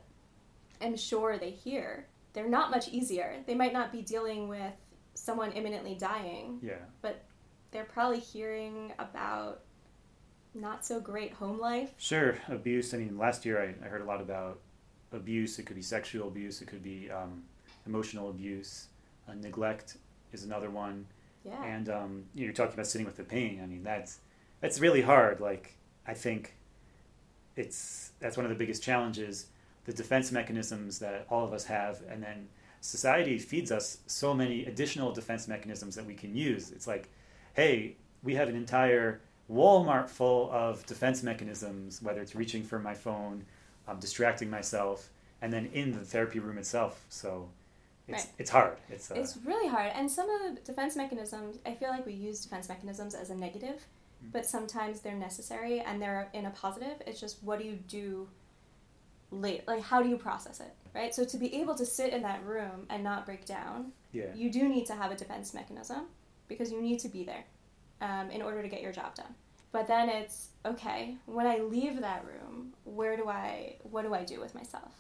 I'm 0.81 0.96
sure 0.96 1.38
they 1.38 1.51
hear, 1.51 2.07
they're 2.35 2.48
not 2.48 2.70
much 2.70 2.87
easier. 2.90 3.42
They 3.46 3.57
might 3.57 3.72
not 3.72 3.90
be 3.90 4.01
dealing 4.03 4.46
with 4.46 4.74
someone 5.14 5.51
imminently 5.51 5.96
dying, 5.96 6.61
Yeah. 6.62 6.79
but 7.03 7.24
they're 7.71 7.85
probably 7.85 8.21
hearing 8.21 8.93
about 8.99 9.61
not 10.55 10.85
so 10.85 11.01
great 11.01 11.33
home 11.33 11.59
life. 11.59 11.93
Sure, 11.99 12.37
abuse. 12.49 12.95
I 12.95 12.99
mean, 12.99 13.19
last 13.19 13.45
year 13.45 13.63
I, 13.63 13.85
I 13.85 13.89
heard 13.89 14.01
a 14.01 14.05
lot 14.05 14.21
about 14.21 14.61
abuse. 15.13 15.59
It 15.59 15.67
could 15.67 15.77
be 15.77 15.83
sexual 15.83 16.29
abuse. 16.29 16.61
It 16.63 16.67
could 16.67 16.83
be 16.83 17.11
um, 17.11 17.43
emotional 17.87 18.31
abuse. 18.31 18.89
Uh, 19.29 19.35
neglect 19.35 19.97
is 20.33 20.45
another 20.45 20.71
one. 20.71 21.07
Yeah. 21.45 21.63
And 21.65 21.89
um, 21.89 22.25
you're 22.35 22.53
talking 22.53 22.75
about 22.75 22.87
sitting 22.87 23.07
with 23.07 23.17
the 23.17 23.25
pain. 23.25 23.61
I 23.63 23.67
mean, 23.67 23.83
that's 23.83 24.19
that's 24.61 24.81
really 24.81 25.03
hard. 25.03 25.41
Like 25.41 25.75
I 26.07 26.15
think 26.15 26.55
it's 27.57 28.13
that's 28.21 28.37
one 28.37 28.47
of 28.47 28.51
the 28.51 28.57
biggest 28.57 28.83
challenges. 28.83 29.47
The 29.85 29.93
defense 29.93 30.33
mechanisms 30.33 30.99
that 30.99 31.27
all 31.31 31.45
of 31.45 31.53
us 31.53 31.65
have, 31.65 32.03
and 32.11 32.23
then 32.23 32.49
society 32.81 33.39
feeds 33.39 33.73
us 33.73 33.99
so 34.07 34.35
many 34.35 34.67
additional 34.67 35.13
defense 35.13 35.49
mechanisms 35.49 35.95
that 35.97 36.05
we 36.05 36.15
can 36.15 36.37
use. 36.37 36.71
It's 36.71 36.87
like, 36.87 37.09
hey, 37.59 37.97
we 38.23 38.37
have 38.37 38.49
an 38.49 38.55
entire 38.55 39.21
Walmart 39.53 40.09
full 40.09 40.49
of 40.53 40.87
defense 40.87 41.25
mechanisms, 41.25 42.01
whether 42.01 42.21
it's 42.21 42.37
reaching 42.37 42.62
for 42.62 42.79
my 42.79 42.94
phone, 42.94 43.44
um, 43.88 43.99
distracting 43.99 44.49
myself, 44.49 45.11
and 45.42 45.53
then 45.53 45.66
in 45.73 45.90
the 45.90 45.99
therapy 45.99 46.38
room 46.38 46.57
itself. 46.57 47.05
So 47.09 47.49
it's 48.07 48.27
Right. 48.27 48.33
it's 48.38 48.51
hard. 48.51 48.79
It's, 48.88 49.11
uh, 49.11 49.16
It's 49.16 49.37
really 49.38 49.66
hard. 49.66 49.90
And 49.92 50.09
some 50.09 50.31
of 50.31 50.40
the 50.55 50.61
defense 50.61 50.94
mechanisms, 50.94 51.59
I 51.66 51.75
feel 51.75 51.88
like 51.88 52.07
we 52.07 52.12
use 52.12 52.44
defense 52.44 52.68
mechanisms 52.68 53.16
as 53.16 53.29
a 53.31 53.35
negative, 53.35 53.85
Mm. 54.23 54.31
but 54.31 54.47
sometimes 54.47 55.01
they're 55.01 55.16
necessary 55.16 55.81
and 55.81 56.01
they're 56.01 56.29
in 56.33 56.47
a 56.47 56.51
positive. 56.51 57.03
It's 57.09 57.18
just 57.18 57.42
what 57.42 57.59
do 57.59 57.64
you 57.64 57.75
do 57.88 58.29
late? 59.33 59.66
Like, 59.66 59.83
how 59.83 60.01
do 60.01 60.09
you 60.09 60.16
process 60.16 60.61
it, 60.61 60.77
right? 60.94 61.12
So, 61.12 61.25
to 61.25 61.37
be 61.37 61.53
able 61.61 61.75
to 61.75 61.85
sit 61.85 62.12
in 62.12 62.23
that 62.23 62.44
room 62.44 62.87
and 62.88 63.03
not 63.03 63.27
break 63.27 63.47
down, 63.47 63.92
yeah. 64.12 64.33
you 64.33 64.49
do 64.49 64.68
need 64.68 64.87
to 64.87 64.94
have 64.94 65.11
a 65.11 65.16
defense 65.16 65.53
mechanism 65.53 66.07
because 66.49 66.73
you 66.73 66.81
need 66.81 66.99
to 67.01 67.09
be 67.09 67.25
there 67.25 67.45
um, 68.01 68.31
in 68.31 68.43
order 68.43 68.63
to 68.63 68.69
get 68.69 68.81
your 68.83 68.93
job 68.93 69.15
done. 69.15 69.35
But 69.71 69.87
then 69.87 70.09
it's 70.09 70.49
okay, 70.65 71.17
when 71.27 71.47
I 71.47 71.59
leave 71.59 72.01
that 72.01 72.25
room, 72.25 72.73
where 72.85 73.17
do 73.17 73.29
I, 73.29 73.77
what 73.83 74.03
do 74.03 74.15
I 74.15 74.25
do 74.25 74.41
with 74.41 74.55
myself? 74.55 74.93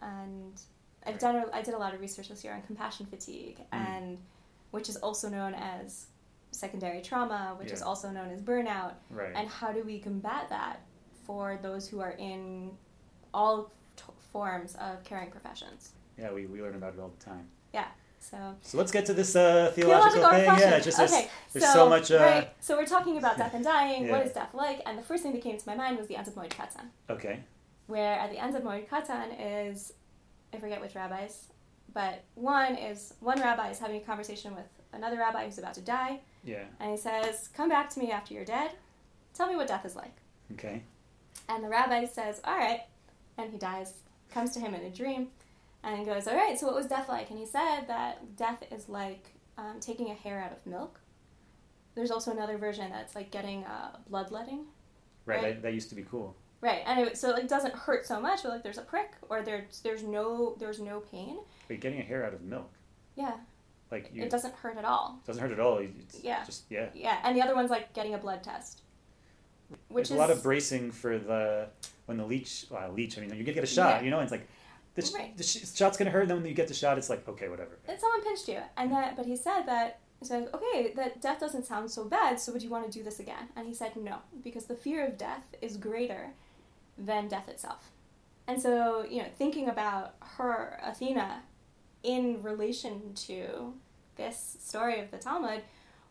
And 0.00 0.58
I've 1.06 1.18
done, 1.18 1.36
a, 1.36 1.44
I 1.54 1.62
did 1.62 1.74
a 1.74 1.78
lot 1.78 1.94
of 1.94 2.00
research 2.00 2.28
this 2.28 2.42
year 2.42 2.54
on 2.54 2.62
compassion 2.62 3.06
fatigue, 3.06 3.58
Mm. 3.72 3.86
and 3.86 4.18
which 4.70 4.88
is 4.88 4.96
also 4.96 5.28
known 5.28 5.54
as 5.54 6.06
secondary 6.50 7.02
trauma, 7.02 7.54
which 7.58 7.70
is 7.70 7.82
also 7.82 8.10
known 8.10 8.30
as 8.30 8.40
burnout. 8.40 8.94
Right. 9.10 9.32
And 9.34 9.48
how 9.48 9.72
do 9.72 9.82
we 9.82 9.98
combat 9.98 10.48
that 10.48 10.80
for 11.26 11.58
those 11.62 11.86
who 11.86 12.00
are 12.00 12.12
in 12.12 12.70
all 13.34 13.70
t- 13.96 14.04
forms 14.32 14.74
of 14.76 15.04
caring 15.04 15.30
professions? 15.30 15.92
Yeah, 16.18 16.32
we, 16.32 16.46
we 16.46 16.60
learn 16.62 16.74
about 16.74 16.94
it 16.94 17.00
all 17.00 17.12
the 17.18 17.24
time. 17.24 17.46
So 18.20 18.36
So 18.62 18.78
let's 18.78 18.92
get 18.92 19.06
to 19.06 19.14
this 19.14 19.34
uh, 19.36 19.72
theological, 19.74 20.28
thing. 20.30 20.40
reflection. 20.40 20.70
Yeah, 20.70 20.80
just 20.80 20.98
there's, 20.98 21.12
okay, 21.12 21.28
there's 21.52 21.66
so, 21.66 21.72
so, 21.72 21.88
much. 21.88 22.10
Uh, 22.10 22.16
right, 22.18 22.50
so 22.60 22.76
we're 22.76 22.86
talking 22.86 23.16
about 23.16 23.38
death 23.38 23.54
and 23.54 23.64
dying. 23.64 24.08
What 24.08 24.20
Yeah. 24.20 24.26
is 24.26 24.32
death 24.32 24.54
like? 24.54 24.82
And 24.86 24.98
the 24.98 25.02
first 25.02 25.22
thing 25.22 25.32
that 25.32 25.42
came 25.42 25.56
to 25.56 25.66
my 25.68 25.74
mind 25.74 25.98
was 25.98 26.06
the 26.08 26.16
Ends 26.16 26.28
of 26.28 26.34
Moed 26.34 26.50
Katan, 26.50 26.86
Okay. 27.08 27.40
where 27.86 28.18
at 28.18 28.30
the 28.30 28.38
Ends 28.38 28.54
of 28.56 28.62
Moed 28.62 28.88
Katan 28.88 29.28
is, 29.40 29.92
I 30.52 30.58
forget 30.58 30.80
which 30.80 30.94
rabbis, 30.94 31.46
but 31.94 32.22
one 32.34 32.74
is 32.74 33.14
one 33.20 33.40
rabbi 33.40 33.70
is 33.70 33.78
having 33.78 33.96
a 33.96 34.04
conversation 34.04 34.54
with 34.54 34.66
another 34.92 35.16
rabbi 35.16 35.44
who's 35.46 35.58
about 35.58 35.74
to 35.74 35.80
die, 35.80 36.20
Yeah. 36.44 36.64
and 36.80 36.90
he 36.90 36.96
says, 36.96 37.48
"Come 37.54 37.68
back 37.70 37.88
to 37.90 37.98
me 37.98 38.10
after 38.12 38.34
you're 38.34 38.44
dead. 38.44 38.72
Tell 39.34 39.46
me 39.48 39.56
what 39.56 39.68
death 39.68 39.84
is 39.86 39.96
like." 39.96 40.16
Okay. 40.52 40.82
And 41.48 41.64
the 41.64 41.68
rabbi 41.68 42.04
says, 42.04 42.40
All 42.44 42.56
right. 42.56 42.82
And 43.38 43.50
he 43.52 43.58
dies, 43.58 43.94
comes 44.30 44.50
to 44.54 44.60
him 44.60 44.74
in 44.74 44.82
a 44.82 44.90
dream, 44.90 45.28
and 45.82 46.04
goes, 46.06 46.26
All 46.26 46.36
right, 46.36 46.58
so 46.58 46.66
what 46.66 46.74
was 46.74 46.86
death 46.86 47.08
like? 47.08 47.30
And 47.30 47.38
he 47.38 47.46
said 47.46 47.82
that 47.88 48.36
death 48.36 48.62
is 48.70 48.88
like 48.88 49.34
um, 49.56 49.80
taking 49.80 50.10
a 50.10 50.14
hair 50.14 50.40
out 50.40 50.52
of 50.52 50.66
milk. 50.66 51.00
There's 51.94 52.10
also 52.10 52.30
another 52.30 52.58
version 52.58 52.90
that's 52.90 53.14
like 53.14 53.30
getting 53.30 53.64
uh, 53.64 53.96
bloodletting. 54.08 54.66
Right. 55.26 55.42
Right. 55.42 55.54
That, 55.54 55.62
that 55.62 55.74
used 55.74 55.88
to 55.90 55.94
be 55.94 56.02
cool. 56.02 56.34
Right, 56.60 56.82
and 56.86 57.00
it, 57.00 57.16
so 57.16 57.30
it 57.30 57.34
like, 57.34 57.48
doesn't 57.48 57.74
hurt 57.74 58.04
so 58.04 58.20
much, 58.20 58.42
but 58.42 58.50
like 58.50 58.62
there's 58.64 58.78
a 58.78 58.82
prick 58.82 59.12
or 59.28 59.42
there's 59.42 59.80
there's 59.82 60.02
no 60.02 60.56
there's 60.58 60.80
no 60.80 61.00
pain. 61.00 61.38
But 61.68 61.78
getting 61.78 62.00
a 62.00 62.02
hair 62.02 62.24
out 62.26 62.34
of 62.34 62.42
milk, 62.42 62.72
Yeah, 63.14 63.34
like 63.92 64.10
you, 64.12 64.24
it 64.24 64.30
doesn't 64.30 64.54
hurt 64.54 64.76
at 64.76 64.84
all. 64.84 65.20
doesn't 65.24 65.40
hurt 65.40 65.52
at 65.52 65.60
all. 65.60 65.78
It's 65.78 66.20
Yeah. 66.20 66.44
Just 66.44 66.64
yeah. 66.68 66.88
Yeah, 66.94 67.18
and 67.22 67.36
the 67.36 67.42
other 67.42 67.54
one's 67.54 67.70
like 67.70 67.92
getting 67.92 68.14
a 68.14 68.18
blood 68.18 68.42
test, 68.42 68.82
which 69.86 70.08
There's 70.08 70.10
is 70.10 70.16
a 70.16 70.18
lot 70.18 70.30
of 70.30 70.42
bracing 70.42 70.90
for 70.90 71.16
the 71.16 71.68
when 72.06 72.18
the 72.18 72.26
leech. 72.26 72.66
Well, 72.70 72.90
leech. 72.92 73.16
I 73.18 73.20
mean, 73.20 73.34
you 73.34 73.44
get 73.44 73.54
get 73.54 73.62
a 73.62 73.66
shot. 73.68 73.98
Yeah. 73.98 74.04
You 74.06 74.10
know, 74.10 74.18
and 74.18 74.24
it's 74.24 74.32
like 74.32 74.48
the, 75.00 75.06
sh- 75.06 75.14
Right. 75.14 75.36
the 75.36 75.42
sh- 75.42 75.66
shot's 75.74 75.96
gonna 75.96 76.10
hurt. 76.10 76.22
And 76.22 76.30
then 76.30 76.36
when 76.38 76.46
you 76.46 76.54
get 76.54 76.68
the 76.68 76.74
shot, 76.74 76.98
it's 76.98 77.10
like 77.10 77.26
okay, 77.28 77.48
whatever. 77.48 77.78
that 77.86 78.00
someone 78.00 78.22
pinched 78.22 78.48
you 78.48 78.60
and 78.76 78.92
that 78.92 79.16
but 79.16 79.26
he 79.26 79.36
said 79.36 79.62
that 79.62 80.00
he 80.20 80.24
said 80.26 80.48
okay 80.52 80.92
that 80.96 81.20
death 81.20 81.38
doesn't 81.40 81.64
sound 81.66 81.90
so 81.90 82.04
bad 82.04 82.38
so 82.40 82.52
would 82.52 82.62
you 82.62 82.70
want 82.70 82.84
to 82.84 82.90
do 82.98 83.04
this 83.04 83.20
again 83.20 83.48
and 83.56 83.66
he 83.66 83.74
said 83.74 83.94
no 83.96 84.16
because 84.42 84.66
the 84.66 84.74
fear 84.74 85.06
of 85.06 85.16
death 85.16 85.44
is 85.62 85.76
greater 85.76 86.30
than 86.98 87.28
death 87.28 87.48
itself 87.48 87.92
and 88.48 88.60
so 88.60 89.04
you 89.08 89.18
know 89.22 89.28
thinking 89.38 89.68
about 89.68 90.14
her 90.36 90.80
athena 90.82 91.42
in 92.02 92.42
relation 92.42 93.14
to 93.14 93.72
this 94.16 94.56
story 94.60 94.98
of 94.98 95.10
the 95.12 95.18
talmud 95.18 95.62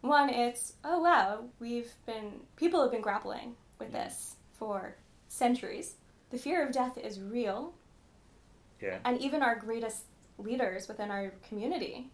one 0.02 0.30
it's 0.30 0.74
oh 0.86 1.02
wow 1.02 1.44
we've 1.60 1.92
been 2.06 2.32
people 2.56 2.82
have 2.82 2.92
been 2.92 3.02
grappling 3.02 3.56
with 3.80 3.92
this 3.92 4.36
for 4.54 4.96
centuries 5.28 5.96
the 6.30 6.38
fear 6.38 6.66
of 6.66 6.72
death 6.72 6.98
is 6.98 7.20
real 7.20 7.74
Yeah. 8.82 9.00
and 9.06 9.20
even 9.20 9.42
our 9.42 9.56
greatest 9.56 10.04
leaders 10.38 10.88
within 10.88 11.10
our 11.12 11.34
community, 11.48 12.12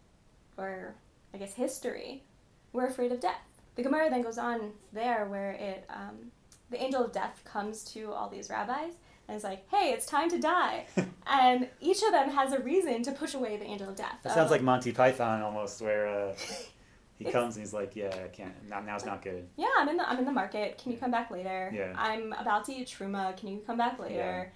or 0.58 0.96
I 1.34 1.38
guess 1.38 1.54
history, 1.54 2.24
were 2.72 2.86
afraid 2.86 3.12
of 3.12 3.20
death. 3.20 3.42
The 3.76 3.84
Gemara 3.84 4.10
then 4.10 4.22
goes 4.22 4.38
on 4.38 4.72
there 4.92 5.26
where 5.26 5.52
it, 5.52 5.86
um, 5.90 6.32
the 6.70 6.82
angel 6.82 7.04
of 7.04 7.12
death 7.12 7.42
comes 7.44 7.84
to 7.94 8.12
all 8.12 8.30
these 8.30 8.50
rabbis 8.50 8.94
and 9.28 9.38
is 9.38 9.44
like, 9.44 9.68
"Hey, 9.70 9.92
it's 9.92 10.06
time 10.06 10.30
to 10.30 10.40
die," 10.40 10.86
and 11.28 11.68
each 11.80 12.02
of 12.04 12.12
them 12.12 12.30
has 12.30 12.54
a 12.54 12.60
reason 12.60 13.04
to 13.04 13.12
push 13.12 13.34
away 13.34 13.58
the 13.58 13.66
angel 13.66 13.90
of 13.90 13.96
death. 13.96 14.18
That 14.24 14.34
sounds 14.34 14.52
like 14.52 14.62
Monty 14.62 14.92
Python 14.92 15.42
almost, 15.42 15.82
where 15.82 16.08
uh, 16.08 16.36
he 17.18 17.26
comes 17.26 17.56
and 17.56 17.64
he's 17.66 17.74
like, 17.74 17.96
"Yeah, 17.96 18.14
I 18.24 18.28
can't. 18.28 18.54
Now, 18.70 18.82
now's 18.82 19.06
not 19.06 19.22
good." 19.22 19.48
yeah, 19.58 19.68
I'm 19.78 19.90
in 19.90 19.98
the 19.98 20.10
I'm 20.10 20.20
in 20.20 20.26
the 20.26 20.32
market. 20.32 20.78
Can 20.78 20.92
you 20.92 20.98
come 20.98 21.12
back 21.12 21.32
later? 21.32 21.72
Yeah. 21.74 21.94
I'm 21.96 22.34
about 22.34 22.66
to 22.66 22.74
eat 22.74 22.88
truma. 22.88 23.36
Can 23.38 23.50
you 23.50 23.60
come 23.66 23.78
back 23.78 24.00
later? 24.00 24.52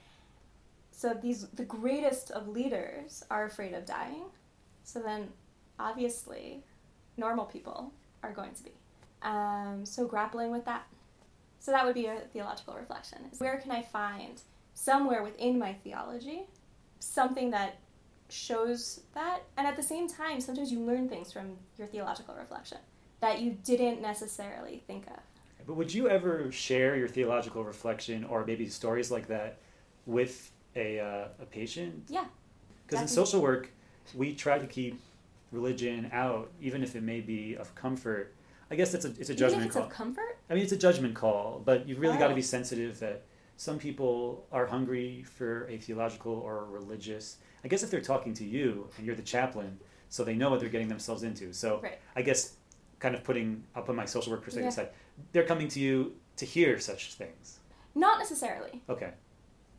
So 0.97 1.13
these 1.13 1.47
the 1.49 1.63
greatest 1.63 2.31
of 2.31 2.47
leaders 2.47 3.23
are 3.29 3.45
afraid 3.45 3.75
of 3.75 3.85
dying. 3.85 4.23
So 4.83 4.99
then, 4.99 5.29
obviously, 5.79 6.63
normal 7.17 7.45
people 7.45 7.93
are 8.23 8.31
going 8.31 8.55
to 8.55 8.63
be. 8.63 8.71
Um, 9.21 9.85
so 9.85 10.07
grappling 10.07 10.49
with 10.49 10.65
that. 10.65 10.87
So 11.59 11.69
that 11.69 11.85
would 11.85 11.93
be 11.93 12.07
a 12.07 12.21
theological 12.33 12.73
reflection. 12.73 13.19
Is 13.31 13.39
where 13.39 13.57
can 13.57 13.69
I 13.69 13.83
find 13.83 14.41
somewhere 14.73 15.21
within 15.21 15.59
my 15.59 15.73
theology 15.73 16.45
something 16.99 17.51
that 17.51 17.77
shows 18.29 19.01
that, 19.13 19.43
and 19.55 19.67
at 19.67 19.75
the 19.75 19.83
same 19.83 20.09
time, 20.09 20.41
sometimes 20.41 20.71
you 20.71 20.79
learn 20.79 21.07
things 21.07 21.31
from 21.31 21.57
your 21.77 21.85
theological 21.85 22.33
reflection 22.33 22.79
that 23.21 23.39
you 23.39 23.55
didn't 23.63 24.01
necessarily 24.01 24.81
think 24.87 25.05
of. 25.07 25.19
But 25.67 25.75
would 25.75 25.93
you 25.93 26.09
ever 26.09 26.51
share 26.51 26.95
your 26.95 27.07
theological 27.07 27.63
reflection 27.63 28.23
or 28.23 28.43
maybe 28.47 28.67
stories 28.67 29.11
like 29.11 29.27
that 29.27 29.59
with 30.07 30.51
a, 30.77 30.99
uh, 30.99 31.27
a 31.41 31.45
patient? 31.45 32.05
Yeah, 32.09 32.25
Because 32.85 33.01
in 33.01 33.07
social 33.07 33.41
work, 33.41 33.69
we 34.15 34.33
try 34.33 34.57
to 34.59 34.67
keep 34.67 34.99
religion 35.51 36.09
out, 36.13 36.49
even 36.61 36.83
if 36.83 36.95
it 36.95 37.03
may 37.03 37.19
be 37.21 37.55
of 37.55 37.73
comfort. 37.75 38.33
I 38.69 38.75
guess 38.75 38.93
it's 38.93 39.05
a 39.05 39.09
it's 39.19 39.29
a 39.29 39.35
judgment 39.35 39.65
it's 39.67 39.75
call. 39.75 39.83
of 39.85 39.89
comfort. 39.89 40.37
I 40.49 40.53
mean, 40.53 40.63
it's 40.63 40.73
a 40.73 40.77
judgment 40.77 41.15
call, 41.15 41.61
but 41.65 41.87
you've 41.87 41.99
really 41.99 42.17
got 42.17 42.27
to 42.27 42.33
Oh. 42.33 42.35
be 42.35 42.41
sensitive 42.41 42.99
that 42.99 43.23
some 43.55 43.79
people 43.79 44.45
are 44.51 44.65
hungry 44.67 45.23
for 45.23 45.65
a 45.67 45.77
theological 45.77 46.33
or 46.33 46.59
a 46.59 46.65
religious. 46.65 47.37
I 47.63 47.69
guess 47.69 47.81
if 47.83 47.89
they're 47.91 48.01
talking 48.01 48.33
to 48.35 48.45
you 48.45 48.89
and 48.97 49.05
you're 49.05 49.15
the 49.15 49.21
chaplain, 49.23 49.79
so 50.09 50.23
they 50.23 50.35
know 50.35 50.49
what 50.49 50.59
they're 50.59 50.69
getting 50.69 50.89
themselves 50.89 51.23
into. 51.23 51.53
So 51.53 51.79
Right. 51.81 51.97
I 52.15 52.21
guess 52.21 52.55
kind 52.99 53.15
of 53.15 53.23
putting 53.23 53.63
I'll 53.75 53.83
put 53.83 53.95
my 53.95 54.05
social 54.05 54.31
work 54.33 54.43
perspective 54.43 54.65
Yeah. 54.77 54.83
aside. 54.83 54.89
They're 55.31 55.45
coming 55.45 55.69
to 55.69 55.79
you 55.79 56.15
to 56.35 56.45
hear 56.45 56.77
such 56.79 57.13
things. 57.15 57.59
Not 57.95 58.19
necessarily, 58.19 58.81
Okay. 58.89 59.11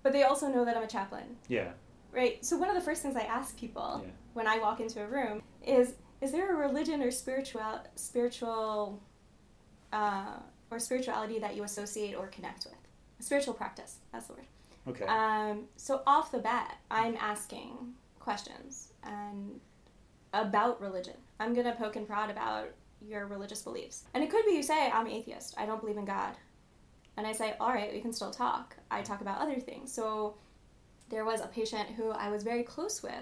But 0.08 0.14
they 0.14 0.22
also 0.22 0.48
know 0.48 0.64
that 0.64 0.74
I'm 0.74 0.82
a 0.82 0.86
chaplain, 0.88 1.36
Yeah. 1.48 1.72
right? 2.12 2.42
So 2.42 2.56
one 2.56 2.70
of 2.70 2.74
the 2.74 2.80
first 2.80 3.02
things 3.02 3.14
I 3.14 3.24
ask 3.24 3.54
people 3.58 4.00
Yeah. 4.02 4.10
when 4.32 4.46
I 4.46 4.58
walk 4.58 4.80
into 4.80 5.02
a 5.04 5.06
room 5.06 5.42
is, 5.62 5.96
is 6.22 6.32
there 6.32 6.50
a 6.50 6.56
religion 6.56 7.02
or 7.02 7.10
spiritual 7.10 7.80
spiritual 7.94 9.02
uh, 9.92 10.38
or 10.70 10.78
spirituality 10.78 11.38
that 11.40 11.54
you 11.56 11.62
associate 11.64 12.14
or 12.14 12.28
connect 12.28 12.64
with? 12.64 12.78
A 13.20 13.22
spiritual 13.22 13.52
practice. 13.52 13.96
That's 14.10 14.28
the 14.28 14.32
word. 14.32 14.46
Okay. 14.88 15.04
Um, 15.04 15.64
so 15.76 16.00
off 16.06 16.32
the 16.32 16.38
bat, 16.38 16.78
I'm 16.90 17.14
asking 17.20 17.92
questions 18.18 18.94
and 19.02 19.60
about 20.32 20.80
religion. 20.80 21.16
I'm 21.38 21.52
gonna 21.52 21.74
poke 21.76 21.96
and 21.96 22.06
prod 22.06 22.30
about 22.30 22.68
your 23.02 23.26
religious 23.26 23.60
beliefs, 23.60 24.04
and 24.14 24.24
it 24.24 24.30
could 24.30 24.46
be 24.46 24.52
you 24.52 24.62
say 24.62 24.90
I'm 24.90 25.06
atheist. 25.06 25.54
I 25.58 25.66
don't 25.66 25.80
believe 25.80 25.98
in 25.98 26.06
God, 26.06 26.34
and 27.18 27.26
I 27.26 27.32
say, 27.32 27.54
all 27.58 27.70
right, 27.70 27.92
we 27.92 28.00
can 28.00 28.12
still 28.12 28.30
talk. 28.30 28.76
I 28.92 29.02
talk 29.02 29.20
about 29.20 29.40
other 29.40 29.58
things. 29.58 29.92
So 29.92 30.36
there 31.10 31.24
was 31.24 31.40
a 31.40 31.48
patient 31.48 31.88
who 31.96 32.10
I 32.10 32.30
was 32.30 32.44
very 32.44 32.62
close 32.62 33.02
with 33.02 33.12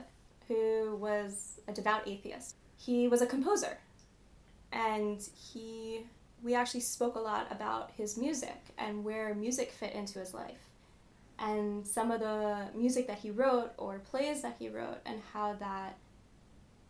who 0.49 0.97
was 1.01 1.61
a 1.67 1.73
devout 1.73 2.07
atheist. 2.07 2.57
He 2.77 3.09
was 3.09 3.23
a 3.23 3.27
composer, 3.27 3.79
and 4.71 5.27
he 5.35 6.05
we 6.43 6.55
actually 6.55 6.81
spoke 6.81 7.17
a 7.17 7.19
lot 7.19 7.49
about 7.51 7.91
his 7.97 8.19
music 8.19 8.61
and 8.77 9.03
where 9.03 9.35
music 9.35 9.73
fit 9.73 9.95
into 9.95 10.19
his 10.19 10.35
life 10.35 10.69
and 11.39 11.87
some 11.87 12.11
of 12.11 12.21
the 12.21 12.69
music 12.75 13.07
that 13.07 13.19
he 13.19 13.31
wrote 13.31 13.73
or 13.79 13.99
plays 13.99 14.43
that 14.43 14.57
he 14.59 14.69
wrote 14.69 14.99
and 15.07 15.21
how 15.33 15.55
that 15.55 15.97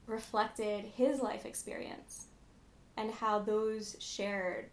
reflected 0.08 0.84
his 0.96 1.20
life 1.20 1.46
experience 1.46 2.26
and 2.96 3.12
how 3.12 3.38
those 3.38 3.96
shared 4.00 4.66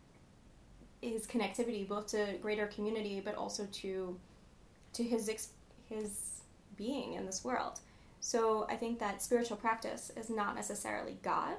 his 1.12 1.28
connectivity 1.28 1.88
both 1.88 2.08
to 2.08 2.38
greater 2.42 2.68
community 2.68 3.22
but 3.24 3.36
also 3.36 3.68
to 3.72 4.18
to 4.94 5.04
his 5.04 5.50
his 5.90 6.42
being 6.78 7.14
in 7.14 7.26
this 7.26 7.44
world. 7.44 7.80
So 8.20 8.66
i 8.70 8.76
think 8.76 9.00
that 9.00 9.22
spiritual 9.22 9.58
practice 9.58 10.12
is 10.16 10.30
not 10.30 10.56
necessarily 10.56 11.18
god. 11.22 11.58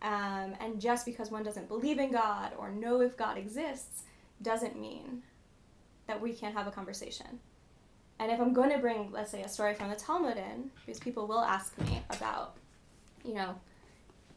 Um, 0.00 0.54
and 0.60 0.80
just 0.80 1.04
because 1.04 1.30
one 1.30 1.42
doesn't 1.42 1.68
believe 1.68 1.98
in 1.98 2.12
god 2.12 2.52
or 2.58 2.70
know 2.70 3.00
if 3.00 3.16
god 3.16 3.36
exists 3.36 4.04
doesn't 4.42 4.80
mean 4.80 5.22
that 6.06 6.20
we 6.20 6.32
can't 6.32 6.54
have 6.54 6.66
a 6.66 6.70
conversation. 6.70 7.40
And 8.18 8.32
if 8.32 8.40
i'm 8.40 8.52
going 8.52 8.70
to 8.70 8.78
bring 8.78 9.12
let's 9.12 9.30
say 9.30 9.42
a 9.42 9.48
story 9.48 9.74
from 9.74 9.90
the 9.90 9.96
talmud 9.96 10.36
in 10.36 10.70
because 10.84 10.98
people 10.98 11.26
will 11.26 11.40
ask 11.40 11.78
me 11.80 12.02
about 12.10 12.56
you 13.24 13.34
know 13.34 13.54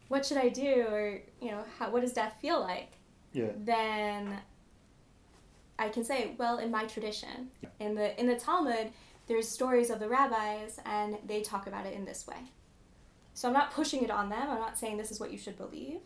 what 0.10 0.26
should 0.26 0.38
i 0.38 0.50
do 0.50 0.86
or 0.90 1.22
you 1.42 1.52
know 1.52 1.64
how, 1.80 1.90
what 1.90 2.02
does 2.02 2.14
death 2.14 2.36
feel 2.42 2.60
like 2.60 2.92
yeah. 3.34 3.48
then 3.58 4.38
I 5.80 5.90
can 5.90 6.04
say, 6.04 6.36
well, 6.38 6.60
in 6.60 6.72
my 6.72 6.86
tradition, 6.86 7.50
in 7.80 7.96
the 7.96 8.20
in 8.20 8.28
the 8.28 8.36
Talmud, 8.36 8.92
there's 9.28 9.48
stories 9.48 9.90
of 9.90 10.00
the 10.00 10.08
rabbis, 10.08 10.80
and 10.86 11.18
they 11.26 11.42
talk 11.42 11.68
about 11.68 11.86
it 11.86 11.94
in 11.94 12.06
this 12.06 12.28
way. 12.28 12.38
So 13.34 13.48
I'm 13.48 13.54
not 13.54 13.72
pushing 13.72 14.04
it 14.04 14.12
on 14.12 14.30
them. 14.30 14.50
I'm 14.50 14.60
not 14.60 14.78
saying 14.78 14.98
this 14.98 15.12
is 15.12 15.20
what 15.20 15.32
you 15.32 15.38
should 15.38 15.58
believe, 15.58 16.00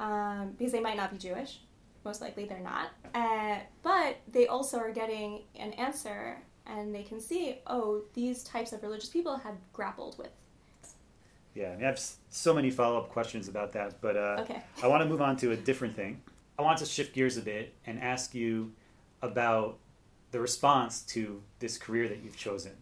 um, 0.00 0.54
because 0.56 0.72
they 0.72 0.80
might 0.80 0.96
not 0.96 1.10
be 1.10 1.18
Jewish. 1.18 1.60
Most 2.04 2.20
likely, 2.20 2.44
they're 2.44 2.60
not. 2.60 2.90
Uh, 3.14 3.58
but 3.82 4.18
they 4.30 4.46
also 4.46 4.78
are 4.78 4.92
getting 4.92 5.42
an 5.56 5.72
answer, 5.72 6.38
and 6.66 6.94
they 6.94 7.02
can 7.02 7.20
see, 7.20 7.58
oh, 7.66 8.02
these 8.14 8.44
types 8.44 8.72
of 8.72 8.82
religious 8.82 9.08
people 9.08 9.36
have 9.38 9.56
grappled 9.72 10.16
with 10.16 10.30
yeah, 11.56 11.74
I, 11.78 11.82
I 11.82 11.86
have 11.86 12.00
so 12.28 12.54
many 12.54 12.70
follow 12.70 12.98
up 12.98 13.08
questions 13.08 13.48
about 13.48 13.72
that, 13.72 14.00
but 14.00 14.16
uh, 14.16 14.36
okay. 14.40 14.62
I 14.82 14.86
want 14.86 15.02
to 15.02 15.08
move 15.08 15.22
on 15.22 15.36
to 15.38 15.52
a 15.52 15.56
different 15.56 15.96
thing. 15.96 16.20
I 16.58 16.62
want 16.62 16.78
to 16.78 16.86
shift 16.86 17.14
gears 17.14 17.36
a 17.36 17.42
bit 17.42 17.74
and 17.86 18.00
ask 18.00 18.34
you 18.34 18.72
about 19.22 19.78
the 20.30 20.40
response 20.40 21.02
to 21.02 21.42
this 21.58 21.78
career 21.78 22.08
that 22.08 22.22
you've 22.22 22.36
chosen. 22.36 22.72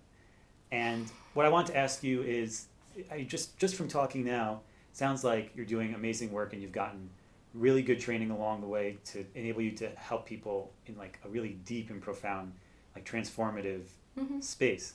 And 0.70 1.10
what 1.34 1.46
I 1.46 1.48
want 1.48 1.66
to 1.68 1.76
ask 1.76 2.02
you 2.02 2.22
is, 2.22 2.66
I 3.10 3.22
just 3.22 3.58
just 3.58 3.74
from 3.74 3.88
talking 3.88 4.24
now, 4.24 4.60
sounds 4.92 5.24
like 5.24 5.50
you're 5.54 5.66
doing 5.66 5.94
amazing 5.94 6.32
work 6.32 6.52
and 6.52 6.62
you've 6.62 6.72
gotten 6.72 7.10
really 7.52 7.82
good 7.82 8.00
training 8.00 8.30
along 8.30 8.60
the 8.60 8.66
way 8.66 8.98
to 9.04 9.24
enable 9.34 9.60
you 9.60 9.70
to 9.72 9.88
help 9.90 10.26
people 10.26 10.72
in 10.86 10.96
like 10.96 11.18
a 11.24 11.28
really 11.28 11.56
deep 11.64 11.90
and 11.90 12.02
profound, 12.02 12.52
like 12.94 13.04
transformative 13.04 13.82
mm-hmm. 14.18 14.40
space. 14.40 14.94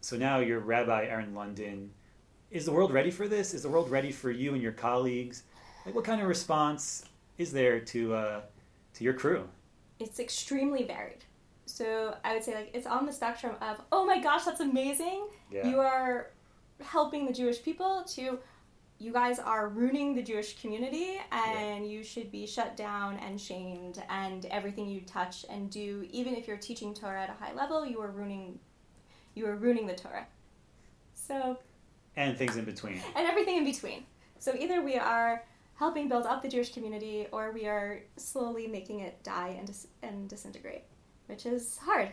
So 0.00 0.16
now 0.16 0.38
you're 0.38 0.60
Rabbi 0.60 1.06
Eryn 1.06 1.34
London. 1.34 1.90
Is 2.50 2.64
the 2.64 2.72
world 2.72 2.92
ready 2.92 3.10
for 3.10 3.28
this? 3.28 3.52
Is 3.52 3.62
the 3.62 3.68
world 3.68 3.90
ready 3.90 4.10
for 4.10 4.30
you 4.30 4.54
and 4.54 4.62
your 4.62 4.72
colleagues? 4.72 5.42
Like, 5.84 5.94
what 5.94 6.04
kind 6.04 6.20
of 6.20 6.28
response 6.28 7.04
is 7.38 7.52
there 7.52 7.80
to 7.80 8.14
uh, 8.14 8.40
to 8.94 9.04
your 9.04 9.14
crew? 9.14 9.48
It's 9.98 10.20
extremely 10.20 10.84
varied. 10.84 11.24
So 11.66 12.16
I 12.24 12.34
would 12.34 12.42
say 12.42 12.54
like 12.54 12.70
it's 12.74 12.86
on 12.86 13.06
the 13.06 13.12
spectrum 13.12 13.54
of 13.60 13.80
oh 13.92 14.04
my 14.04 14.20
gosh 14.20 14.44
that's 14.44 14.60
amazing. 14.60 15.28
Yeah. 15.50 15.68
You 15.68 15.80
are 15.80 16.30
helping 16.82 17.26
the 17.26 17.32
Jewish 17.32 17.62
people 17.62 18.04
to 18.14 18.38
you 19.00 19.12
guys 19.12 19.38
are 19.38 19.68
ruining 19.68 20.14
the 20.14 20.22
Jewish 20.22 20.60
community 20.60 21.20
and 21.30 21.84
yeah. 21.84 21.90
you 21.90 22.02
should 22.02 22.32
be 22.32 22.46
shut 22.46 22.76
down 22.76 23.16
and 23.18 23.40
shamed 23.40 24.02
and 24.08 24.44
everything 24.46 24.88
you 24.88 25.02
touch 25.02 25.46
and 25.48 25.70
do 25.70 26.06
even 26.10 26.34
if 26.34 26.48
you're 26.48 26.56
teaching 26.56 26.92
Torah 26.92 27.22
at 27.22 27.30
a 27.30 27.32
high 27.32 27.52
level 27.52 27.86
you 27.86 28.00
are 28.00 28.10
ruining 28.10 28.58
you 29.34 29.46
are 29.46 29.54
ruining 29.54 29.86
the 29.86 29.94
Torah. 29.94 30.26
So 31.14 31.58
and 32.16 32.36
things 32.36 32.56
in 32.56 32.64
between. 32.64 33.00
And 33.14 33.26
everything 33.28 33.58
in 33.58 33.64
between. 33.64 34.04
So 34.40 34.54
either 34.58 34.82
we 34.82 34.96
are 34.96 35.44
helping 35.78 36.08
build 36.08 36.26
up 36.26 36.42
the 36.42 36.48
Jewish 36.48 36.72
community, 36.72 37.28
or 37.30 37.52
we 37.52 37.66
are 37.66 38.00
slowly 38.16 38.66
making 38.66 39.00
it 39.00 39.22
die 39.22 39.54
and 39.56 39.66
dis- 39.66 39.86
and 40.02 40.28
disintegrate, 40.28 40.82
which 41.26 41.46
is 41.46 41.78
hard. 41.78 42.10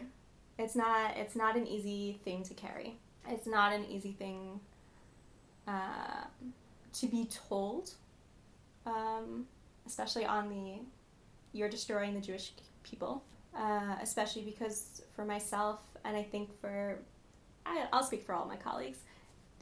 It's 0.57 0.75
not 0.75 1.17
it's 1.17 1.35
not 1.35 1.55
an 1.55 1.67
easy 1.67 2.19
thing 2.23 2.43
to 2.43 2.53
carry. 2.53 2.97
It's 3.27 3.47
not 3.47 3.73
an 3.73 3.85
easy 3.89 4.11
thing 4.11 4.59
uh, 5.67 6.25
to 6.93 7.07
be 7.07 7.25
told, 7.25 7.91
um, 8.85 9.47
especially 9.87 10.25
on 10.25 10.49
the 10.49 10.79
you're 11.51 11.69
destroying 11.69 12.13
the 12.13 12.21
Jewish 12.21 12.51
people. 12.83 13.23
Uh, 13.57 13.95
especially 14.01 14.41
because 14.41 15.01
for 15.15 15.23
myself, 15.23 15.79
and 16.03 16.17
I 16.17 16.23
think 16.23 16.49
for 16.59 16.99
I, 17.65 17.87
I'll 17.93 18.03
speak 18.03 18.23
for 18.25 18.35
all 18.35 18.45
my 18.45 18.57
colleagues, 18.57 18.97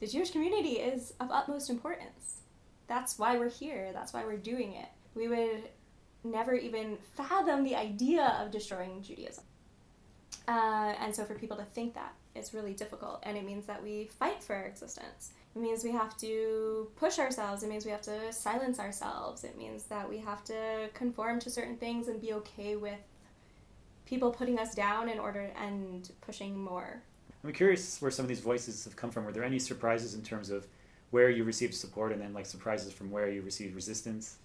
the 0.00 0.08
Jewish 0.08 0.32
community 0.32 0.80
is 0.80 1.14
of 1.20 1.30
utmost 1.30 1.70
importance 1.70 2.40
that's 2.86 3.18
why 3.18 3.36
we're 3.38 3.50
here. 3.50 3.90
That's 3.92 4.12
why 4.12 4.24
we're 4.24 4.36
doing 4.36 4.72
it. 4.74 4.88
We 5.14 5.28
would 5.28 5.68
never 6.22 6.54
even 6.54 6.98
fathom 7.14 7.64
the 7.64 7.76
idea 7.76 8.36
of 8.40 8.50
destroying 8.50 9.02
Judaism. 9.02 9.44
Uh, 10.48 10.94
and 11.00 11.14
so 11.14 11.24
for 11.24 11.34
people 11.34 11.56
to 11.56 11.64
think 11.64 11.94
that, 11.94 12.14
it's 12.34 12.52
really 12.52 12.72
difficult. 12.72 13.20
And 13.22 13.36
it 13.36 13.44
means 13.44 13.66
that 13.66 13.82
we 13.82 14.06
fight 14.18 14.42
for 14.42 14.54
our 14.54 14.64
existence. 14.64 15.32
It 15.54 15.62
means 15.62 15.84
we 15.84 15.92
have 15.92 16.16
to 16.18 16.90
push 16.96 17.18
ourselves. 17.18 17.62
It 17.62 17.70
means 17.70 17.84
we 17.84 17.92
have 17.92 18.02
to 18.02 18.32
silence 18.32 18.78
ourselves. 18.78 19.44
It 19.44 19.56
means 19.56 19.84
that 19.84 20.08
we 20.08 20.18
have 20.18 20.42
to 20.44 20.88
conform 20.94 21.38
to 21.40 21.50
certain 21.50 21.76
things 21.76 22.08
and 22.08 22.20
be 22.20 22.32
okay 22.34 22.76
with 22.76 22.98
people 24.04 24.30
putting 24.30 24.58
us 24.58 24.74
down 24.74 25.08
in 25.08 25.18
order 25.18 25.50
and 25.56 26.10
pushing 26.20 26.58
more. 26.58 27.02
I'm 27.44 27.52
curious 27.52 28.00
where 28.02 28.10
some 28.10 28.24
of 28.24 28.28
these 28.28 28.40
voices 28.40 28.84
have 28.84 28.96
come 28.96 29.10
from. 29.10 29.24
Were 29.24 29.32
there 29.32 29.44
any 29.44 29.58
surprises 29.58 30.14
in 30.14 30.22
terms 30.22 30.50
of 30.50 30.66
where 31.14 31.30
you 31.30 31.44
received 31.44 31.72
support 31.74 32.10
and 32.10 32.20
then 32.20 32.34
like 32.34 32.44
surprises 32.44 32.92
from 32.92 33.08
where 33.08 33.30
you 33.30 33.40
received 33.40 33.72
resistance? 33.72 34.38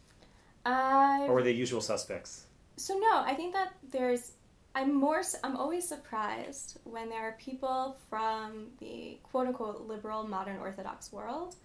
Uh, 0.67 1.26
or 1.28 1.34
were 1.34 1.41
they 1.41 1.51
usual 1.51 1.82
suspects? 1.82 2.45
So 2.78 2.93
no, 2.99 3.24
I 3.26 3.34
think 3.34 3.53
that 3.53 3.74
there's 3.91 4.34
I'm 4.76 4.93
more 4.93 5.24
I'm 5.43 5.57
always 5.57 5.88
surprised 5.88 6.78
when 6.84 7.09
there 7.09 7.28
are 7.28 7.36
people 7.39 7.97
from 8.07 8.67
the 8.80 9.17
quote 9.24 9.47
unquote 9.47 9.88
liberal 9.88 10.28
modern 10.28 10.57
orthodox 10.57 11.11
world 11.11 11.55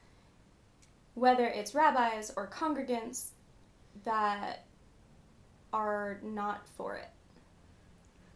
whether 1.13 1.47
it's 1.47 1.75
rabbis 1.75 2.33
or 2.35 2.49
congregants 2.49 3.27
that 4.05 4.65
are 5.75 6.19
not 6.23 6.67
for 6.77 6.97
it. 6.97 7.11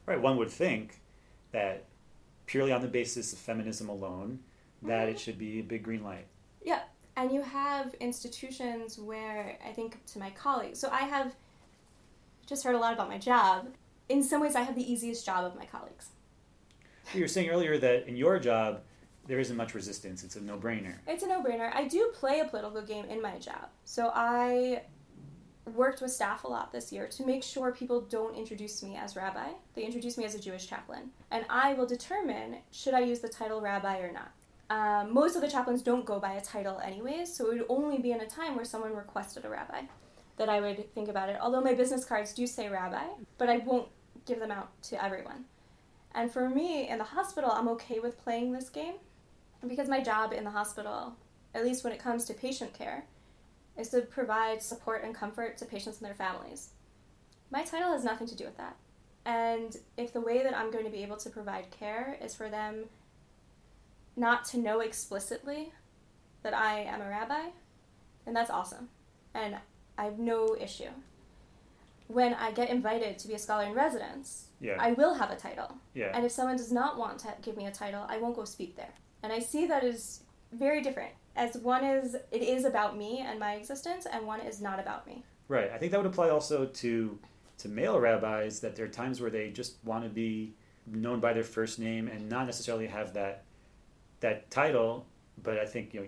Right, 0.04 0.20
one 0.20 0.36
would 0.36 0.50
think 0.50 1.00
that 1.52 1.86
purely 2.44 2.72
on 2.72 2.82
the 2.82 2.88
basis 2.88 3.32
of 3.32 3.38
feminism 3.38 3.88
alone 3.88 4.40
that 4.82 5.06
mm-hmm. 5.06 5.12
it 5.12 5.18
should 5.18 5.38
be 5.38 5.60
a 5.60 5.62
big 5.62 5.82
green 5.82 6.04
light. 6.04 6.26
Yeah, 6.62 6.80
and 7.16 7.32
you 7.32 7.42
have 7.42 7.94
institutions 7.94 8.98
where 8.98 9.58
I 9.66 9.72
think 9.72 10.04
to 10.06 10.18
my 10.18 10.30
colleagues. 10.30 10.78
So 10.78 10.88
I 10.90 11.02
have 11.02 11.34
just 12.46 12.64
heard 12.64 12.74
a 12.74 12.78
lot 12.78 12.92
about 12.92 13.08
my 13.08 13.18
job. 13.18 13.68
In 14.08 14.22
some 14.22 14.40
ways, 14.40 14.56
I 14.56 14.62
have 14.62 14.74
the 14.74 14.92
easiest 14.92 15.26
job 15.26 15.44
of 15.44 15.56
my 15.56 15.66
colleagues. 15.66 16.08
You 17.14 17.22
were 17.22 17.28
saying 17.28 17.48
earlier 17.48 17.78
that 17.78 18.06
in 18.06 18.16
your 18.16 18.38
job, 18.38 18.80
there 19.26 19.38
isn't 19.38 19.56
much 19.56 19.74
resistance. 19.74 20.24
It's 20.24 20.36
a 20.36 20.40
no 20.40 20.56
brainer. 20.56 20.94
It's 21.06 21.22
a 21.22 21.26
no 21.26 21.42
brainer. 21.42 21.70
I 21.74 21.86
do 21.86 22.10
play 22.14 22.40
a 22.40 22.46
political 22.46 22.82
game 22.82 23.04
in 23.06 23.20
my 23.20 23.38
job. 23.38 23.68
So 23.84 24.10
I 24.14 24.82
worked 25.74 26.00
with 26.00 26.10
staff 26.10 26.44
a 26.44 26.48
lot 26.48 26.72
this 26.72 26.92
year 26.92 27.06
to 27.08 27.26
make 27.26 27.42
sure 27.42 27.70
people 27.72 28.00
don't 28.00 28.34
introduce 28.34 28.82
me 28.82 28.96
as 28.96 29.16
rabbi. 29.16 29.50
They 29.74 29.82
introduce 29.82 30.16
me 30.16 30.24
as 30.24 30.34
a 30.34 30.40
Jewish 30.40 30.66
chaplain. 30.66 31.10
And 31.30 31.44
I 31.50 31.74
will 31.74 31.86
determine 31.86 32.56
should 32.70 32.94
I 32.94 33.00
use 33.00 33.20
the 33.20 33.28
title 33.28 33.60
rabbi 33.60 33.98
or 33.98 34.10
not. 34.12 34.30
Um, 34.70 35.14
most 35.14 35.34
of 35.34 35.40
the 35.40 35.48
chaplains 35.48 35.82
don't 35.82 36.04
go 36.04 36.18
by 36.20 36.32
a 36.32 36.40
title 36.42 36.78
anyways, 36.80 37.34
so 37.34 37.50
it 37.50 37.58
would 37.58 37.66
only 37.68 37.98
be 37.98 38.12
in 38.12 38.20
a 38.20 38.26
time 38.26 38.54
where 38.54 38.64
someone 38.64 38.94
requested 38.94 39.44
a 39.44 39.48
rabbi 39.48 39.82
that 40.36 40.48
I 40.48 40.60
would 40.60 40.94
think 40.94 41.08
about 41.08 41.28
it. 41.30 41.38
Although 41.40 41.62
my 41.62 41.74
business 41.74 42.04
cards 42.04 42.34
do 42.34 42.46
say 42.46 42.68
rabbi, 42.68 43.04
but 43.38 43.48
I 43.48 43.58
won't 43.58 43.88
give 44.26 44.40
them 44.40 44.50
out 44.50 44.70
to 44.84 45.02
everyone. 45.02 45.46
And 46.14 46.30
for 46.30 46.48
me, 46.48 46.88
in 46.88 46.98
the 46.98 47.04
hospital, 47.04 47.50
I'm 47.50 47.68
okay 47.68 47.98
with 47.98 48.22
playing 48.22 48.52
this 48.52 48.68
game 48.68 48.94
because 49.66 49.88
my 49.88 50.00
job 50.00 50.32
in 50.32 50.44
the 50.44 50.50
hospital, 50.50 51.16
at 51.54 51.64
least 51.64 51.82
when 51.82 51.92
it 51.92 51.98
comes 51.98 52.24
to 52.26 52.34
patient 52.34 52.74
care, 52.74 53.04
is 53.76 53.88
to 53.90 54.02
provide 54.02 54.62
support 54.62 55.04
and 55.04 55.14
comfort 55.14 55.56
to 55.58 55.64
patients 55.64 55.98
and 55.98 56.06
their 56.06 56.14
families. 56.14 56.70
My 57.50 57.62
title 57.62 57.92
has 57.92 58.04
nothing 58.04 58.26
to 58.26 58.36
do 58.36 58.44
with 58.44 58.56
that. 58.58 58.76
And 59.24 59.76
if 59.96 60.12
the 60.12 60.20
way 60.20 60.42
that 60.42 60.56
I'm 60.56 60.70
going 60.70 60.84
to 60.84 60.90
be 60.90 61.02
able 61.02 61.16
to 61.18 61.30
provide 61.30 61.70
care 61.70 62.18
is 62.20 62.34
for 62.34 62.48
them 62.48 62.84
not 64.18 64.44
to 64.46 64.58
know 64.58 64.80
explicitly 64.80 65.72
that 66.42 66.54
I 66.54 66.80
am 66.80 67.00
a 67.00 67.08
rabbi, 67.08 67.46
and 68.26 68.34
that's 68.36 68.50
awesome. 68.50 68.88
And 69.34 69.56
I 69.96 70.04
have 70.04 70.18
no 70.18 70.56
issue. 70.60 70.90
when 72.08 72.32
I 72.32 72.52
get 72.52 72.70
invited 72.70 73.18
to 73.18 73.28
be 73.28 73.34
a 73.34 73.38
scholar 73.38 73.64
in 73.64 73.74
residence, 73.74 74.46
Yeah. 74.60 74.76
I 74.80 74.92
will 74.92 75.12
have 75.12 75.30
a 75.30 75.36
title. 75.36 75.76
yeah. 75.92 76.10
And 76.14 76.24
if 76.24 76.32
someone 76.32 76.56
does 76.56 76.72
not 76.72 76.96
want 76.96 77.18
to 77.18 77.34
give 77.42 77.54
me 77.54 77.66
a 77.66 77.70
title, 77.70 78.06
I 78.08 78.16
won't 78.16 78.34
go 78.34 78.44
speak 78.46 78.76
there. 78.76 78.94
And 79.22 79.30
I 79.30 79.40
see 79.40 79.66
that 79.66 79.84
as 79.84 80.22
very 80.52 80.80
different. 80.80 81.12
As 81.36 81.58
one 81.58 81.84
is, 81.84 82.14
it 82.30 82.40
is 82.42 82.64
about 82.64 82.96
me 82.96 83.18
and 83.20 83.38
my 83.38 83.56
existence, 83.56 84.06
and 84.10 84.26
one 84.26 84.40
is 84.40 84.62
not 84.62 84.80
about 84.80 85.06
me. 85.06 85.22
Right. 85.48 85.70
I 85.70 85.76
think 85.76 85.92
that 85.92 85.98
would 86.02 86.06
apply 86.10 86.30
also 86.30 86.64
to 86.66 87.18
to 87.58 87.68
male 87.68 87.98
rabbis 88.00 88.60
that 88.60 88.74
there 88.76 88.86
are 88.86 88.88
times 89.02 89.20
where 89.20 89.30
they 89.30 89.50
just 89.50 89.76
want 89.84 90.04
to 90.04 90.08
be 90.10 90.54
known 90.86 91.18
by 91.20 91.32
their 91.34 91.44
first 91.44 91.78
name 91.78 92.08
and 92.08 92.28
not 92.30 92.46
necessarily 92.46 92.86
have 92.86 93.12
that 93.14 93.42
that 94.20 94.50
title. 94.50 95.06
But 95.42 95.58
I 95.58 95.66
think 95.66 95.94
you 95.94 96.00
know 96.00 96.06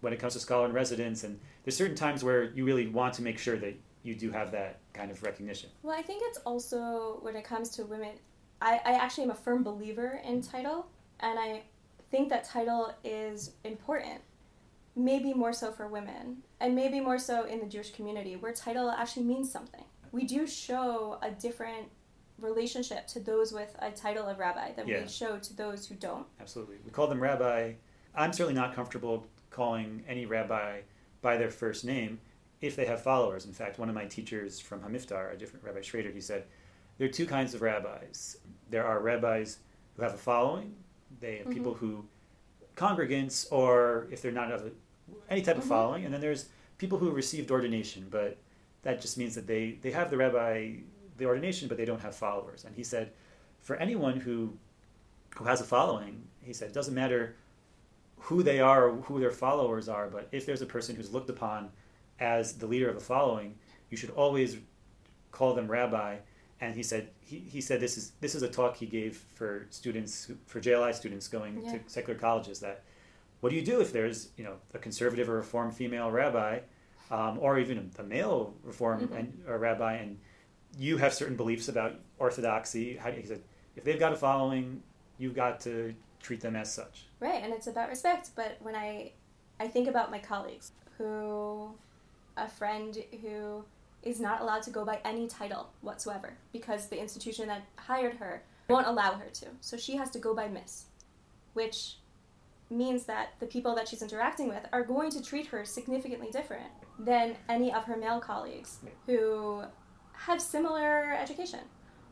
when 0.00 0.12
it 0.12 0.18
comes 0.18 0.34
to 0.34 0.40
scholar 0.40 0.66
in 0.66 0.72
residence, 0.72 1.24
and 1.24 1.38
there's 1.64 1.76
certain 1.76 1.96
times 1.96 2.22
where 2.22 2.44
you 2.44 2.64
really 2.64 2.86
want 2.86 3.14
to 3.14 3.22
make 3.22 3.38
sure 3.38 3.56
that 3.58 3.74
you 4.02 4.14
do 4.14 4.30
have 4.30 4.52
that 4.52 4.80
kind 4.92 5.10
of 5.10 5.22
recognition. 5.22 5.70
Well, 5.82 5.98
I 5.98 6.02
think 6.02 6.22
it's 6.26 6.38
also 6.44 7.18
when 7.22 7.36
it 7.36 7.44
comes 7.44 7.70
to 7.70 7.84
women, 7.84 8.12
I, 8.60 8.80
I 8.84 8.92
actually 8.92 9.24
am 9.24 9.30
a 9.30 9.34
firm 9.34 9.62
believer 9.62 10.20
in 10.24 10.42
title, 10.42 10.86
and 11.20 11.38
I 11.38 11.62
think 12.10 12.28
that 12.28 12.44
title 12.44 12.94
is 13.02 13.52
important. 13.64 14.20
Maybe 14.94 15.34
more 15.34 15.52
so 15.52 15.72
for 15.72 15.88
women, 15.88 16.38
and 16.60 16.76
maybe 16.76 17.00
more 17.00 17.18
so 17.18 17.44
in 17.44 17.58
the 17.58 17.66
Jewish 17.66 17.92
community, 17.92 18.36
where 18.36 18.52
title 18.52 18.90
actually 18.90 19.24
means 19.24 19.50
something. 19.50 19.84
We 20.12 20.24
do 20.24 20.46
show 20.46 21.18
a 21.22 21.30
different 21.32 21.88
relationship 22.44 23.06
to 23.08 23.20
those 23.20 23.52
with 23.52 23.74
a 23.80 23.90
title 23.90 24.26
of 24.26 24.38
rabbi 24.38 24.72
that 24.72 24.86
Yeah. 24.86 25.02
we 25.02 25.08
show 25.08 25.38
to 25.38 25.54
those 25.56 25.86
who 25.86 25.94
don't. 25.94 26.26
Absolutely. 26.40 26.76
We 26.84 26.90
call 26.90 27.06
them 27.06 27.20
rabbi. 27.20 27.72
I'm 28.14 28.32
certainly 28.32 28.54
not 28.54 28.74
comfortable 28.74 29.26
calling 29.50 30.04
any 30.06 30.26
rabbi 30.26 30.80
by 31.22 31.36
their 31.36 31.50
first 31.50 31.84
name 31.84 32.20
if 32.60 32.76
they 32.76 32.84
have 32.86 33.02
followers. 33.02 33.46
In 33.46 33.52
fact, 33.52 33.78
one 33.78 33.88
of 33.88 33.94
my 33.94 34.04
teachers 34.04 34.60
from 34.60 34.80
Hamivtar, 34.80 35.32
a 35.32 35.36
different 35.36 35.64
Rabbi 35.64 35.80
Schrader, 35.80 36.10
he 36.10 36.20
said, 36.20 36.44
there 36.98 37.08
are 37.08 37.12
two 37.12 37.26
kinds 37.26 37.54
of 37.54 37.62
rabbis. 37.62 38.36
There 38.70 38.86
are 38.86 39.00
rabbis 39.00 39.58
who 39.96 40.02
have 40.02 40.14
a 40.14 40.18
following. 40.18 40.76
They 41.20 41.38
have 41.38 41.46
Mhm. 41.48 41.54
people 41.54 41.74
who, 41.74 42.04
congregants, 42.76 43.50
or 43.52 44.06
if 44.10 44.22
they're 44.22 44.32
not 44.32 44.52
of 44.52 44.72
any 45.28 45.42
type 45.42 45.58
of 45.58 45.64
Mhm. 45.64 45.68
following. 45.68 46.04
And 46.04 46.14
then 46.14 46.20
there's 46.20 46.48
people 46.78 46.98
who 46.98 47.10
received 47.10 47.50
ordination, 47.50 48.06
but 48.10 48.36
that 48.82 49.00
just 49.00 49.16
means 49.18 49.34
that 49.34 49.46
they, 49.46 49.72
they 49.82 49.90
have 49.90 50.10
the 50.10 50.16
rabbi, 50.16 50.76
the 51.16 51.26
ordination, 51.26 51.68
but 51.68 51.76
they 51.76 51.84
don't 51.84 52.00
have 52.00 52.14
followers. 52.14 52.64
And 52.64 52.74
he 52.74 52.82
said, 52.84 53.12
for 53.60 53.76
anyone 53.76 54.18
who 54.20 54.56
who 55.36 55.44
has 55.44 55.60
a 55.60 55.64
following, 55.64 56.22
he 56.42 56.52
said, 56.52 56.68
it 56.70 56.74
doesn't 56.74 56.94
matter 56.94 57.34
who 58.18 58.42
they 58.44 58.60
are 58.60 58.88
or 58.88 58.96
who 59.02 59.18
their 59.18 59.32
followers 59.32 59.88
are, 59.88 60.06
but 60.08 60.28
if 60.30 60.46
there's 60.46 60.62
a 60.62 60.66
person 60.66 60.94
who's 60.94 61.12
looked 61.12 61.28
upon 61.28 61.70
as 62.20 62.52
the 62.54 62.66
leader 62.66 62.88
of 62.88 62.96
a 62.96 63.00
following, 63.00 63.54
you 63.90 63.96
should 63.96 64.10
always 64.10 64.56
call 65.32 65.52
them 65.54 65.68
rabbi. 65.68 66.16
And 66.60 66.74
he 66.74 66.82
said 66.84 67.10
he, 67.20 67.38
he 67.40 67.60
said 67.60 67.80
this 67.80 67.96
is 67.98 68.12
this 68.20 68.34
is 68.36 68.42
a 68.42 68.48
talk 68.48 68.76
he 68.76 68.86
gave 68.86 69.16
for 69.34 69.66
students 69.70 70.30
for 70.46 70.60
JLI 70.60 70.94
students 70.94 71.26
going 71.28 71.60
Yeah. 71.64 71.72
to 71.72 71.80
secular 71.88 72.18
colleges 72.18 72.60
that 72.60 72.84
what 73.40 73.50
do 73.50 73.56
you 73.56 73.62
do 73.62 73.80
if 73.80 73.92
there's 73.92 74.28
you 74.38 74.44
know 74.44 74.54
a 74.72 74.78
conservative 74.78 75.28
or 75.28 75.34
reform 75.36 75.72
female 75.72 76.10
rabbi 76.10 76.60
um, 77.10 77.38
or 77.40 77.58
even 77.58 77.90
a 77.98 78.02
male 78.04 78.54
reform 78.62 79.00
Mhm. 79.08 79.18
and, 79.18 79.42
or 79.48 79.58
rabbi 79.58 79.94
and 79.94 80.18
you 80.78 80.96
have 80.96 81.14
certain 81.14 81.36
beliefs 81.36 81.68
about 81.68 81.94
orthodoxy 82.18 82.96
how 82.96 83.10
he 83.10 83.24
said 83.24 83.40
if 83.76 83.84
they've 83.84 83.98
got 83.98 84.12
a 84.12 84.16
following 84.16 84.82
you've 85.18 85.34
got 85.34 85.60
to 85.60 85.94
treat 86.20 86.40
them 86.40 86.56
as 86.56 86.72
such 86.72 87.06
Right, 87.24 87.42
and 87.42 87.54
it's 87.54 87.68
about 87.68 87.88
respect. 87.88 88.30
But 88.36 88.58
when 88.60 88.74
I, 88.76 89.12
I 89.58 89.66
think 89.66 89.88
about 89.88 90.10
my 90.10 90.18
colleagues 90.18 90.72
who, 90.98 91.70
a 92.36 92.46
friend 92.46 93.02
who 93.22 93.64
is 94.02 94.20
not 94.20 94.42
allowed 94.42 94.62
to 94.64 94.70
go 94.70 94.84
by 94.84 95.00
any 95.06 95.26
title 95.26 95.70
whatsoever 95.80 96.34
because 96.52 96.88
the 96.88 97.00
institution 97.00 97.48
that 97.48 97.62
hired 97.76 98.16
her 98.16 98.42
won't 98.68 98.86
allow 98.86 99.14
her 99.14 99.30
to. 99.32 99.46
So 99.62 99.78
she 99.78 99.96
has 99.96 100.10
to 100.10 100.18
go 100.18 100.34
by 100.34 100.48
Miss, 100.48 100.84
which 101.54 101.96
means 102.68 103.04
that 103.04 103.30
the 103.40 103.46
people 103.46 103.74
that 103.74 103.88
she's 103.88 104.02
interacting 104.02 104.48
with 104.48 104.66
are 104.70 104.84
going 104.84 105.10
to 105.12 105.22
treat 105.22 105.46
her 105.46 105.64
significantly 105.64 106.28
different 106.30 106.70
than 106.98 107.36
any 107.48 107.72
of 107.72 107.84
her 107.84 107.96
male 107.96 108.20
colleagues 108.20 108.80
who 109.06 109.62
have 110.16 110.40
similar 110.40 111.12
education. 111.12 111.60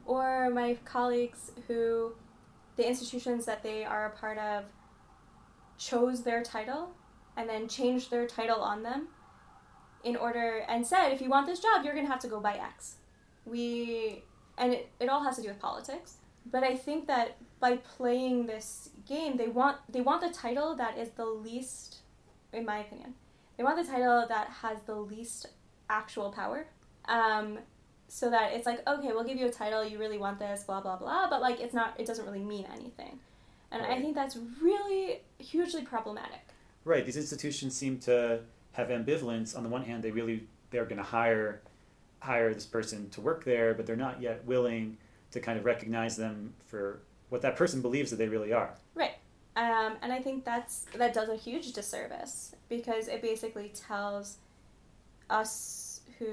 Or 0.04 0.50
my 0.50 0.76
colleagues 0.84 1.52
who 1.68 2.12
the 2.76 2.86
institutions 2.88 3.44
that 3.46 3.62
they 3.62 3.84
are 3.84 4.06
a 4.06 4.10
part 4.10 4.38
of 4.38 4.64
chose 5.78 6.22
their 6.22 6.42
title 6.42 6.90
and 7.36 7.48
then 7.48 7.68
changed 7.68 8.10
their 8.10 8.26
title 8.26 8.60
on 8.60 8.82
them 8.82 9.08
in 10.04 10.16
order 10.16 10.64
and 10.68 10.86
said 10.86 11.10
if 11.10 11.20
you 11.20 11.28
want 11.28 11.46
this 11.46 11.60
job 11.60 11.84
you're 11.84 11.94
going 11.94 12.06
to 12.06 12.10
have 12.10 12.20
to 12.20 12.28
go 12.28 12.40
by 12.40 12.54
x. 12.54 12.96
We 13.44 14.24
and 14.58 14.72
it, 14.72 14.90
it 15.00 15.08
all 15.08 15.22
has 15.22 15.36
to 15.36 15.42
do 15.42 15.48
with 15.48 15.60
politics. 15.60 16.16
But 16.50 16.64
i 16.64 16.74
think 16.74 17.06
that 17.06 17.36
by 17.60 17.76
playing 17.76 18.46
this 18.46 18.90
game 19.06 19.36
they 19.36 19.48
want 19.48 19.76
they 19.88 20.00
want 20.00 20.20
the 20.22 20.30
title 20.30 20.74
that 20.76 20.98
is 20.98 21.10
the 21.10 21.26
least 21.26 21.98
in 22.52 22.64
my 22.64 22.78
opinion 22.78 23.14
they 23.56 23.62
want 23.62 23.76
the 23.76 23.90
title 23.90 24.26
that 24.28 24.48
has 24.48 24.82
the 24.82 24.94
least 24.94 25.46
actual 25.88 26.32
power. 26.32 26.66
Um, 27.06 27.58
so 28.14 28.28
that 28.28 28.52
it's 28.52 28.66
like 28.66 28.86
okay 28.86 29.08
we'll 29.08 29.24
give 29.24 29.38
you 29.38 29.46
a 29.46 29.50
title 29.50 29.82
you 29.84 29.98
really 29.98 30.18
want 30.18 30.38
this 30.38 30.64
blah 30.64 30.80
blah 30.80 30.96
blah 30.96 31.28
but 31.30 31.40
like 31.40 31.60
it's 31.60 31.74
not 31.74 31.94
it 31.98 32.06
doesn't 32.06 32.26
really 32.26 32.44
mean 32.44 32.66
anything 32.74 33.18
and 33.70 33.82
i 33.82 33.98
think 34.00 34.14
that's 34.14 34.36
really 34.60 35.20
hugely 35.38 35.82
problematic 35.82 36.52
Right. 36.84 37.04
These 37.06 37.16
institutions 37.16 37.76
seem 37.76 37.98
to 38.00 38.40
have 38.72 38.88
ambivalence. 38.88 39.56
On 39.56 39.62
the 39.62 39.68
one 39.68 39.84
hand, 39.84 40.02
they 40.02 40.10
really 40.10 40.46
they're 40.70 40.84
going 40.84 40.96
to 40.96 41.02
hire 41.02 41.60
hire 42.20 42.52
this 42.54 42.66
person 42.66 43.10
to 43.10 43.20
work 43.20 43.44
there, 43.44 43.74
but 43.74 43.86
they're 43.86 43.96
not 43.96 44.20
yet 44.20 44.44
willing 44.44 44.96
to 45.32 45.40
kind 45.40 45.58
of 45.58 45.64
recognize 45.64 46.16
them 46.16 46.54
for 46.66 47.00
what 47.30 47.42
that 47.42 47.56
person 47.56 47.82
believes 47.82 48.10
that 48.10 48.16
they 48.16 48.28
really 48.28 48.52
are. 48.52 48.74
Right. 48.94 49.14
Um, 49.54 49.96
and 50.00 50.10
i 50.10 50.18
think 50.18 50.46
that's 50.46 50.86
that 50.96 51.12
does 51.12 51.28
a 51.28 51.36
huge 51.36 51.74
disservice 51.74 52.54
because 52.70 53.06
it 53.06 53.20
basically 53.20 53.70
tells 53.74 54.38
us 55.28 56.00
who 56.18 56.26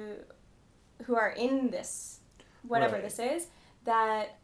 who 1.06 1.16
are 1.16 1.30
in 1.30 1.70
this 1.72 2.20
whatever 2.68 2.96
Right. 2.96 3.04
this 3.04 3.20
is 3.20 3.48
that 3.86 4.38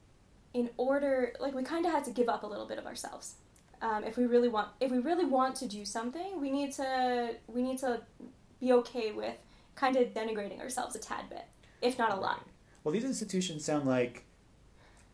in 0.54 0.70
order 0.78 1.34
like 1.40 1.54
we 1.54 1.64
kind 1.64 1.86
of 1.86 1.92
had 1.92 2.04
to 2.06 2.12
give 2.12 2.30
up 2.30 2.44
a 2.44 2.48
little 2.48 2.66
bit 2.66 2.78
of 2.78 2.86
ourselves 2.86 3.36
um, 3.82 4.04
if 4.04 4.18
we 4.18 4.26
really 4.26 4.48
want 4.48 4.70
if 4.80 4.90
we 4.92 5.00
really 5.00 5.26
want 5.26 5.56
to 5.58 5.68
do 5.68 5.84
something 5.84 6.40
we 6.40 6.50
need 6.52 6.72
to 6.74 7.36
we 7.48 7.62
need 7.62 7.78
to 7.80 8.02
be 8.62 8.72
okay 8.72 9.12
with 9.12 9.36
kind 9.76 9.98
of 9.98 10.14
denigrating 10.14 10.60
ourselves 10.62 10.96
a 10.96 11.00
tad 11.00 11.30
bit 11.30 11.46
if 11.82 11.98
not 11.98 12.12
a 12.18 12.20
lot 12.20 12.42
Well, 12.86 12.94
these 12.94 13.04
institutions 13.04 13.66
sound 13.66 13.86
like, 13.86 14.24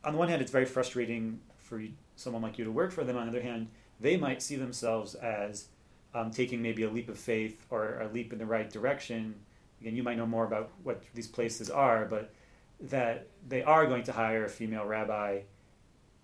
on 0.04 0.14
the 0.14 0.20
one 0.20 0.28
hand, 0.30 0.42
it's 0.42 0.52
very 0.52 0.66
frustrating 0.66 1.40
for 1.58 1.82
someone 2.16 2.42
like 2.42 2.58
you 2.60 2.66
to 2.66 2.72
work 2.72 2.92
for 2.92 3.04
them. 3.04 3.18
On 3.18 3.26
the 3.26 3.32
other 3.32 3.42
hand, 3.42 3.68
they 4.00 4.18
might 4.18 4.42
see 4.42 4.58
themselves 4.58 5.16
as 5.16 5.68
um, 6.14 6.32
taking 6.32 6.62
maybe 6.62 6.84
a 6.84 6.90
leap 6.90 7.08
of 7.10 7.18
faith 7.18 7.66
or 7.70 8.00
a 8.02 8.08
leap 8.14 8.32
in 8.34 8.40
the 8.40 8.46
right 8.46 8.70
direction. 8.70 9.36
Again, 9.82 9.96
you 9.96 10.04
might 10.04 10.18
know 10.18 10.26
more 10.28 10.46
about 10.46 10.72
what 10.84 11.04
these 11.14 11.28
places 11.28 11.70
are, 11.70 12.06
but 12.06 12.34
that 12.80 13.28
they 13.48 13.64
are 13.64 13.86
going 13.88 14.04
to 14.04 14.12
hire 14.12 14.46
a 14.46 14.50
female 14.50 14.86
rabbi. 14.86 15.42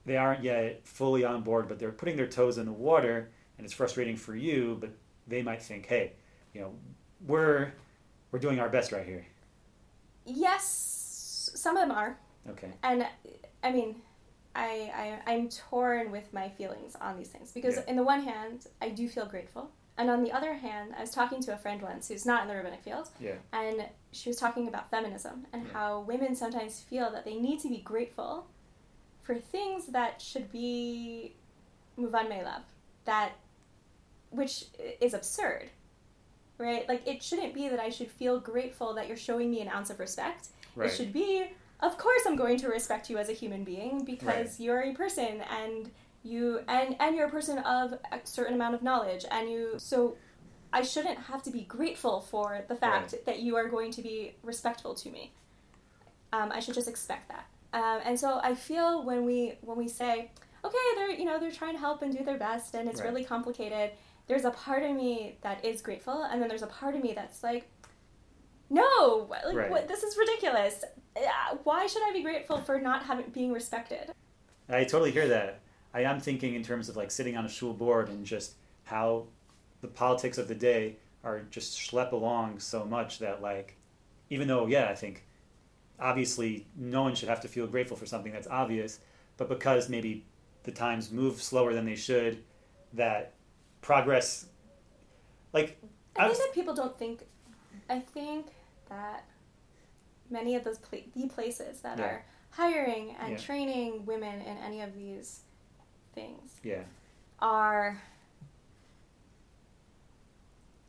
They 0.06 0.16
aren't 0.18 0.44
yet 0.44 0.82
fully 0.88 1.26
on 1.26 1.42
board, 1.42 1.68
but 1.68 1.80
they're 1.80 1.92
putting 1.92 2.16
their 2.16 2.28
toes 2.28 2.58
in 2.58 2.66
the 2.66 2.72
water, 2.72 3.30
and 3.58 3.66
it's 3.66 3.74
frustrating 3.74 4.16
for 4.16 4.36
you. 4.36 4.78
But 4.80 4.92
they 5.28 5.42
might 5.42 5.62
think, 5.62 5.88
hey, 5.88 6.14
you 6.54 6.62
know, 6.62 6.74
we're 7.26 7.74
we're 8.32 8.40
doing 8.40 8.60
our 8.60 8.70
best 8.70 8.92
right 8.92 9.06
here. 9.06 9.26
yes 10.26 11.50
some 11.56 11.76
of 11.78 11.88
them 11.88 11.98
are 11.98 12.18
Okay. 12.50 12.72
and 12.84 13.06
I 13.64 13.72
mean, 13.72 13.96
I, 14.56 15.20
I 15.26 15.32
I'm 15.34 15.50
torn 15.50 16.12
with 16.12 16.32
my 16.34 16.48
feelings 16.50 16.96
on 17.02 17.18
these 17.18 17.28
things 17.30 17.52
because 17.52 17.76
Yeah. 17.76 17.84
in 17.88 17.96
the 17.96 18.04
one 18.04 18.22
hand, 18.22 18.68
I 18.82 18.90
do 18.90 19.10
feel 19.10 19.26
grateful, 19.26 19.72
and 19.98 20.10
on 20.10 20.24
the 20.24 20.32
other 20.32 20.54
hand, 20.54 20.94
I 20.98 21.02
was 21.02 21.12
talking 21.12 21.42
to 21.44 21.54
a 21.54 21.58
friend 21.58 21.82
once 21.82 22.08
who's 22.08 22.26
not 22.26 22.44
in 22.44 22.48
the 22.48 22.56
rabbinic 22.56 22.84
field, 22.84 23.10
Yeah. 23.20 23.36
and 23.52 23.86
she 24.12 24.30
was 24.30 24.38
talking 24.38 24.68
about 24.68 24.90
feminism 24.92 25.48
and 25.54 25.66
Yeah. 25.66 25.74
how 25.74 26.00
women 26.02 26.36
sometimes 26.36 26.82
feel 26.82 27.10
that 27.12 27.26
they 27.26 27.36
need 27.36 27.60
to 27.62 27.70
be 27.70 27.80
grateful 27.80 28.48
for 29.24 29.36
things 29.36 29.88
that 29.88 30.22
should 30.22 30.52
be 30.52 31.36
muvan 31.98 32.30
me'elav, 32.30 32.62
that 33.06 33.34
which 34.30 34.66
is 35.02 35.14
absurd. 35.14 35.70
Right? 36.60 36.88
Like 36.88 37.06
it 37.08 37.22
shouldn't 37.22 37.54
be 37.54 37.68
that 37.70 37.80
I 37.80 37.90
should 37.90 38.10
feel 38.12 38.40
grateful 38.40 38.94
that 38.96 39.08
you're 39.08 39.16
showing 39.18 39.52
me 39.52 39.62
an 39.62 39.68
ounce 39.70 39.90
of 39.90 40.00
respect. 40.00 40.48
Right. 40.76 40.90
It 40.90 40.96
should 40.96 41.14
be, 41.14 41.46
of 41.82 41.98
course, 41.98 42.22
I'm 42.26 42.36
going 42.36 42.58
to 42.60 42.68
respect 42.68 43.10
you 43.10 43.18
as 43.18 43.30
a 43.30 43.34
human 43.34 43.64
being 43.64 44.04
because 44.04 44.60
you're 44.60 44.82
a 44.82 44.94
person 44.94 45.42
and 45.42 45.92
you 46.28 46.62
and 46.68 46.96
and 47.00 47.16
you're 47.16 47.28
a 47.28 47.32
person 47.32 47.58
of 47.60 47.94
a 48.12 48.20
certain 48.24 48.54
amount 48.56 48.76
of 48.76 48.82
knowledge 48.84 49.26
and 49.32 49.50
you 49.50 49.76
so 49.78 50.16
I 50.74 50.82
shouldn't 50.82 51.18
have 51.18 51.42
to 51.44 51.52
be 51.52 51.62
grateful 51.62 52.20
for 52.20 52.66
the 52.68 52.76
fact 52.76 53.16
that 53.26 53.40
you 53.40 53.56
are 53.56 53.70
going 53.70 53.92
to 53.92 54.02
be 54.02 54.36
respectful 54.44 54.94
to 54.96 55.10
me. 55.10 55.34
Um, 56.34 56.52
I 56.52 56.60
should 56.60 56.74
just 56.74 56.90
expect 56.90 57.30
that. 57.30 57.46
Um, 57.74 58.02
and 58.04 58.20
so 58.20 58.40
I 58.44 58.54
feel 58.54 59.06
when 59.06 59.26
we 59.26 59.54
when 59.62 59.78
we 59.78 59.88
say, 59.88 60.32
okay, 60.66 60.78
they're 60.96 61.12
you 61.12 61.26
know 61.26 61.40
they're 61.40 61.52
trying 61.52 61.74
to 61.74 61.80
help 61.80 62.02
and 62.02 62.16
do 62.16 62.24
their 62.24 62.38
best 62.38 62.76
and 62.76 62.90
it's 62.90 63.00
Right. 63.00 63.08
really 63.10 63.24
complicated. 63.24 63.92
There's 64.28 64.44
a 64.44 64.52
part 64.52 64.84
of 64.84 64.94
me 64.94 65.38
that 65.42 65.64
is 65.64 65.82
grateful, 65.82 66.24
and 66.24 66.42
then 66.42 66.50
there's 66.50 66.62
a 66.62 66.68
part 66.68 66.96
of 66.96 67.02
me 67.02 67.14
that's 67.14 67.44
like, 67.44 67.70
no, 68.70 69.28
like 69.30 69.56
Right. 69.56 69.72
what, 69.72 69.88
this 69.88 70.04
is 70.04 70.18
ridiculous. 70.18 70.84
Why 71.64 71.88
should 71.88 72.04
I 72.04 72.12
be 72.12 72.22
grateful 72.24 72.58
for 72.58 72.80
not 72.80 73.04
having 73.04 73.28
being 73.30 73.54
respected? 73.54 74.12
I 74.70 74.84
totally 74.84 75.12
hear 75.12 75.30
that. 75.30 75.62
I 75.94 76.02
am 76.02 76.20
thinking 76.20 76.54
in 76.56 76.64
terms 76.64 76.90
of 76.90 76.96
like 76.96 77.12
sitting 77.12 77.36
on 77.38 77.46
a 77.46 77.50
shul 77.50 77.74
board 77.74 78.10
and 78.10 78.26
just 78.26 78.54
how 78.86 79.26
the 79.82 79.88
politics 79.88 80.38
of 80.38 80.48
the 80.48 80.56
day 80.56 80.98
are 81.24 81.42
just 81.50 81.78
schlep 81.78 82.12
along 82.12 82.60
so 82.60 82.86
much 82.86 83.20
that 83.20 83.42
like 83.42 83.76
even 84.30 84.48
though 84.48 84.68
yeah 84.68 84.88
I 84.90 84.96
think 84.96 85.24
obviously 86.00 86.68
no 86.76 87.02
one 87.04 87.16
should 87.16 87.30
have 87.30 87.42
to 87.42 87.48
feel 87.48 87.68
grateful 87.68 87.98
for 87.98 88.06
something 88.06 88.32
that's 88.32 88.48
obvious 88.48 89.00
but 89.38 89.50
because 89.50 89.90
maybe 89.90 90.24
the 90.64 90.72
times 90.72 91.12
move 91.12 91.42
slower 91.42 91.74
than 91.74 91.86
they 91.86 91.96
should 91.96 92.44
that 92.94 93.34
progress 93.82 94.48
like 95.54 95.78
I 96.16 96.22
I 96.26 96.28
think 96.28 96.30
was- 96.30 96.40
that 96.48 96.54
people 96.54 96.74
don't 96.74 96.98
think. 96.98 97.24
I 97.90 98.00
think 98.00 98.48
that 98.90 99.24
many 100.30 100.56
of 100.56 100.64
those 100.64 100.78
pla- 100.80 101.00
the 101.16 101.28
places 101.28 101.82
that 101.82 101.98
Yeah. 102.00 102.06
are 102.06 102.26
hiring 102.52 103.16
and 103.20 103.32
Yeah. 103.34 103.38
training 103.38 104.06
women 104.06 104.42
in 104.42 104.58
any 104.58 104.82
of 104.82 104.94
these 104.96 105.42
things 106.18 106.60
yeah 106.64 106.84
are 107.40 108.02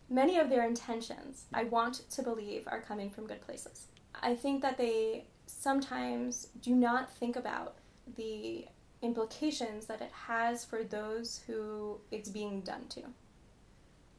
many 0.08 0.38
of 0.38 0.48
their 0.48 0.66
intentions. 0.66 1.44
I 1.52 1.64
want 1.64 2.08
to 2.10 2.22
believe 2.22 2.66
are 2.66 2.80
coming 2.80 3.10
from 3.10 3.26
good 3.26 3.40
places. 3.40 3.86
I 4.14 4.34
think 4.34 4.62
that 4.62 4.78
they 4.78 5.26
sometimes 5.46 6.48
do 6.62 6.74
not 6.74 7.10
think 7.10 7.36
about 7.36 7.76
the 8.16 8.66
implications 9.02 9.86
that 9.86 10.00
it 10.00 10.10
has 10.10 10.64
for 10.64 10.82
those 10.82 11.42
who 11.46 12.00
it's 12.10 12.28
being 12.28 12.62
done 12.62 12.86
to. 12.90 13.02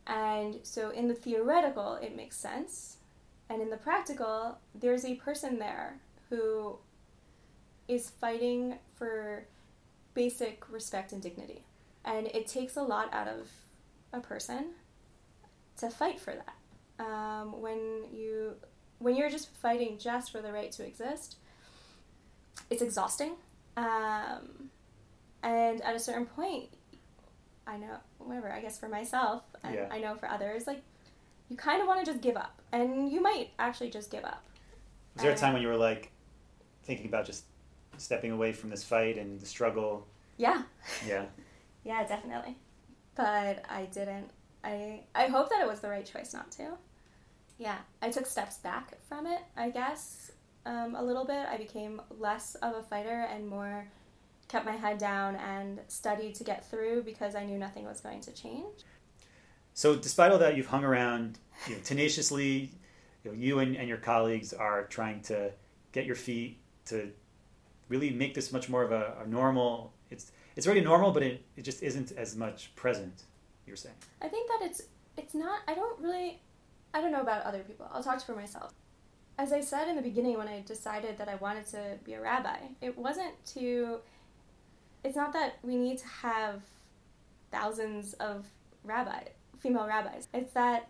And 0.07 0.59
so, 0.63 0.89
in 0.89 1.07
the 1.07 1.13
theoretical, 1.13 1.95
it 1.95 2.15
makes 2.15 2.37
sense. 2.37 2.97
And 3.49 3.61
in 3.61 3.69
the 3.69 3.77
practical, 3.77 4.57
there's 4.73 5.05
a 5.05 5.15
person 5.15 5.59
there 5.59 5.99
who 6.29 6.77
is 7.87 8.09
fighting 8.09 8.77
for 8.95 9.45
basic 10.13 10.69
respect 10.71 11.11
and 11.11 11.21
dignity. 11.21 11.63
And 12.05 12.27
it 12.27 12.47
takes 12.47 12.75
a 12.75 12.81
lot 12.81 13.13
out 13.13 13.27
of 13.27 13.49
a 14.13 14.19
person 14.19 14.71
to 15.77 15.89
fight 15.89 16.19
for 16.19 16.33
that. 16.33 17.05
Um, 17.05 17.61
when 17.61 18.05
you 18.13 18.55
when 18.99 19.15
you're 19.15 19.29
just 19.29 19.49
fighting 19.55 19.97
just 19.97 20.31
for 20.31 20.41
the 20.41 20.51
right 20.51 20.71
to 20.73 20.85
exist, 20.85 21.37
it's 22.69 22.81
exhausting. 22.81 23.33
Um, 23.77 24.69
and 25.41 25.81
at 25.81 25.95
a 25.95 25.99
certain 25.99 26.25
point, 26.25 26.65
I 27.65 27.77
know, 27.77 27.97
whatever, 28.17 28.51
I 28.51 28.59
guess 28.59 28.77
for 28.77 28.89
myself, 28.89 29.43
and 29.63 29.73
Yeah. 29.73 29.87
I 29.89 29.99
know 29.99 30.15
for 30.15 30.27
others, 30.27 30.67
like, 30.67 30.81
you 31.47 31.55
kind 31.55 31.81
of 31.81 31.87
want 31.87 32.03
to 32.03 32.11
just 32.11 32.21
give 32.21 32.35
up. 32.35 32.61
And 32.73 33.09
you 33.09 33.21
might 33.21 33.51
actually 33.57 33.89
just 33.89 34.11
give 34.11 34.25
up. 34.25 34.43
was 35.15 35.23
there 35.23 35.31
a 35.31 35.37
time 35.37 35.53
when 35.53 35.61
you 35.61 35.67
were 35.69 35.77
like 35.77 36.11
thinking 36.83 37.07
about 37.07 37.25
just 37.25 37.45
stepping 37.99 38.31
away 38.31 38.53
from 38.53 38.69
this 38.69 38.83
fight 38.83 39.17
and 39.17 39.39
the 39.39 39.45
struggle 39.45 40.07
Yeah. 40.37 40.63
yeah 41.07 41.25
Yeah, 41.83 42.05
definitely. 42.05 42.57
But 43.15 43.63
I 43.69 43.85
didn't. 43.91 44.29
I 44.63 45.01
I 45.15 45.27
hope 45.27 45.49
that 45.49 45.61
it 45.61 45.67
was 45.67 45.79
the 45.79 45.89
right 45.89 46.05
choice 46.05 46.33
not 46.33 46.51
to. 46.53 46.71
Yeah, 47.57 47.77
I 48.01 48.09
took 48.09 48.25
steps 48.25 48.57
back 48.57 48.97
from 49.07 49.25
it. 49.25 49.39
I 49.55 49.69
guess 49.69 50.31
um, 50.65 50.95
a 50.95 51.03
little 51.03 51.25
bit. 51.25 51.47
I 51.47 51.57
became 51.57 52.01
less 52.17 52.55
of 52.55 52.75
a 52.75 52.83
fighter 52.83 53.27
and 53.33 53.47
more 53.47 53.87
kept 54.47 54.65
my 54.65 54.73
head 54.75 54.97
down 54.97 55.35
and 55.35 55.79
studied 55.87 56.35
to 56.35 56.43
get 56.43 56.69
through 56.69 57.03
because 57.03 57.35
I 57.35 57.45
knew 57.45 57.57
nothing 57.57 57.85
was 57.85 58.01
going 58.01 58.21
to 58.21 58.31
change. 58.31 58.83
So, 59.73 59.95
despite 59.95 60.31
all 60.31 60.39
that, 60.39 60.57
you've 60.57 60.67
hung 60.67 60.83
around 60.83 61.37
you 61.67 61.75
know, 61.75 61.81
tenaciously. 61.83 62.71
You, 63.23 63.31
know, 63.31 63.37
you 63.37 63.59
and, 63.59 63.75
and 63.75 63.87
your 63.87 63.97
colleagues 63.97 64.53
are 64.53 64.85
trying 64.85 65.21
to 65.23 65.51
get 65.91 66.05
your 66.05 66.15
feet 66.15 66.57
to 66.85 67.11
really 67.89 68.11
make 68.11 68.33
this 68.33 68.51
much 68.51 68.69
more 68.69 68.83
of 68.83 68.91
a, 68.91 69.15
a 69.23 69.27
normal. 69.27 69.93
It's 70.09 70.31
it's 70.55 70.65
already 70.65 70.81
normal, 70.81 71.11
but 71.11 71.23
it, 71.23 71.43
it 71.57 71.63
just 71.63 71.83
isn't 71.83 72.11
as 72.13 72.35
much 72.35 72.73
present. 72.75 73.23
You're 73.67 73.75
saying, 73.75 73.95
I 74.21 74.27
think 74.27 74.49
that 74.49 74.65
it's 74.65 74.81
it's 75.17 75.33
not. 75.33 75.61
I 75.67 75.75
don't 75.75 75.99
really. 75.99 76.39
I 76.93 77.01
don't 77.01 77.11
know 77.11 77.21
about 77.21 77.43
other 77.43 77.59
people. 77.59 77.89
I'll 77.91 78.03
talk 78.03 78.21
for 78.25 78.35
myself. 78.35 78.73
As 79.37 79.53
I 79.53 79.61
said 79.61 79.87
in 79.87 79.95
the 79.95 80.01
beginning, 80.01 80.37
when 80.37 80.47
I 80.47 80.61
decided 80.61 81.17
that 81.17 81.29
I 81.29 81.35
wanted 81.35 81.67
to 81.67 81.97
be 82.03 82.13
a 82.13 82.21
rabbi, 82.21 82.57
it 82.81 82.97
wasn't 82.97 83.33
to. 83.53 83.99
It's 85.03 85.15
not 85.15 85.31
that 85.33 85.59
we 85.63 85.75
need 85.75 85.97
to 85.99 86.07
have 86.07 86.61
thousands 87.51 88.13
of 88.13 88.45
rabbi 88.83 89.23
female 89.59 89.87
rabbis. 89.87 90.27
It's 90.33 90.53
that 90.53 90.87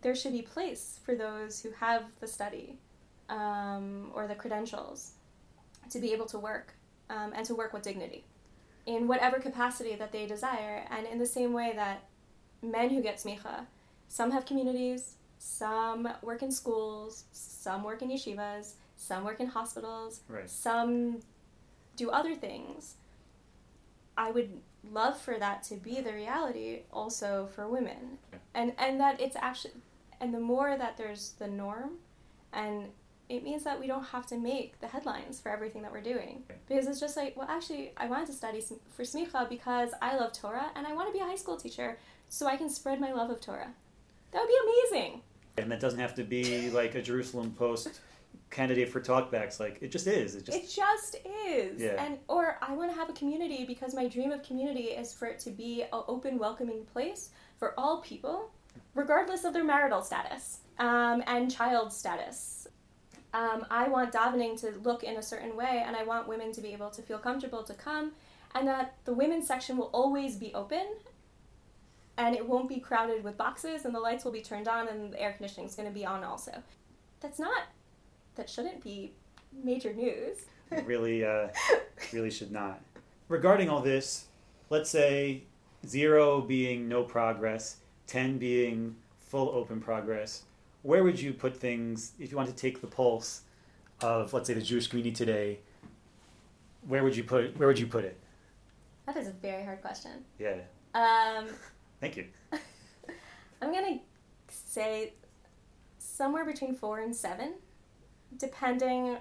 there 0.00 0.14
should 0.14 0.32
be 0.32 0.42
place 0.42 0.98
for 1.04 1.14
those 1.14 1.60
who 1.62 1.70
have 1.72 2.04
the 2.20 2.26
study 2.26 2.78
um, 3.28 4.10
or 4.14 4.26
the 4.26 4.34
credentials 4.34 5.12
to 5.90 5.98
be 5.98 6.12
able 6.12 6.26
to 6.26 6.38
work 6.38 6.74
um, 7.08 7.32
and 7.34 7.44
to 7.46 7.54
work 7.54 7.72
with 7.72 7.82
dignity 7.82 8.24
in 8.86 9.06
whatever 9.06 9.38
capacity 9.38 9.94
that 9.94 10.12
they 10.12 10.26
desire. 10.26 10.84
And 10.90 11.06
in 11.06 11.18
the 11.18 11.26
same 11.26 11.52
way 11.52 11.72
that 11.76 12.04
men 12.62 12.90
who 12.90 13.02
get 13.02 13.18
smicha, 13.18 13.66
some 14.08 14.30
have 14.30 14.46
communities, 14.46 15.14
some 15.38 16.08
work 16.22 16.42
in 16.42 16.50
schools, 16.50 17.24
some 17.32 17.82
work 17.82 18.02
in 18.02 18.10
yeshivas, 18.10 18.74
some 18.96 19.24
work 19.24 19.40
in 19.40 19.46
hospitals, 19.46 20.20
right? 20.28 20.48
some 20.48 21.20
do 21.96 22.10
other 22.10 22.34
things. 22.34 22.96
I 24.16 24.30
would 24.30 24.60
love 24.90 25.18
for 25.18 25.38
that 25.38 25.62
to 25.64 25.76
be 25.76 26.00
the 26.00 26.12
reality 26.12 26.80
also 26.92 27.48
for 27.54 27.68
women. 27.68 28.18
Yeah. 28.32 28.38
And 28.54 28.72
and 28.78 29.00
that 29.00 29.20
it's 29.20 29.36
actually 29.36 29.74
and 30.20 30.34
the 30.34 30.40
more 30.40 30.76
that 30.76 30.96
there's 30.96 31.32
the 31.38 31.48
norm 31.48 31.92
and 32.52 32.88
it 33.30 33.44
means 33.44 33.62
that 33.62 33.78
we 33.78 33.86
don't 33.86 34.04
have 34.04 34.26
to 34.26 34.36
make 34.36 34.80
the 34.80 34.88
headlines 34.88 35.40
for 35.40 35.50
everything 35.50 35.82
that 35.82 35.92
we're 35.92 36.02
doing. 36.02 36.42
Because 36.68 36.88
it's 36.88 36.98
just 36.98 37.16
like, 37.16 37.36
well, 37.36 37.46
actually, 37.48 37.92
I 37.96 38.06
wanted 38.06 38.26
to 38.26 38.32
study 38.32 38.60
for 38.90 39.04
smicha 39.04 39.48
because 39.48 39.90
I 40.02 40.16
love 40.16 40.32
Torah 40.32 40.70
and 40.74 40.84
I 40.84 40.92
want 40.92 41.08
to 41.08 41.12
be 41.12 41.20
a 41.20 41.24
high 41.24 41.36
school 41.36 41.56
teacher 41.56 41.96
so 42.28 42.46
I 42.46 42.56
can 42.56 42.68
spread 42.68 43.00
my 43.00 43.12
love 43.12 43.30
of 43.30 43.40
Torah. 43.40 43.72
That 44.32 44.40
would 44.40 44.48
be 44.48 44.56
amazing. 44.64 45.20
And 45.58 45.70
that 45.70 45.78
doesn't 45.78 46.00
have 46.00 46.14
to 46.16 46.24
be 46.24 46.70
like 46.70 46.96
a 46.96 47.02
Jerusalem 47.02 47.52
Post 47.52 48.00
candidate 48.50 48.88
for 48.88 49.00
talkbacks. 49.00 49.60
Like 49.60 49.78
it 49.80 49.92
just 49.92 50.08
is. 50.08 50.34
It 50.34 50.46
just 50.46 50.58
it 50.58 50.68
just 50.68 51.16
is. 51.46 51.80
Yeah. 51.80 52.04
And 52.04 52.18
or 52.26 52.58
I 52.60 52.72
want 52.72 52.90
to 52.90 52.96
have 52.96 53.08
a 53.08 53.12
community 53.12 53.64
because 53.64 53.94
my 53.94 54.08
dream 54.08 54.32
of 54.32 54.42
community 54.42 54.88
is 54.88 55.12
for 55.12 55.26
it 55.26 55.38
to 55.40 55.50
be 55.50 55.82
an 55.82 55.88
open, 55.92 56.36
welcoming 56.36 56.84
place 56.92 57.30
for 57.58 57.78
all 57.78 58.00
people, 58.00 58.50
regardless 58.96 59.44
of 59.44 59.52
their 59.52 59.64
marital 59.64 60.02
status 60.02 60.58
um, 60.80 61.22
and 61.28 61.48
child 61.50 61.92
status. 61.92 62.59
Um, 63.32 63.64
I 63.70 63.88
want 63.88 64.12
davening 64.12 64.60
to 64.60 64.72
look 64.82 65.04
in 65.04 65.16
a 65.16 65.22
certain 65.22 65.56
way, 65.56 65.82
and 65.86 65.94
I 65.94 66.02
want 66.02 66.26
women 66.26 66.52
to 66.52 66.60
be 66.60 66.72
able 66.72 66.90
to 66.90 67.02
feel 67.02 67.18
comfortable 67.18 67.62
to 67.62 67.74
come, 67.74 68.12
and 68.54 68.66
that 68.66 68.96
the 69.04 69.12
women's 69.12 69.46
section 69.46 69.76
will 69.76 69.90
always 69.92 70.36
be 70.36 70.52
open. 70.54 70.86
And 72.18 72.34
it 72.34 72.46
won't 72.46 72.68
be 72.68 72.80
crowded 72.80 73.24
with 73.24 73.38
boxes, 73.38 73.84
and 73.84 73.94
the 73.94 74.00
lights 74.00 74.24
will 74.24 74.32
be 74.32 74.42
turned 74.42 74.68
on, 74.68 74.88
and 74.88 75.12
the 75.12 75.20
air 75.20 75.32
conditioning 75.32 75.66
is 75.68 75.74
going 75.74 75.88
to 75.88 75.94
be 75.94 76.04
on 76.04 76.24
also. 76.24 76.62
That's 77.20 77.38
not, 77.38 77.62
that 78.34 78.50
shouldn't 78.50 78.82
be 78.82 79.12
major 79.64 79.92
news. 79.94 80.38
really, 80.84 81.24
uh, 81.24 81.48
really 82.12 82.30
should 82.30 82.50
not. 82.50 82.80
Regarding 83.28 83.70
all 83.70 83.80
this, 83.80 84.26
let's 84.70 84.90
say 84.90 85.44
zero 85.86 86.40
being 86.40 86.88
no 86.88 87.04
progress, 87.04 87.76
ten 88.06 88.38
being 88.38 88.96
full 89.18 89.48
open 89.50 89.80
progress. 89.80 90.42
Where 90.82 91.04
would 91.04 91.20
you 91.20 91.32
put 91.32 91.56
things 91.56 92.12
if 92.18 92.30
you 92.30 92.36
want 92.36 92.48
to 92.48 92.54
take 92.54 92.80
the 92.80 92.86
pulse 92.86 93.42
of, 94.00 94.32
let's 94.32 94.46
say, 94.46 94.54
the 94.54 94.62
Jewish 94.62 94.86
community 94.88 95.14
today? 95.14 95.58
Where 96.88 97.04
would 97.04 97.14
you 97.16 97.24
put? 97.24 97.56
Where 97.58 97.68
would 97.68 97.78
you 97.78 97.86
put 97.86 98.04
it? 98.04 98.18
That 99.06 99.16
is 99.16 99.28
a 99.28 99.32
very 99.32 99.64
hard 99.64 99.82
question. 99.82 100.24
Yeah, 100.38 100.54
Um, 100.94 101.46
thank 102.00 102.16
you. 102.16 102.26
I'm 103.62 103.72
gonna 103.72 103.98
say 104.48 105.12
somewhere 105.98 106.44
between 106.44 106.74
four 106.74 107.00
and 107.00 107.14
seven, 107.14 107.54
depending 108.38 109.18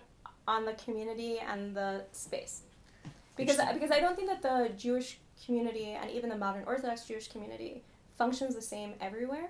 on 0.47 0.65
the 0.65 0.73
community 0.73 1.39
and 1.39 1.75
the 1.75 2.05
space. 2.13 2.61
Because 3.35 3.57
because 3.73 3.91
I 3.91 3.99
don't 3.99 4.15
think 4.15 4.29
that 4.29 4.41
the 4.41 4.71
Jewish 4.77 5.19
community 5.45 5.91
and 5.91 6.09
even 6.09 6.29
the 6.29 6.37
modern 6.37 6.63
Orthodox 6.65 7.05
Jewish 7.05 7.27
community 7.27 7.83
functions 8.17 8.55
the 8.55 8.61
same 8.61 8.93
everywhere, 9.01 9.49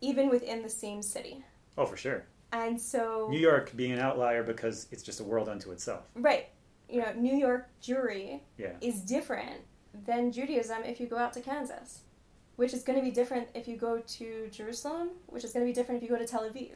even 0.00 0.28
within 0.28 0.62
the 0.62 0.68
same 0.68 1.02
city. 1.02 1.44
Oh, 1.76 1.86
for 1.86 1.96
sure. 1.96 2.24
And 2.52 2.80
so 2.80 3.28
New 3.30 3.38
York 3.38 3.72
being 3.76 3.92
an 3.92 3.98
outlier 3.98 4.42
because 4.42 4.86
it's 4.90 5.02
just 5.02 5.20
a 5.20 5.24
world 5.24 5.48
unto 5.48 5.70
itself. 5.70 6.04
right, 6.14 6.48
you 6.88 7.00
know, 7.00 7.12
New 7.14 7.36
York 7.36 7.68
Jewry 7.82 8.40
Yeah, 8.56 8.72
is 8.80 9.00
different 9.00 9.60
than 10.06 10.32
Judaism 10.32 10.84
if 10.84 10.98
you 11.00 11.06
go 11.06 11.18
out 11.18 11.32
to 11.34 11.40
Kansas, 11.40 12.00
which 12.56 12.72
is 12.72 12.82
going 12.82 12.98
to 12.98 13.04
be 13.04 13.10
different 13.10 13.48
if 13.54 13.68
you 13.68 13.76
go 13.76 14.00
to 14.00 14.48
Jerusalem, 14.50 15.10
which 15.26 15.44
is 15.44 15.52
going 15.52 15.66
to 15.66 15.70
be 15.70 15.74
different 15.74 16.02
if 16.02 16.08
you 16.08 16.14
go 16.14 16.20
to 16.20 16.26
Tel 16.26 16.48
Aviv. 16.48 16.72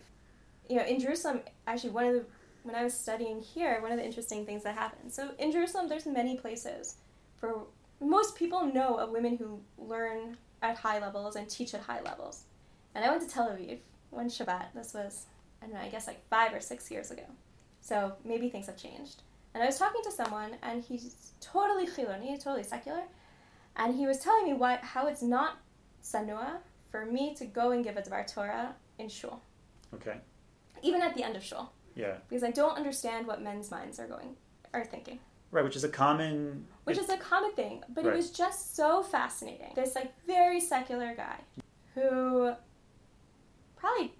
You 0.68 0.76
know, 0.76 0.84
in 0.84 1.00
Jerusalem, 1.00 1.40
actually, 1.66 1.90
one 1.90 2.04
of 2.06 2.14
the 2.14 2.24
when 2.64 2.74
I 2.76 2.84
was 2.84 2.94
studying 2.94 3.40
here, 3.40 3.80
one 3.80 3.90
of 3.90 3.98
the 3.98 4.04
interesting 4.04 4.46
things 4.46 4.62
that 4.62 4.74
happened. 4.76 5.12
So 5.12 5.30
in 5.38 5.50
Jerusalem, 5.50 5.88
there's 5.88 6.06
many 6.06 6.36
places 6.36 6.96
for 7.36 7.64
most 8.00 8.36
people 8.36 8.64
know 8.66 8.96
of 8.96 9.10
women 9.10 9.36
who 9.36 9.60
learn 9.78 10.36
at 10.62 10.76
high 10.76 11.00
levels 11.00 11.34
and 11.36 11.48
teach 11.48 11.74
at 11.74 11.80
high 11.80 12.00
levels. 12.02 12.44
And 12.94 13.04
I 13.04 13.10
went 13.10 13.22
to 13.22 13.28
Tel 13.28 13.48
Aviv 13.48 13.78
one 14.10 14.28
Shabbat. 14.28 14.72
This 14.74 14.94
was 14.94 15.26
I 15.62 15.66
don't 15.66 15.74
know, 15.74 15.80
I 15.80 15.88
guess 15.88 16.06
like 16.06 16.26
five 16.28 16.52
or 16.52 16.60
six 16.60 16.90
years 16.90 17.10
ago. 17.10 17.22
So 17.80 18.14
maybe 18.24 18.48
things 18.48 18.66
have 18.66 18.76
changed. 18.76 19.22
And 19.54 19.62
I 19.62 19.66
was 19.66 19.78
talking 19.78 20.00
to 20.04 20.10
someone, 20.10 20.52
and 20.62 20.82
he's 20.82 21.32
totally 21.40 21.86
chiloni, 21.86 22.42
totally 22.42 22.62
secular, 22.62 23.02
and 23.76 23.94
he 23.94 24.06
was 24.06 24.18
telling 24.18 24.44
me 24.44 24.54
why 24.54 24.76
how 24.82 25.06
it's 25.08 25.22
not 25.22 25.58
sanua 26.02 26.56
for 26.90 27.04
me 27.06 27.34
to 27.34 27.44
go 27.44 27.70
and 27.70 27.84
give 27.84 27.96
a 27.96 28.02
Dvar 28.02 28.26
Torah 28.26 28.74
in 28.98 29.08
shul, 29.08 29.42
Okay. 29.94 30.16
even 30.82 31.00
at 31.02 31.14
the 31.14 31.22
end 31.22 31.36
of 31.36 31.42
shul, 31.44 31.72
Yeah. 31.94 32.16
because 32.28 32.42
I 32.42 32.50
don't 32.50 32.76
understand 32.76 33.26
what 33.26 33.40
men's 33.42 33.70
minds 33.70 33.98
are 34.00 34.06
going 34.06 34.36
are 34.74 34.84
thinking. 34.84 35.20
Right, 35.50 35.62
which 35.64 35.76
is 35.76 35.84
a 35.84 35.88
common. 35.88 36.66
which 36.84 36.98
is 36.98 37.10
a 37.10 37.18
common 37.18 37.52
thing, 37.52 37.84
but 37.90 38.04
Right. 38.04 38.14
it 38.14 38.16
was 38.16 38.30
just 38.30 38.74
so 38.74 39.02
fascinating. 39.02 39.72
This 39.74 39.94
like 39.94 40.12
very 40.26 40.60
secular 40.60 41.14
guy 41.14 41.38
who 41.94 42.54
probably 43.82 44.12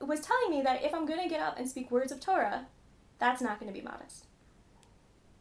was 0.00 0.20
telling 0.20 0.50
me 0.50 0.62
that 0.62 0.82
if 0.82 0.94
I'm 0.94 1.06
going 1.06 1.22
to 1.22 1.28
get 1.28 1.40
up 1.40 1.58
and 1.58 1.68
speak 1.68 1.90
words 1.90 2.12
of 2.12 2.20
Torah, 2.20 2.66
that's 3.18 3.42
not 3.42 3.60
going 3.60 3.72
to 3.72 3.78
be 3.78 3.84
modest. 3.84 4.26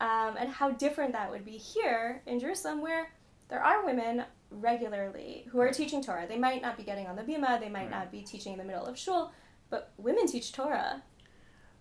Um, 0.01 0.35
and 0.37 0.49
how 0.49 0.71
different 0.71 1.13
that 1.13 1.31
would 1.31 1.45
be 1.45 1.57
here 1.57 2.21
in 2.25 2.39
Jerusalem, 2.39 2.81
where 2.81 3.11
there 3.49 3.63
are 3.63 3.85
women 3.85 4.25
regularly 4.51 5.45
who 5.51 5.59
are 5.59 5.65
Right. 5.65 5.73
teaching 5.73 6.03
Torah. 6.03 6.27
They 6.27 6.37
might 6.37 6.61
not 6.61 6.77
be 6.77 6.83
getting 6.83 7.07
on 7.07 7.15
the 7.15 7.23
bima, 7.23 7.59
they 7.59 7.69
might 7.69 7.83
Right. 7.83 7.91
not 7.91 8.11
be 8.11 8.21
teaching 8.21 8.53
in 8.53 8.59
the 8.59 8.65
middle 8.65 8.85
of 8.85 8.97
shul, 8.97 9.31
but 9.69 9.91
women 9.97 10.27
teach 10.27 10.51
Torah. 10.51 11.03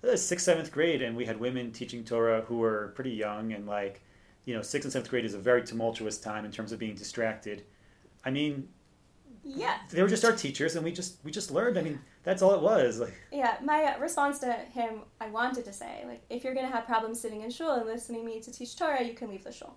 uh, 0.05 0.15
sixth, 0.17 0.45
seventh 0.45 0.71
grade, 0.71 1.03
and 1.03 1.17
we 1.17 1.25
had 1.25 1.41
women 1.41 1.73
teaching 1.73 2.05
Torah 2.05 2.43
who 2.43 2.59
were 2.59 2.93
pretty 2.95 3.11
young, 3.11 3.53
and 3.53 3.67
like, 3.67 4.03
you 4.45 4.55
know, 4.55 4.63
sixth 4.63 4.85
and 4.85 4.93
seventh 4.93 5.11
grade 5.11 5.25
is 5.25 5.35
a 5.35 5.39
very 5.39 5.65
tumultuous 5.65 6.19
time 6.19 6.45
in 6.45 6.53
terms 6.53 6.71
of 6.71 6.79
being 6.79 6.95
distracted. 6.95 7.65
I 8.25 8.31
mean, 8.31 8.69
Yeah, 9.49 9.79
they 9.91 10.03
were 10.03 10.09
just 10.09 10.25
our 10.25 10.33
teachers, 10.33 10.75
and 10.75 10.85
we 10.85 10.93
just 10.93 11.19
we 11.25 11.31
just 11.31 11.51
learned. 11.51 11.79
I 11.79 11.83
mean, 11.83 12.01
that's 12.25 12.43
all 12.43 12.55
it 12.55 12.63
was. 12.63 12.99
Like, 12.99 13.15
Yeah, 13.31 13.57
my 13.63 13.97
response 13.97 14.41
to 14.41 14.53
him, 14.53 15.03
I 15.21 15.29
wanted 15.29 15.65
to 15.67 15.73
say, 15.73 16.05
like, 16.07 16.23
if 16.29 16.43
you're 16.43 16.55
gonna 16.55 16.71
have 16.71 16.85
problems 16.87 17.21
sitting 17.21 17.43
in 17.43 17.51
shul 17.51 17.73
and 17.73 17.87
listening 17.87 18.23
to 18.23 18.27
me 18.27 18.41
to 18.41 18.51
teach 18.51 18.77
Torah, 18.77 19.05
you 19.05 19.15
can 19.15 19.31
leave 19.31 19.45
the 19.45 19.53
shul. 19.53 19.77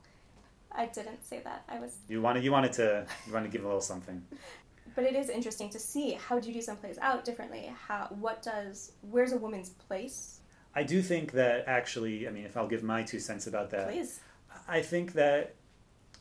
I 0.72 0.88
didn't 0.88 1.26
say 1.26 1.42
that. 1.44 1.64
I 1.70 1.80
was, 1.80 1.98
you 2.08 2.22
wanted 2.22 2.44
you 2.44 2.52
wanted 2.52 2.74
to 2.74 3.06
you 3.28 3.34
wanted 3.34 3.52
to 3.52 3.52
give 3.52 3.64
a 3.64 3.68
little 3.68 3.82
something. 3.82 4.24
but 4.96 5.04
it 5.04 5.16
is 5.16 5.30
interesting 5.30 5.70
to 5.70 5.80
see 5.80 6.12
how 6.14 6.40
Judaism 6.40 6.78
plays 6.78 6.98
out 6.98 7.24
differently. 7.24 7.72
How, 7.88 8.08
what 8.20 8.42
does, 8.42 8.92
where's 9.02 9.32
a 9.32 9.38
woman's 9.38 9.70
place? 9.70 10.42
I 10.76 10.84
do 10.84 11.02
think 11.02 11.32
that 11.34 11.64
actually, 11.68 12.28
I 12.28 12.32
mean, 12.32 12.46
if 12.46 12.58
I'll 12.58 12.68
give 12.68 12.84
my 12.84 13.04
two 13.04 13.20
cents 13.20 13.48
about 13.48 13.70
that, 13.72 13.88
Please. 13.88 14.20
I 14.68 14.82
think 14.82 15.14
that 15.14 15.56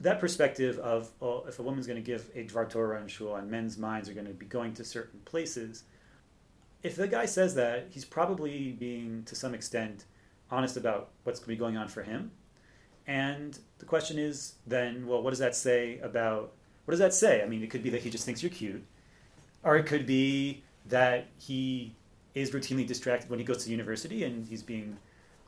that 0.00 0.20
perspective 0.20 0.78
of 0.78 1.10
oh, 1.20 1.44
if 1.48 1.58
a 1.58 1.62
woman's 1.62 1.86
going 1.86 2.02
to 2.02 2.06
give 2.06 2.30
a 2.34 2.44
Dvar 2.44 2.68
Torah 2.68 3.00
in 3.00 3.08
shul 3.08 3.36
and 3.36 3.50
men's 3.50 3.78
minds 3.78 4.08
are 4.08 4.14
going 4.14 4.26
to 4.26 4.32
be 4.32 4.46
going 4.46 4.74
to 4.74 4.84
certain 4.84 5.20
places, 5.24 5.84
if 6.82 6.96
the 6.96 7.08
guy 7.08 7.26
says 7.26 7.54
that, 7.56 7.88
he's 7.90 8.04
probably 8.04 8.72
being 8.72 9.24
to 9.24 9.34
some 9.34 9.54
extent 9.54 10.04
honest 10.50 10.76
about 10.76 11.10
what's 11.24 11.40
going 11.40 11.46
to 11.46 11.50
be 11.50 11.56
going 11.56 11.76
on 11.76 11.88
for 11.88 12.02
him. 12.02 12.30
And 13.06 13.58
the 13.78 13.86
question 13.86 14.18
is 14.18 14.54
then, 14.66 15.06
well, 15.06 15.22
what 15.22 15.30
does 15.30 15.38
that 15.38 15.56
say 15.56 15.98
about 15.98 16.52
what 16.84 16.92
does 16.92 17.00
that 17.00 17.12
say? 17.12 17.42
I 17.42 17.46
mean, 17.46 17.62
it 17.62 17.70
could 17.70 17.82
be 17.82 17.90
that 17.90 18.02
he 18.02 18.10
just 18.10 18.24
thinks 18.24 18.42
you're 18.42 18.50
cute, 18.50 18.82
or 19.62 19.76
it 19.76 19.84
could 19.84 20.06
be 20.06 20.62
that 20.86 21.26
he 21.38 21.94
is 22.34 22.50
routinely 22.52 22.86
distracted 22.86 23.28
when 23.28 23.38
he 23.38 23.44
goes 23.44 23.64
to 23.64 23.70
university 23.70 24.24
and 24.24 24.46
he's 24.46 24.62
being 24.62 24.96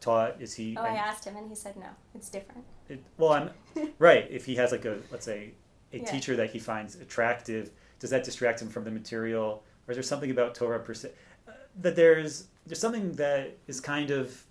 taught. 0.01 0.40
Is 0.40 0.55
he? 0.55 0.76
Oh, 0.76 0.82
I 0.82 0.94
asked 0.94 1.24
him 1.24 1.36
and 1.36 1.48
he 1.48 1.55
said 1.55 1.76
no, 1.76 1.86
it's 2.14 2.28
different. 2.28 2.64
It, 2.91 3.03
well, 3.18 3.32
I'm 3.32 3.51
right. 3.99 4.26
If 4.30 4.45
he 4.47 4.57
has 4.57 4.72
like 4.72 4.84
a 4.84 4.99
let's 5.11 5.24
say 5.24 5.53
a 5.93 5.99
Yeah. 5.99 6.05
teacher 6.05 6.36
that 6.36 6.51
he 6.51 6.59
finds 6.59 6.97
attractive, 6.97 7.70
does 7.99 8.11
that 8.11 8.24
distract 8.24 8.61
him 8.62 8.68
from 8.68 8.84
the 8.84 8.91
material, 8.91 9.62
or 9.86 9.93
is 9.93 9.97
there 9.97 10.03
something 10.03 10.30
about 10.30 10.55
Torah 10.55 10.80
per 10.80 10.95
se 10.95 11.11
uh, 11.49 11.53
that 11.80 11.97
there's 11.97 12.47
there's 12.66 12.78
something 12.80 13.12
that 13.12 13.57
is 13.66 13.80
kind 13.80 14.11
of 14.11 14.45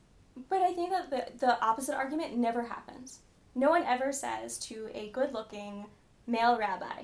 But 0.50 0.62
I 0.62 0.74
think 0.74 0.90
that 0.92 1.10
the, 1.10 1.28
the 1.46 1.62
opposite 1.64 1.96
argument 1.96 2.36
never 2.38 2.64
happens. 2.64 3.20
No 3.56 3.70
one 3.70 3.84
ever 3.84 4.12
says 4.12 4.58
to 4.70 4.90
a 4.94 5.10
good 5.10 5.34
looking 5.34 5.86
male 6.28 6.58
rabbi, 6.58 7.04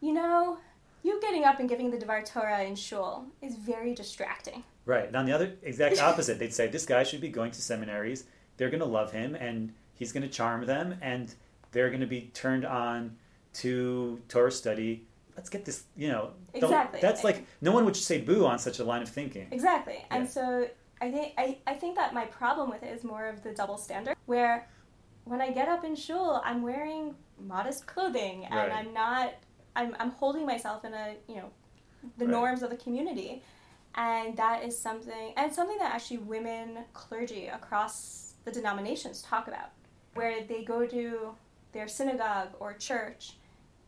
you 0.00 0.12
know, 0.12 0.58
you 1.02 1.20
getting 1.20 1.44
up 1.44 1.58
and 1.60 1.68
giving 1.68 1.90
the 1.90 1.98
Devar 1.98 2.22
Torah 2.22 2.62
in 2.62 2.74
shul 2.76 3.26
is 3.42 3.56
very 3.56 3.94
distracting. 3.94 4.62
right. 4.86 5.06
And 5.08 5.16
on 5.16 5.26
the 5.26 5.32
other 5.32 5.54
exact 5.62 6.00
opposite, 6.08 6.38
they'd 6.38 6.54
say 6.54 6.68
this 6.68 6.86
guy 6.86 7.02
should 7.02 7.20
be 7.20 7.28
going 7.28 7.50
to 7.52 7.60
seminaries. 7.60 8.24
They're 8.56 8.70
going 8.70 8.80
to 8.80 8.86
love 8.86 9.12
him, 9.12 9.34
and 9.34 9.72
he's 10.02 10.10
going 10.10 10.24
to 10.24 10.28
charm 10.28 10.66
them, 10.66 10.96
and 11.00 11.32
they're 11.70 11.88
going 11.88 12.00
to 12.00 12.06
be 12.08 12.22
turned 12.34 12.64
on 12.64 13.16
to 13.54 14.20
Torah 14.28 14.50
study. 14.50 15.06
Let's 15.36 15.48
get 15.48 15.64
this, 15.64 15.84
you 15.96 16.08
know. 16.08 16.30
Exactly. 16.54 16.98
That's 17.00 17.22
like 17.22 17.46
no 17.60 17.70
one 17.70 17.84
would 17.84 17.96
say 17.96 18.20
boo 18.20 18.44
on 18.44 18.58
such 18.58 18.80
a 18.80 18.84
line 18.84 19.00
of 19.02 19.08
thinking. 19.08 19.46
Exactly. 19.52 20.04
And 20.10 20.28
so 20.28 20.68
I 21.00 21.10
think 21.10 21.34
I, 21.38 21.58
I 21.66 21.74
think 21.74 21.94
that 21.96 22.12
my 22.12 22.26
problem 22.26 22.68
with 22.68 22.82
it 22.82 22.92
is 22.92 23.04
more 23.04 23.26
of 23.28 23.42
the 23.42 23.52
double 23.52 23.78
standard 23.78 24.16
where 24.26 24.68
when 25.24 25.40
I 25.40 25.50
get 25.50 25.68
up 25.68 25.84
in 25.84 25.94
shul 25.94 26.42
I'm 26.44 26.60
wearing 26.62 27.14
modest 27.40 27.86
clothing 27.86 28.44
and 28.46 28.54
Right. 28.54 28.72
I'm 28.72 28.92
not 28.92 29.34
I'm 29.74 29.96
I'm 30.00 30.10
holding 30.10 30.44
myself 30.44 30.84
in 30.84 30.92
a 30.92 31.14
you 31.28 31.36
know 31.36 31.48
the 32.18 32.26
Right. 32.26 32.32
norms 32.32 32.62
of 32.62 32.70
the 32.70 32.76
community. 32.76 33.42
And 33.94 34.36
that 34.36 34.64
is 34.64 34.78
something 34.78 35.32
and 35.36 35.54
something 35.54 35.78
that 35.78 35.94
actually 35.94 36.18
women 36.18 36.78
clergy 36.92 37.46
across 37.46 38.34
the 38.44 38.50
denominations 38.50 39.22
talk 39.22 39.48
about. 39.48 39.70
Where 40.14 40.42
they 40.44 40.62
go 40.64 40.86
to 40.86 41.34
their 41.72 41.88
synagogue 41.88 42.48
or 42.60 42.74
church 42.74 43.34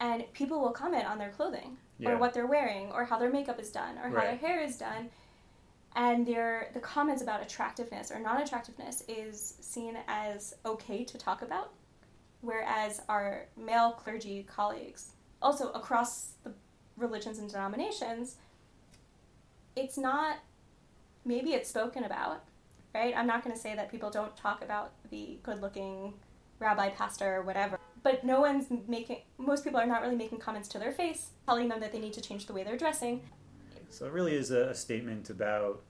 and 0.01 0.25
people 0.33 0.61
will 0.61 0.71
comment 0.73 1.07
on 1.07 1.19
their 1.19 1.31
clothing 1.31 1.77
Yeah. 1.99 2.11
or 2.13 2.17
what 2.19 2.33
they're 2.35 2.47
wearing 2.47 2.91
or 2.93 3.05
how 3.05 3.19
their 3.19 3.31
makeup 3.31 3.61
is 3.61 3.71
done 3.71 3.99
or 3.99 4.09
how 4.09 4.21
their 4.23 4.37
hair 4.37 4.61
is 4.63 4.77
done 4.77 5.11
and 5.95 6.27
their 6.27 6.71
the 6.75 6.81
comments 6.81 7.23
about 7.23 7.41
attractiveness 7.43 8.11
or 8.11 8.19
non-attractiveness 8.19 9.05
is 9.07 9.55
seen 9.61 9.97
as 10.09 10.55
okay 10.67 11.05
to 11.05 11.17
talk 11.19 11.43
about 11.43 11.73
whereas 12.41 13.01
our 13.09 13.47
male 13.57 13.93
clergy 13.93 14.43
colleagues 14.49 15.13
also 15.41 15.71
across 15.73 16.33
the 16.43 16.53
religions 16.97 17.39
and 17.39 17.49
denominations 17.51 18.37
it's 19.77 19.97
not 19.99 20.39
maybe 21.25 21.53
it's 21.53 21.69
spoken 21.69 22.03
about 22.05 22.43
right 22.95 23.15
i'm 23.17 23.27
not 23.27 23.43
going 23.43 23.55
to 23.55 23.61
say 23.61 23.75
that 23.75 23.91
people 23.91 24.11
don't 24.11 24.37
talk 24.37 24.63
about 24.63 24.93
the 25.11 25.39
good 25.43 25.61
looking 25.61 26.15
rabbi 26.61 26.89
pastor 26.89 27.37
or 27.37 27.43
whatever 27.43 27.79
but 28.03 28.25
no 28.25 28.41
one's 28.41 28.67
making 28.89 29.19
most 29.39 29.65
people 29.65 29.79
are 29.79 29.87
not 29.87 30.03
really 30.03 30.17
making 30.17 30.39
comments 30.39 30.69
to 30.69 30.79
their 30.79 30.93
face 30.93 31.31
telling 31.47 31.69
them 31.69 31.81
that 31.81 31.93
they 31.93 31.99
need 31.99 32.13
to 32.13 32.21
change 32.21 32.47
the 32.47 32.53
way 32.53 32.63
they're 32.63 32.77
dressing 32.77 33.21
So 33.91 34.07
it 34.07 34.13
really 34.13 34.35
is 34.35 34.51
a, 34.51 34.71
a 34.71 34.75
statement 34.75 35.31
about, 35.31 35.83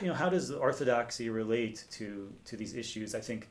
you 0.00 0.06
know, 0.08 0.14
how 0.14 0.28
does 0.30 0.50
orthodoxy 0.50 1.28
relate 1.28 1.84
to 1.92 2.32
to 2.46 2.56
these 2.56 2.74
issues? 2.74 3.14
I 3.14 3.20
think 3.20 3.48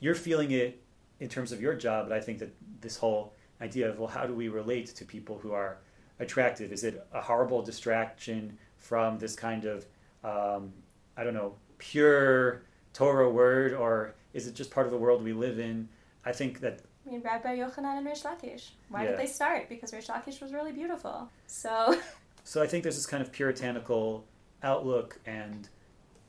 you're 0.00 0.14
feeling 0.16 0.50
it 0.50 0.82
in 1.20 1.28
terms 1.28 1.52
of 1.52 1.60
your 1.60 1.74
job, 1.74 2.08
but 2.08 2.16
I 2.16 2.20
think 2.20 2.38
that 2.40 2.52
this 2.80 2.96
whole 2.96 3.34
idea 3.60 3.88
of 3.88 3.98
well, 3.98 4.08
how 4.08 4.26
do 4.26 4.34
we 4.34 4.48
relate 4.48 4.86
to 4.96 5.04
people 5.04 5.38
who 5.38 5.52
are 5.52 5.78
attractive? 6.18 6.72
Is 6.72 6.82
it 6.84 7.06
a 7.12 7.20
horrible 7.20 7.62
distraction 7.62 8.58
from 8.78 9.18
this 9.18 9.36
kind 9.36 9.64
of, 9.64 9.86
um, 10.24 10.72
I 11.16 11.24
don't 11.24 11.34
know, 11.34 11.54
pure 11.78 12.62
Torah 12.92 13.30
word, 13.30 13.72
or 13.74 14.14
is 14.32 14.46
it 14.46 14.54
just 14.54 14.70
part 14.70 14.86
of 14.86 14.92
the 14.92 14.98
world 14.98 15.22
we 15.22 15.32
live 15.32 15.58
in? 15.58 15.88
I 16.24 16.32
think 16.32 16.60
that 16.60 16.80
I 17.06 17.10
mean, 17.10 17.20
Rabbi 17.22 17.56
Yochanan 17.58 17.98
and 17.98 18.06
Rish 18.06 18.22
Lakish. 18.22 18.70
Why 18.88 19.04
Yeah. 19.04 19.10
did 19.10 19.18
they 19.20 19.26
start? 19.26 19.68
Because 19.68 19.92
Rish 19.92 20.08
Lakish 20.08 20.40
was 20.40 20.52
really 20.52 20.72
beautiful. 20.72 21.28
So, 21.46 21.98
So 22.44 22.62
I 22.62 22.66
think 22.66 22.82
there's 22.84 22.96
this 22.96 23.06
kind 23.06 23.22
of 23.22 23.32
puritanical 23.32 24.24
outlook, 24.62 25.18
and 25.26 25.68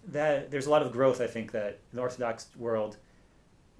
that 0.07 0.49
there's 0.51 0.65
a 0.67 0.69
lot 0.69 0.81
of 0.83 0.91
growth. 0.91 1.19
I 1.21 1.27
think 1.27 1.51
that 1.51 1.79
in 1.91 1.95
the 1.97 2.01
Orthodox 2.01 2.47
world 2.57 2.97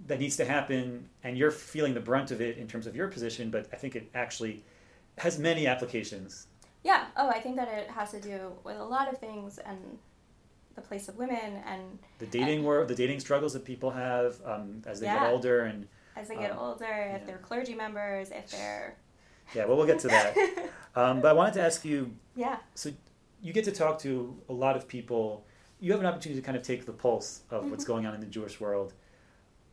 that 0.07 0.19
needs 0.19 0.35
to 0.37 0.45
happen, 0.45 1.09
and 1.23 1.37
you're 1.37 1.49
feeling 1.51 1.93
the 1.95 1.99
brunt 1.99 2.29
of 2.31 2.39
it 2.41 2.57
in 2.57 2.67
terms 2.67 2.85
of 2.85 2.95
your 2.95 3.07
position. 3.07 3.49
But 3.49 3.67
I 3.73 3.75
think 3.77 3.95
it 3.95 4.09
actually 4.13 4.63
has 5.17 5.39
many 5.39 5.65
applications. 5.67 6.47
yeah. 6.83 7.05
Oh, 7.15 7.27
I 7.29 7.39
think 7.39 7.55
that 7.55 7.67
it 7.69 7.89
has 7.89 8.11
to 8.11 8.19
do 8.21 8.51
with 8.63 8.77
a 8.77 8.83
lot 8.83 9.11
of 9.11 9.17
things 9.19 9.57
and 9.59 9.97
the 10.77 10.81
place 10.81 11.09
of 11.09 11.17
women 11.17 11.61
and 11.65 11.99
The 12.19 12.27
dating 12.27 12.63
world, 12.63 12.87
the 12.87 12.95
dating 12.95 13.19
struggles 13.19 13.51
that 13.53 13.65
people 13.65 13.89
have 13.91 14.39
um, 14.45 14.81
as 14.85 14.99
they 15.01 15.07
Yeah. 15.07 15.19
get 15.19 15.29
older, 15.33 15.61
and 15.63 15.87
as 16.15 16.27
they 16.29 16.35
get 16.35 16.51
Um, 16.51 16.59
older, 16.59 16.85
if 16.85 17.21
yeah. 17.21 17.25
they're 17.25 17.39
clergy 17.39 17.73
members, 17.75 18.29
if 18.31 18.49
they're. 18.51 18.95
yeah, 19.55 19.65
well, 19.65 19.75
we'll 19.75 19.87
get 19.87 19.99
to 19.99 20.07
that. 20.07 20.33
Um, 20.95 21.21
but 21.21 21.27
I 21.29 21.33
wanted 21.33 21.53
to 21.55 21.61
ask 21.61 21.85
you 21.85 22.15
yeah. 22.35 22.57
So 22.73 22.89
you 23.39 23.53
get 23.53 23.65
to 23.65 23.71
talk 23.71 23.99
to 23.99 24.35
a 24.49 24.53
lot 24.53 24.75
of 24.75 24.87
people. 24.87 25.45
You 25.79 25.91
have 25.91 25.99
an 25.99 26.07
opportunity 26.07 26.41
to 26.41 26.45
kind 26.45 26.57
of 26.57 26.63
take 26.63 26.87
the 26.87 26.91
pulse 26.91 27.41
of 27.51 27.69
what's 27.69 27.83
Mhm. 27.83 27.87
going 27.87 28.05
on 28.07 28.15
in 28.15 28.19
the 28.19 28.25
Jewish 28.25 28.59
world. 28.59 28.93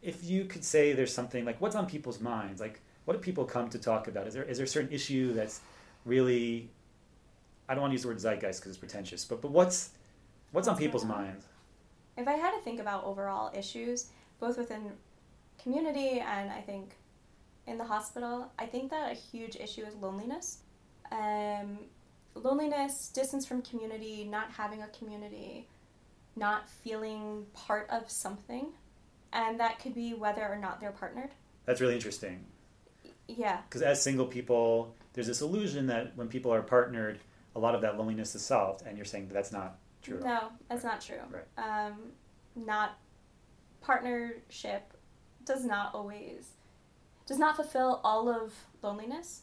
If 0.02 0.22
you 0.22 0.44
could 0.44 0.62
say 0.64 0.92
there's 0.92 1.14
something 1.14 1.46
like 1.46 1.59
what's 1.62 1.76
on 1.76 1.86
people's 1.86 2.20
minds, 2.20 2.61
like 2.61 2.80
what 3.07 3.14
do 3.14 3.20
people 3.20 3.46
come 3.46 3.70
to 3.70 3.78
talk 3.78 4.07
about? 4.07 4.26
Is 4.26 4.34
there 4.34 4.42
is 4.44 4.59
there 4.59 4.64
a 4.64 4.68
certain 4.76 4.92
issue 4.92 5.32
that's 5.32 5.61
really 6.05 6.68
I 7.68 7.72
don't 7.74 7.80
want 7.80 7.92
to 7.92 7.94
use 7.94 8.02
the 8.02 8.09
word 8.09 8.18
zeitgeist 8.20 8.61
because 8.61 8.72
it's 8.72 8.78
pretentious, 8.78 9.24
but 9.24 9.40
but 9.40 9.50
what's 9.50 9.90
what's 10.55 10.68
on 10.68 10.76
people's 10.76 11.05
minds? 11.05 11.44
If 12.16 12.28
I 12.28 12.34
had 12.34 12.52
to 12.52 12.61
think 12.61 12.80
about 12.80 13.05
overall 13.05 13.52
issues, 13.55 14.11
both 14.38 14.57
within 14.57 14.92
community 15.61 16.20
and 16.20 16.50
I 16.50 16.61
think 16.61 16.94
in 17.66 17.76
the 17.76 17.84
hospital, 17.84 18.52
I 18.59 18.66
think 18.66 18.90
that 18.90 19.11
a 19.11 19.14
huge 19.14 19.57
issue 19.57 19.82
is 19.82 19.94
loneliness. 19.96 20.59
Um, 21.11 21.78
loneliness, 22.34 23.09
distance 23.09 23.44
from 23.44 23.62
community, 23.62 24.24
not 24.24 24.52
having 24.52 24.82
a 24.82 24.88
community, 24.88 25.66
not 26.36 26.68
feeling 26.68 27.46
part 27.52 27.88
of 27.90 28.09
something. 28.09 28.68
And 29.32 29.59
that 29.59 29.80
could 29.80 29.94
be 29.94 30.14
whether 30.14 30.46
or 30.46 30.57
not 30.57 30.80
they're 30.80 30.92
partnered. 30.92 31.30
That's 31.66 31.80
really 31.80 31.94
interesting. 31.94 32.44
Yeah. 33.26 33.62
Because 33.68 33.82
as 33.82 34.00
single 34.00 34.26
people, 34.26 34.94
there's 35.14 35.26
this 35.26 35.40
illusion 35.40 35.88
that 35.88 36.16
when 36.16 36.28
people 36.28 36.55
are 36.55 36.62
partnered, 36.62 37.18
a 37.57 37.59
lot 37.59 37.74
of 37.74 37.80
that 37.80 37.96
loneliness 37.98 38.36
is 38.36 38.44
solved, 38.44 38.84
and 38.86 38.96
you're 38.96 39.05
saying 39.05 39.28
that 39.28 39.34
that's 39.34 39.52
not 39.52 39.78
true. 40.05 40.20
No, 40.22 40.50
that's 40.68 40.84
not 40.84 41.00
true. 41.00 41.16
Right. 41.30 41.44
Um, 41.88 41.94
not 42.55 42.98
partnership 43.80 44.92
does 45.44 45.64
not 45.64 45.94
always 45.94 46.50
does 47.26 47.38
not 47.38 47.57
fulfill 47.57 48.00
all 48.05 48.28
of 48.28 48.52
loneliness, 48.82 49.42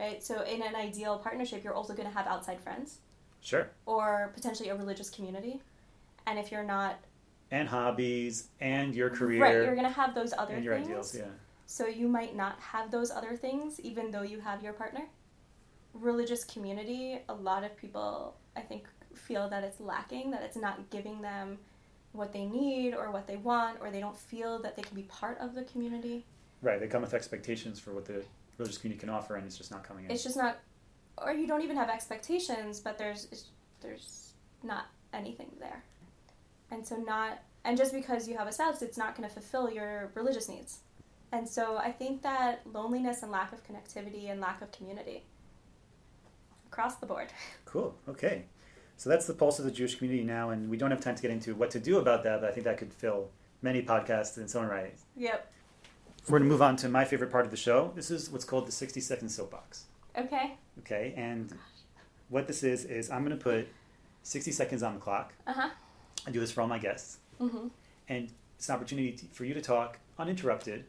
right? 0.00 0.22
So 0.22 0.42
in 0.42 0.62
an 0.62 0.74
ideal 0.74 1.18
partnership, 1.18 1.62
you're 1.62 1.74
also 1.74 1.92
going 1.94 2.08
to 2.08 2.14
have 2.14 2.26
outside 2.26 2.60
friends 2.60 2.98
Sure. 3.40 3.68
or 3.86 4.30
potentially 4.34 4.70
a 4.70 4.74
religious 4.76 5.10
community, 5.10 5.60
and 6.26 6.38
if 6.38 6.50
you're 6.50 6.64
not 6.64 6.96
And 7.50 7.68
hobbies, 7.68 8.48
and 8.60 8.94
your 8.94 9.10
career, 9.10 9.40
right, 9.42 9.54
you're 9.54 9.74
going 9.74 9.86
to 9.86 9.92
have 9.92 10.14
those 10.14 10.32
other 10.32 10.46
things. 10.46 10.56
and 10.56 10.64
your 10.64 10.74
things. 10.76 10.88
ideals. 10.88 11.14
Yeah. 11.16 11.24
So 11.66 11.86
you 11.86 12.08
might 12.08 12.34
not 12.34 12.58
have 12.60 12.90
those 12.90 13.10
other 13.10 13.36
things, 13.36 13.78
even 13.80 14.10
though 14.10 14.22
you 14.22 14.40
have 14.40 14.62
your 14.62 14.72
partner. 14.72 15.04
Religious 15.94 16.44
community, 16.44 17.20
a 17.28 17.34
lot 17.34 17.62
of 17.64 17.76
people, 17.76 18.36
I 18.56 18.60
think, 18.60 18.86
feel 19.18 19.48
that 19.48 19.64
it's 19.64 19.80
lacking, 19.80 20.30
that 20.30 20.42
it's 20.42 20.56
not 20.56 20.90
giving 20.90 21.20
them 21.20 21.58
what 22.12 22.32
they 22.32 22.46
need 22.46 22.94
or 22.94 23.10
what 23.10 23.26
they 23.26 23.36
want, 23.36 23.78
or 23.80 23.90
they 23.90 24.00
don't 24.00 24.16
feel 24.16 24.58
that 24.60 24.76
they 24.76 24.82
can 24.82 24.94
be 24.96 25.02
part 25.02 25.38
of 25.40 25.54
the 25.54 25.62
community. 25.64 26.24
Right. 26.62 26.80
They 26.80 26.86
come 26.88 27.02
with 27.02 27.14
expectations 27.14 27.78
for 27.78 27.92
what 27.92 28.06
the 28.06 28.24
religious 28.56 28.78
community 28.78 29.00
can 29.00 29.10
offer, 29.10 29.36
and 29.36 29.46
it's 29.46 29.56
just 29.58 29.70
not 29.70 29.84
coming 29.84 30.04
in. 30.06 30.10
It's 30.10 30.24
just 30.24 30.36
not, 30.36 30.58
or 31.18 31.32
you 31.32 31.46
don't 31.46 31.62
even 31.62 31.76
have 31.76 31.88
expectations, 31.90 32.80
but 32.80 32.98
there's 32.98 33.24
it's- 33.26 33.50
there's 33.80 34.32
not 34.62 34.86
anything 35.12 35.50
there, 35.60 35.84
and 36.70 36.84
so 36.86 36.96
not, 36.96 37.38
and 37.64 37.76
just 37.76 37.92
because 37.92 38.26
you 38.26 38.36
have 38.36 38.48
a 38.48 38.52
spouse, 38.52 38.82
it's 38.82 38.98
not 38.98 39.14
going 39.16 39.28
to 39.28 39.32
fulfill 39.32 39.70
your 39.70 40.10
religious 40.14 40.48
needs, 40.48 40.80
and 41.30 41.48
so 41.48 41.76
I 41.76 41.92
think 41.92 42.22
that 42.22 42.66
loneliness 42.72 43.22
and 43.22 43.30
lack 43.30 43.52
of 43.52 43.62
connectivity 43.64 44.30
and 44.30 44.40
lack 44.40 44.60
of 44.62 44.72
community 44.72 45.22
across 46.66 46.96
the 46.96 47.06
board. 47.06 47.28
Cool. 47.64 47.94
Okay. 48.08 48.44
So 48.98 49.08
that's 49.08 49.26
the 49.26 49.32
pulse 49.32 49.60
of 49.60 49.64
the 49.64 49.70
Jewish 49.70 49.94
community 49.94 50.24
now, 50.24 50.50
and 50.50 50.68
we 50.68 50.76
don't 50.76 50.90
have 50.90 51.00
time 51.00 51.14
to 51.14 51.22
get 51.22 51.30
into 51.30 51.54
what 51.54 51.70
to 51.70 51.78
do 51.78 51.98
about 51.98 52.24
that, 52.24 52.40
but 52.40 52.50
I 52.50 52.52
think 52.52 52.64
that 52.64 52.78
could 52.78 52.92
fill 52.92 53.28
many 53.62 53.80
podcasts 53.80 54.36
in 54.36 54.42
its 54.42 54.56
own 54.56 54.66
right. 54.66 54.92
Yep. 55.16 55.52
We're 56.26 56.40
going 56.40 56.48
to 56.48 56.52
move 56.52 56.62
on 56.62 56.74
to 56.78 56.88
my 56.88 57.04
favorite 57.04 57.30
part 57.30 57.44
of 57.44 57.52
the 57.52 57.56
show. 57.56 57.92
This 57.94 58.10
is 58.10 58.28
what's 58.28 58.44
called 58.44 58.66
the 58.66 58.72
60 58.72 59.00
second 59.00 59.28
soapbox. 59.28 59.84
Okay. 60.16 60.56
Okay. 60.80 61.14
And 61.16 61.56
what 62.28 62.48
this 62.48 62.64
is, 62.64 62.84
is 62.86 63.08
I'm 63.08 63.24
going 63.24 63.38
to 63.38 63.42
put 63.42 63.68
60 64.24 64.50
seconds 64.50 64.82
on 64.82 64.94
the 64.94 65.00
clock. 65.00 65.32
Uh 65.46 65.52
huh. 65.52 65.70
I 66.26 66.32
do 66.32 66.40
this 66.40 66.50
for 66.50 66.62
all 66.62 66.66
my 66.66 66.78
guests. 66.78 67.18
Mm-hmm. 67.40 67.68
And 68.08 68.32
it's 68.56 68.68
an 68.68 68.74
opportunity 68.74 69.12
to, 69.12 69.26
for 69.26 69.44
you 69.44 69.54
to 69.54 69.62
talk 69.62 70.00
uninterrupted 70.18 70.84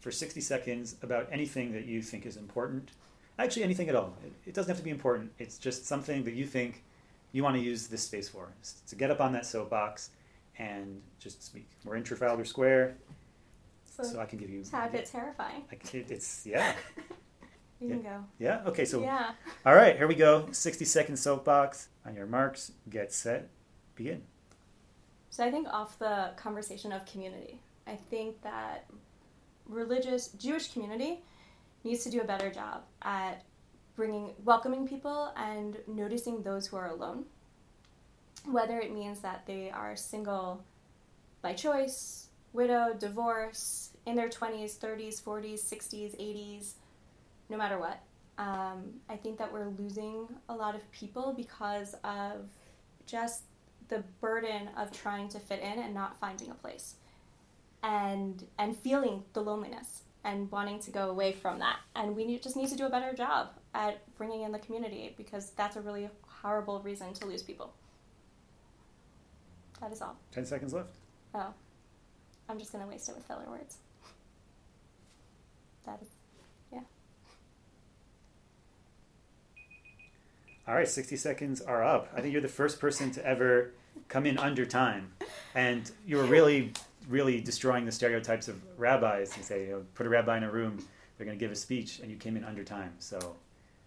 for 0.00 0.10
60 0.10 0.40
seconds 0.40 0.96
about 1.00 1.28
anything 1.30 1.72
that 1.74 1.86
you 1.86 2.02
think 2.02 2.26
is 2.26 2.36
important. 2.36 2.90
Actually, 3.38 3.62
anything 3.62 3.88
at 3.88 3.94
all. 3.94 4.14
It, 4.24 4.32
it 4.46 4.54
doesn't 4.54 4.68
have 4.68 4.78
to 4.78 4.84
be 4.84 4.90
important. 4.90 5.30
It's 5.38 5.58
just 5.58 5.86
something 5.86 6.24
that 6.24 6.34
you 6.34 6.44
think 6.44 6.82
you 7.36 7.42
want 7.42 7.54
to 7.54 7.60
use 7.62 7.86
this 7.86 8.02
space 8.02 8.30
for. 8.30 8.48
To 8.88 8.96
get 8.96 9.10
up 9.10 9.20
on 9.20 9.30
that 9.34 9.44
soapbox 9.44 10.08
and 10.58 11.02
just 11.18 11.42
speak. 11.42 11.68
We're 11.84 11.96
in 11.96 12.02
Trafalgar 12.02 12.46
Square, 12.46 12.96
So, 13.84 14.02
so 14.04 14.20
I 14.20 14.24
can 14.24 14.38
give 14.38 14.48
you. 14.48 14.60
it's 14.60 14.72
a 14.72 14.88
bit 14.90 15.04
terrifying. 15.04 15.64
I 15.70 15.74
can, 15.74 16.06
it's 16.08 16.46
yeah, 16.46 16.72
You 17.80 17.88
can 17.90 18.02
go. 18.02 18.24
yeah. 18.38 18.62
Okay, 18.66 18.86
so 18.86 19.02
yeah. 19.02 19.32
all 19.66 19.74
right, 19.74 19.98
here 19.98 20.06
we 20.08 20.14
go. 20.14 20.48
60 20.50 20.86
second 20.86 21.18
soapbox. 21.18 21.88
On 22.06 22.14
your 22.14 22.24
marks, 22.26 22.72
get 22.88 23.12
set, 23.12 23.50
begin. 23.96 24.22
So 25.28 25.44
I 25.44 25.50
think 25.50 25.68
off 25.68 25.98
the 25.98 26.30
conversation 26.36 26.90
of 26.90 27.04
community, 27.04 27.60
I 27.86 27.96
think 27.96 28.40
that 28.42 28.86
religious 29.66 30.28
Jewish 30.28 30.72
community 30.72 31.20
needs 31.84 32.02
to 32.04 32.10
do 32.10 32.22
a 32.22 32.24
better 32.24 32.50
job 32.50 32.84
at 33.02 33.42
bringing 33.96 34.34
welcoming 34.44 34.86
people 34.86 35.32
and 35.36 35.78
noticing 35.86 36.42
those 36.42 36.66
who 36.66 36.76
are 36.76 36.90
alone. 36.90 37.24
Whether 38.44 38.78
it 38.78 38.92
means 38.92 39.20
that 39.20 39.46
they 39.46 39.70
are 39.70 39.96
single 39.96 40.62
by 41.42 41.54
choice, 41.54 42.28
widow, 42.52 42.94
divorce, 42.98 43.90
in 44.06 44.14
their 44.14 44.28
20s, 44.28 44.78
30s, 44.78 45.22
40s, 45.22 45.60
60s, 45.64 46.16
80s, 46.20 46.74
no 47.48 47.56
matter 47.56 47.78
what. 47.78 48.00
Um, 48.38 49.00
I 49.08 49.16
think 49.16 49.38
that 49.38 49.52
we're 49.52 49.68
losing 49.68 50.28
a 50.48 50.54
lot 50.54 50.74
of 50.74 50.90
people 50.92 51.32
because 51.36 51.94
of 52.04 52.48
just 53.06 53.42
the 53.88 54.04
burden 54.20 54.68
of 54.76 54.92
trying 54.92 55.28
to 55.30 55.38
fit 55.38 55.60
in 55.60 55.78
and 55.78 55.94
not 55.94 56.18
finding 56.20 56.50
a 56.50 56.54
place 56.54 56.96
and 57.82 58.44
and 58.58 58.76
feeling 58.76 59.22
the 59.32 59.40
loneliness 59.40 60.02
and 60.26 60.50
wanting 60.50 60.78
to 60.80 60.90
go 60.90 61.08
away 61.08 61.32
from 61.32 61.58
that 61.60 61.76
and 61.94 62.14
we 62.14 62.24
need, 62.26 62.42
just 62.42 62.56
need 62.56 62.68
to 62.68 62.76
do 62.76 62.84
a 62.84 62.90
better 62.90 63.14
job 63.14 63.48
at 63.74 63.94
bringing 64.18 64.42
in 64.42 64.52
the 64.52 64.58
community 64.58 65.14
because 65.16 65.50
that's 65.56 65.76
a 65.76 65.80
really 65.80 66.08
horrible 66.42 66.80
reason 66.80 67.12
to 67.14 67.24
lose 67.26 67.42
people 67.42 67.72
that 69.80 69.90
is 69.92 70.02
all 70.02 70.16
10 70.32 70.44
seconds 70.44 70.74
left. 70.74 70.90
oh 71.34 71.52
i'm 72.48 72.58
just 72.58 72.72
going 72.72 72.84
to 72.84 72.90
waste 72.90 73.08
it 73.08 73.14
with 73.14 73.24
filler 73.24 73.46
words 73.48 73.78
That 75.86 76.00
is, 76.02 76.08
yeah. 76.72 76.80
All 80.66 80.74
right, 80.74 80.88
60 80.88 81.16
seconds 81.16 81.60
are 81.60 81.84
up. 81.84 82.08
I 82.16 82.20
think 82.20 82.32
you're 82.32 82.42
the 82.42 82.48
first 82.48 82.80
person 82.80 83.12
to 83.12 83.24
ever 83.24 83.70
come 84.08 84.26
in 84.26 84.36
under 84.36 84.66
time. 84.66 85.12
And 85.54 85.88
you 86.04 86.16
were 86.16 86.24
really, 86.24 86.72
really 87.08 87.40
destroying 87.40 87.84
the 87.84 87.92
stereotypes 87.92 88.48
of 88.48 88.60
rabbis. 88.78 89.36
You 89.36 89.42
say, 89.42 89.66
you 89.66 89.70
know, 89.72 89.84
put 89.94 90.06
a 90.06 90.08
rabbi 90.08 90.36
in 90.36 90.42
a 90.44 90.50
room, 90.50 90.78
they're 91.16 91.26
going 91.26 91.38
to 91.38 91.42
give 91.42 91.52
a 91.52 91.56
speech, 91.56 92.00
and 92.00 92.10
you 92.10 92.16
came 92.16 92.36
in 92.36 92.44
under 92.44 92.64
time. 92.64 92.92
So 92.98 93.36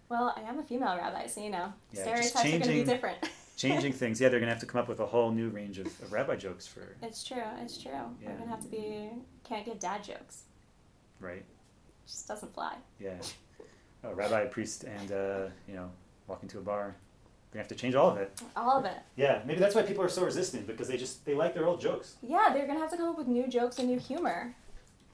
well 0.08 0.34
i 0.36 0.40
am 0.40 0.58
a 0.58 0.62
female 0.64 0.96
rabbi 0.96 1.24
so 1.28 1.40
you 1.40 1.50
know 1.50 1.72
Yeah, 1.92 2.02
stereotypes 2.02 2.34
are 2.34 2.42
going 2.42 2.52
to 2.52 2.58
be 2.58 2.64
changing- 2.64 2.84
different 2.86 3.18
changing 3.56 3.92
things. 3.92 4.20
Yeah, 4.20 4.28
they're 4.28 4.40
going 4.40 4.48
to 4.48 4.52
have 4.54 4.60
to 4.60 4.66
come 4.66 4.80
up 4.80 4.88
with 4.88 4.98
a 4.98 5.06
whole 5.06 5.30
new 5.30 5.50
range 5.50 5.78
of, 5.78 5.86
of 5.86 6.12
rabbi 6.12 6.34
jokes 6.34 6.66
for, 6.66 6.96
it's 7.02 7.22
true 7.22 7.42
it's 7.58 7.80
true 7.80 7.92
Yeah. 7.92 8.30
we're 8.30 8.34
going 8.34 8.42
to 8.44 8.48
have 8.50 8.62
to 8.62 8.68
be 8.68 9.10
can't 9.44 9.64
give 9.64 9.78
dad 9.78 10.02
jokes 10.02 10.42
right? 11.20 11.44
just 12.06 12.26
doesn't 12.26 12.52
fly 12.54 12.74
Yeah. 12.98 13.14
A 14.02 14.14
rabbi, 14.14 14.40
a 14.40 14.46
priest, 14.48 14.84
and, 14.84 15.12
uh, 15.12 15.48
you 15.68 15.74
know, 15.74 15.90
walk 16.26 16.42
into 16.42 16.58
a 16.58 16.62
bar. 16.62 16.96
We're 17.52 17.58
going 17.58 17.66
to 17.66 17.74
have 17.74 17.78
to 17.78 17.82
change 17.82 17.94
all 17.96 18.10
of 18.10 18.16
it. 18.16 18.40
all 18.56 18.78
of 18.78 18.84
it 18.84 18.98
Yeah, 19.16 19.42
maybe 19.44 19.58
that's 19.58 19.74
why 19.74 19.82
people 19.82 20.04
are 20.04 20.08
so 20.08 20.24
resistant, 20.24 20.66
because 20.68 20.86
they 20.86 20.96
just, 20.96 21.24
they 21.24 21.34
like 21.34 21.52
their 21.54 21.66
old 21.66 21.80
jokes. 21.80 22.14
Yeah, 22.22 22.50
they're 22.52 22.66
gonna 22.66 22.78
have 22.78 22.90
to 22.92 22.96
come 22.96 23.08
up 23.08 23.18
with 23.18 23.26
new 23.26 23.48
jokes 23.48 23.78
and 23.80 23.88
new 23.88 23.98
humor. 23.98 24.54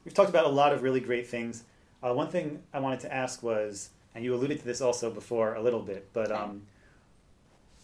We've 0.05 0.13
talked 0.13 0.29
about 0.29 0.45
a 0.45 0.49
lot 0.49 0.71
of 0.71 0.83
really 0.83 0.99
great 0.99 1.27
things. 1.27 1.63
Uh, 2.03 2.13
one 2.13 2.29
thing 2.29 2.61
I 2.73 2.79
wanted 2.79 2.99
to 3.01 3.13
ask 3.13 3.41
was, 3.41 3.89
and 4.13 4.23
you 4.23 4.35
alluded 4.35 4.59
to 4.59 4.65
this 4.65 4.81
also 4.81 5.09
before 5.09 5.55
a 5.55 5.61
little 5.61 5.81
bit, 5.81 6.09
but 6.13 6.31
Okay. 6.31 6.39
um, 6.39 6.61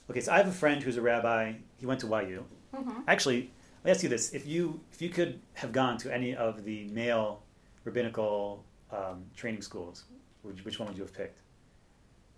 okay. 0.10 0.22
So 0.22 0.32
I 0.32 0.38
have 0.38 0.47
a 0.47 0.51
friend 0.51 0.84
who's 0.84 0.97
a 0.97 1.01
rabbi. 1.01 1.54
He 1.78 1.86
went 1.88 1.99
to 2.01 2.08
YU. 2.08 2.45
Mm-hmm. 2.76 3.01
Actually, 3.08 3.49
let 3.84 3.86
me 3.86 3.91
ask 3.91 4.04
you 4.04 4.10
this: 4.10 4.34
if 4.34 4.45
you 4.47 4.80
if 4.93 5.01
you 5.01 5.10
could 5.10 5.39
have 5.56 5.72
gone 5.72 5.97
to 5.97 6.14
any 6.14 6.36
of 6.36 6.64
the 6.64 6.88
male 6.89 7.41
rabbinical 7.86 8.64
um, 8.91 9.26
training 9.36 9.62
schools, 9.64 10.04
which, 10.43 10.64
which 10.64 10.80
one 10.80 10.88
would 10.88 10.97
you 10.97 11.04
have 11.04 11.14
picked? 11.14 11.39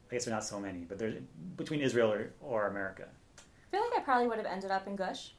I 0.10 0.14
guess 0.14 0.26
there 0.26 0.34
are 0.34 0.38
not 0.38 0.44
so 0.44 0.60
many, 0.60 0.80
but 0.80 0.98
there's 1.00 1.16
between 1.58 1.82
Israel 1.82 2.12
or, 2.12 2.34
or 2.42 2.68
America. 2.68 3.08
I 3.40 3.72
feel 3.72 3.82
like 3.82 4.00
I 4.00 4.04
probably 4.04 4.28
would 4.28 4.38
have 4.38 4.46
ended 4.46 4.72
up 4.72 4.88
in 4.88 4.96
Gush. 4.96 5.34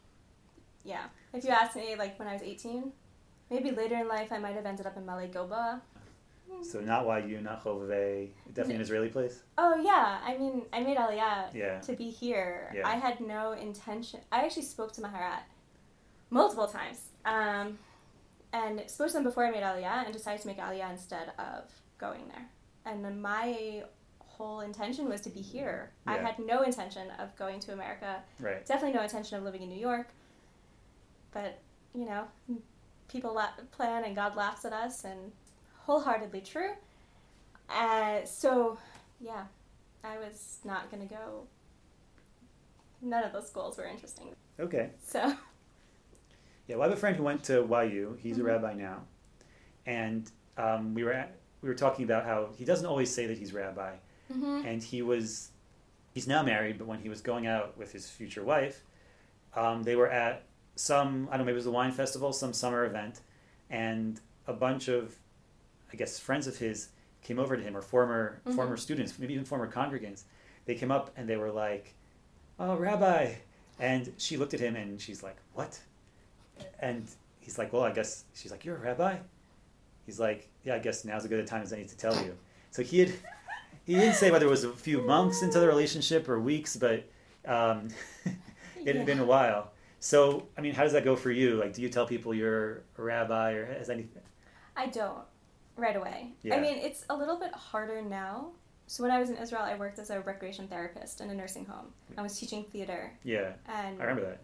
Yeah. 0.85 1.05
If 1.33 1.45
you 1.45 1.51
asked 1.51 1.77
me, 1.77 1.95
like 1.97 2.19
when 2.19 2.29
I 2.29 2.33
was 2.33 2.43
18, 2.43 2.93
maybe 3.51 3.71
later 3.71 3.97
in 3.97 4.09
life 4.09 4.33
I 4.33 4.39
might 4.39 4.55
have 4.55 4.67
ended 4.67 4.87
up 4.87 4.97
in 4.97 5.05
Ma'ale 5.05 5.33
Gilboa. 5.33 5.81
So 6.63 6.81
not 6.81 7.05
YU, 7.27 7.41
not 7.41 7.65
Chovevei, 7.65 8.29
definitely 8.49 8.77
an 8.77 8.81
Israeli 8.81 9.09
place. 9.09 9.43
Oh 9.59 9.75
yeah, 9.83 10.21
I 10.25 10.37
mean, 10.39 10.63
I 10.73 10.81
made 10.81 10.97
Aliyah 10.97 11.53
Yeah. 11.53 11.81
to 11.81 11.93
be 11.95 12.09
here. 12.09 12.73
Yeah. 12.75 12.87
I 12.87 12.95
had 12.95 13.21
no 13.21 13.53
intention. 13.53 14.21
I 14.31 14.45
actually 14.45 14.63
spoke 14.63 14.93
to 14.93 15.01
Maharat 15.01 15.41
multiple 16.31 16.69
times, 16.69 17.01
um, 17.25 17.79
and 18.53 18.83
spoke 18.89 19.09
to 19.09 19.15
them 19.15 19.25
before 19.25 19.45
I 19.45 19.51
made 19.51 19.65
Aliyah, 19.65 20.05
and 20.05 20.13
decided 20.13 20.41
to 20.43 20.47
make 20.47 20.59
Aliyah 20.59 20.91
instead 20.93 21.33
of 21.39 21.65
going 21.99 22.29
there. 22.29 22.47
And 22.85 23.05
then 23.05 23.21
my 23.21 23.83
whole 24.37 24.61
intention 24.61 25.09
was 25.09 25.21
to 25.23 25.31
be 25.31 25.41
here. 25.41 25.91
I 26.07 26.19
had 26.19 26.39
no 26.39 26.63
intention 26.63 27.11
of 27.19 27.35
going 27.37 27.61
to 27.61 27.73
America. 27.73 28.23
Right. 28.41 28.65
Definitely 28.67 28.97
no 28.97 29.03
intention 29.03 29.39
of 29.39 29.45
living 29.45 29.63
in 29.63 29.69
New 29.69 29.79
York. 29.81 30.09
But 31.33 31.59
you 31.95 32.05
know, 32.05 32.25
people 33.09 33.35
la- 33.35 33.51
plan 33.73 34.05
and 34.05 34.15
God 34.15 34.37
laughs 34.37 34.65
at 34.65 34.73
us, 34.73 35.05
and 35.05 35.33
wholeheartedly 35.85 36.43
true. 36.43 36.71
Uh, 37.71 38.25
so, 38.25 38.77
yeah, 39.21 39.45
I 40.05 40.19
was 40.19 40.59
not 40.65 40.91
gonna 40.91 41.07
go. 41.07 41.47
None 43.03 43.25
of 43.25 43.33
those 43.33 43.47
schools 43.49 43.77
were 43.79 43.87
interesting. 43.87 44.35
Okay. 44.61 44.91
So, 45.05 45.35
Yeah, 46.69 46.77
well, 46.77 46.83
I 46.83 46.89
have 46.89 46.97
a 46.99 47.01
friend 47.01 47.17
who 47.17 47.23
went 47.23 47.45
to 47.45 47.63
YU. 47.63 48.17
He's 48.21 48.37
Mhm. 48.39 48.41
a 48.41 48.45
rabbi 48.45 48.75
now, 48.75 49.03
and 49.87 50.31
um, 50.59 50.95
we 50.95 51.05
were 51.05 51.13
at, 51.13 51.37
we 51.63 51.69
were 51.69 51.75
talking 51.75 52.05
about 52.05 52.25
how 52.25 52.49
he 52.57 52.65
doesn't 52.65 52.87
always 52.87 53.13
say 53.13 53.27
that 53.27 53.39
he's 53.39 53.53
rabbi, 53.53 53.95
Mhm. 54.33 54.65
and 54.67 54.83
he 54.83 55.03
was 55.03 55.51
He's 56.15 56.27
now 56.27 56.43
married, 56.43 56.79
but 56.79 56.87
when 56.87 57.01
he 57.01 57.11
was 57.11 57.21
going 57.21 57.47
out 57.47 57.77
with 57.77 57.93
his 57.93 58.09
future 58.09 58.43
wife, 58.43 58.83
um, 59.55 59.83
they 59.83 59.97
were 59.97 60.09
at 60.09 60.45
some, 60.75 61.29
I 61.29 61.33
don't 61.33 61.41
know, 61.41 61.45
maybe 61.45 61.53
it 61.53 61.57
was 61.57 61.67
a 61.67 61.71
wine 61.71 61.93
festival, 61.93 62.33
some 62.33 62.55
summer 62.55 62.87
event, 62.87 63.21
and 63.69 64.19
a 64.47 64.55
bunch 64.55 64.89
of, 64.89 65.15
I 65.93 65.97
guess, 65.97 66.19
friends 66.19 66.47
of 66.47 66.57
his 66.57 66.89
came 67.23 67.39
over 67.39 67.55
to 67.55 67.63
him, 67.63 67.77
or 67.77 67.83
former 67.83 68.41
Mhm. 68.47 68.55
former 68.55 68.79
students, 68.79 69.19
maybe 69.19 69.35
even 69.35 69.45
former 69.45 69.71
congregants. 69.71 70.23
They 70.65 70.75
came 70.75 70.91
up 70.91 71.11
and 71.19 71.29
they 71.29 71.37
were 71.37 71.51
like, 71.53 71.93
"Oh, 72.59 72.77
Rabbi," 72.79 73.35
and 73.79 74.15
she 74.17 74.39
looked 74.39 74.55
at 74.55 74.61
him 74.61 74.75
and 74.75 74.99
she's 74.99 75.23
like, 75.23 75.37
"What?" 75.53 75.81
And 76.79 77.07
he's 77.41 77.59
like, 77.59 77.75
"Well, 77.75 77.83
I 77.83 77.93
guess." 77.93 78.25
She's 78.33 78.51
like, 78.51 78.65
"You're 78.65 78.77
a 78.77 78.81
rabbi." 78.81 79.19
He's 80.07 80.19
like, 80.19 80.49
"Yeah, 80.65 80.77
I 80.77 80.79
guess 80.79 81.05
now's 81.05 81.25
as 81.25 81.29
good 81.29 81.41
a 81.41 81.45
time 81.47 81.61
as 81.61 81.75
any 81.75 81.85
to 81.85 81.97
tell 81.97 82.17
you." 82.25 82.39
So 82.71 82.83
he 82.83 83.01
had, 83.01 83.13
he 83.85 83.95
didn't 83.95 84.15
say 84.15 84.31
whether 84.31 84.47
it 84.47 84.51
was 84.51 84.65
a 84.65 84.73
few 84.73 85.03
months 85.03 85.43
into 85.43 85.59
the 85.61 85.67
relationship 85.67 86.29
or 86.29 86.41
weeks, 86.41 86.77
but 86.77 87.05
um, 87.47 87.89
it 88.85 88.97
had 88.97 89.07
been 89.07 89.19
a 89.21 89.25
while. 89.25 89.73
So, 90.01 90.47
I 90.57 90.61
mean, 90.61 90.75
how 90.75 90.83
does 90.85 90.93
that 90.93 91.05
go 91.05 91.17
for 91.17 91.31
you? 91.31 91.57
Like, 91.57 91.73
do 91.73 91.83
you 91.83 91.89
tell 91.89 92.07
people 92.07 92.35
you're 92.35 92.83
a 92.99 93.03
rabbi, 93.03 93.53
or 93.53 93.67
has 93.67 93.91
anything? 93.91 94.23
I 94.77 94.87
don't 94.87 95.23
right 95.77 95.97
away. 95.97 96.33
Yeah. 96.43 96.57
I 96.57 96.61
mean, 96.61 96.77
it's 96.77 97.05
a 97.11 97.17
little 97.17 97.39
bit 97.39 97.53
harder 97.53 98.03
now. 98.03 98.49
So 98.87 99.03
when 99.03 99.11
I 99.11 99.19
was 99.19 99.31
in 99.31 99.37
Israel, 99.37 99.63
I 99.63 99.75
worked 99.75 99.99
as 99.99 100.11
a 100.11 100.21
recreation 100.21 100.69
therapist 100.69 101.21
in 101.21 101.31
a 101.31 101.35
nursing 101.35 101.65
home. 101.65 101.87
I 102.17 102.23
was 102.23 102.39
teaching 102.39 102.65
theater 102.65 103.13
Yeah, 103.25 103.53
and 103.69 104.01
I 104.01 104.05
remember 104.05 104.23
that. 104.29 104.41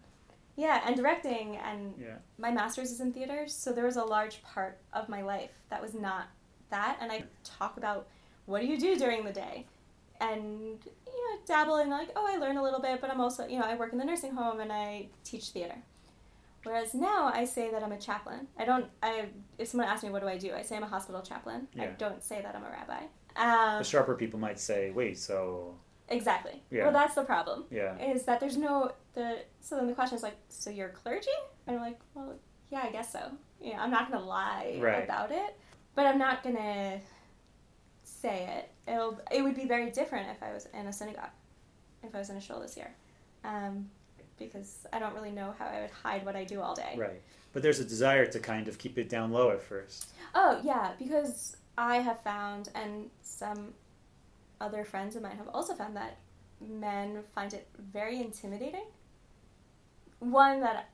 yeah, 0.57 0.81
and 0.85 0.95
directing 0.97 1.55
and 1.57 1.93
Yeah, 1.97 2.15
my 2.37 2.51
master's 2.51 2.91
is 2.91 2.99
in 2.99 3.13
theater, 3.13 3.47
so 3.47 3.71
there 3.71 3.85
was 3.85 3.95
a 3.95 4.03
large 4.03 4.43
part 4.43 4.79
of 4.91 5.07
my 5.07 5.21
life 5.21 5.51
that 5.69 5.81
was 5.81 5.93
not 5.93 6.27
that. 6.71 6.97
And 6.99 7.09
I 7.11 7.23
talk 7.45 7.77
about 7.77 8.07
what 8.45 8.61
do 8.61 8.67
you 8.67 8.77
do 8.79 8.95
during 8.95 9.23
the 9.25 9.31
day, 9.31 9.65
and 10.19 10.77
you 10.83 11.35
know, 11.35 11.41
dabble 11.45 11.77
in 11.77 11.89
like, 11.89 12.09
oh, 12.15 12.25
I 12.27 12.37
learn 12.37 12.57
a 12.57 12.63
little 12.63 12.79
bit, 12.81 12.99
but 13.01 13.09
I'm 13.09 13.21
also, 13.21 13.47
you 13.47 13.57
know, 13.59 13.65
I 13.65 13.75
work 13.75 13.91
in 13.93 13.99
the 13.99 14.05
nursing 14.05 14.33
home 14.33 14.59
and 14.59 14.71
I 14.71 15.07
teach 15.23 15.49
theater. 15.49 15.75
Whereas 16.63 16.93
now 16.93 17.29
I 17.33 17.43
say 17.45 17.71
that 17.71 17.83
I'm 17.83 17.91
a 17.91 17.97
chaplain. 17.99 18.47
I 18.57 18.63
don't. 18.65 18.85
I 19.01 19.25
if 19.57 19.67
someone 19.67 19.87
asks 19.89 20.03
me 20.03 20.09
what 20.09 20.21
do 20.21 20.27
I 20.29 20.37
do, 20.37 20.53
I 20.53 20.61
say 20.61 20.77
I'm 20.77 20.83
a 20.83 20.87
hospital 20.87 21.21
chaplain. 21.21 21.67
I 21.79 21.87
don't 21.87 22.23
say 22.23 22.41
that 22.41 22.55
I'm 22.55 22.63
a 22.63 22.69
rabbi. 22.69 23.03
Um, 23.35 23.79
the 23.79 23.83
sharper 23.83 24.15
people 24.15 24.39
might 24.39 24.59
say, 24.59 24.91
"Wait, 24.91 25.17
so 25.17 25.75
exactly. 26.07 26.61
Yeah. 26.71 26.83
Well, 26.83 26.93
that's 26.93 27.15
the 27.15 27.23
problem. 27.23 27.65
yeah, 27.69 27.97
is 27.97 28.23
that 28.23 28.39
there's 28.39 28.55
no 28.57 28.91
the 29.13 29.39
so 29.59 29.75
then 29.75 29.87
the 29.87 29.93
question 29.93 30.15
is 30.15 30.23
like 30.23 30.37
so 30.49 30.69
you're 30.69 30.89
clergy 30.89 31.27
and 31.67 31.75
i'm 31.77 31.81
like 31.83 31.99
well 32.15 32.33
yeah 32.71 32.81
i 32.83 32.89
guess 32.91 33.11
so 33.13 33.19
yeah 33.61 33.79
i'm 33.79 33.91
not 33.91 34.11
gonna 34.11 34.25
lie 34.25 34.75
Right. 34.81 35.03
about 35.03 35.31
it 35.31 35.55
but 35.95 36.07
i'm 36.07 36.17
not 36.17 36.41
gonna 36.43 36.99
say 38.23 38.37
it 38.57 38.91
it'll 38.91 39.19
it 39.37 39.41
would 39.45 39.55
be 39.63 39.67
very 39.75 39.89
different 39.99 40.25
if 40.35 40.41
i 40.47 40.51
was 40.57 40.67
in 40.79 40.85
a 40.87 40.93
synagogue 40.99 41.33
if 42.07 42.11
i 42.15 42.19
was 42.23 42.29
in 42.29 42.37
a 42.37 42.41
shul 42.47 42.59
this 42.65 42.75
year 42.77 42.91
um, 43.51 43.73
because 44.43 44.71
i 44.93 44.97
don't 45.01 45.13
really 45.17 45.31
know 45.39 45.49
how 45.59 45.65
i 45.75 45.81
would 45.81 45.89
hide 46.05 46.21
what 46.27 46.35
i 46.41 46.43
do 46.53 46.57
all 46.65 46.75
day 46.85 46.93
right." 46.97 47.21
But 47.53 47.61
there's 47.61 47.79
a 47.79 47.85
desire 47.85 48.25
to 48.35 48.39
kind 48.39 48.67
of 48.67 48.79
keep 48.83 48.97
it 48.97 49.07
down 49.09 49.31
low 49.31 49.51
at 49.51 49.61
first. 49.61 50.11
Oh, 50.33 50.59
yeah, 50.63 50.93
because 50.97 51.55
I 51.77 51.97
have 51.97 52.19
found, 52.21 52.69
and 52.73 53.11
some 53.21 53.75
other 54.59 54.83
friends 54.83 55.15
of 55.15 55.21
mine 55.21 55.37
have 55.37 55.49
also 55.53 55.75
found 55.75 55.95
that 55.95 56.17
men 56.59 57.09
find 57.35 57.53
it 57.53 57.67
very 57.93 58.19
intimidating. 58.19 58.85
One, 60.17 60.61
that 60.61 60.89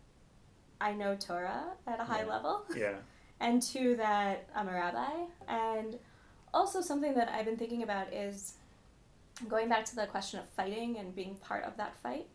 I 0.81 0.91
know 0.91 1.15
Torah 1.15 1.63
at 1.87 2.01
a 2.01 2.03
high 2.03 2.23
Yeah. 2.23 2.33
level, 2.35 2.65
Yeah, 2.75 2.95
and 3.39 3.61
two, 3.61 3.95
that 3.95 4.49
I'm 4.53 4.67
a 4.67 4.73
rabbi. 4.73 5.11
And 5.47 5.97
also, 6.53 6.81
something 6.81 7.13
that 7.15 7.29
I've 7.29 7.45
been 7.45 7.57
thinking 7.57 7.83
about 7.83 8.13
is 8.13 8.53
going 9.47 9.69
back 9.69 9.85
to 9.85 9.95
the 9.95 10.05
question 10.07 10.39
of 10.39 10.47
fighting 10.49 10.97
and 10.97 11.15
being 11.15 11.35
part 11.35 11.63
of 11.63 11.77
that 11.77 11.95
fight. 12.03 12.27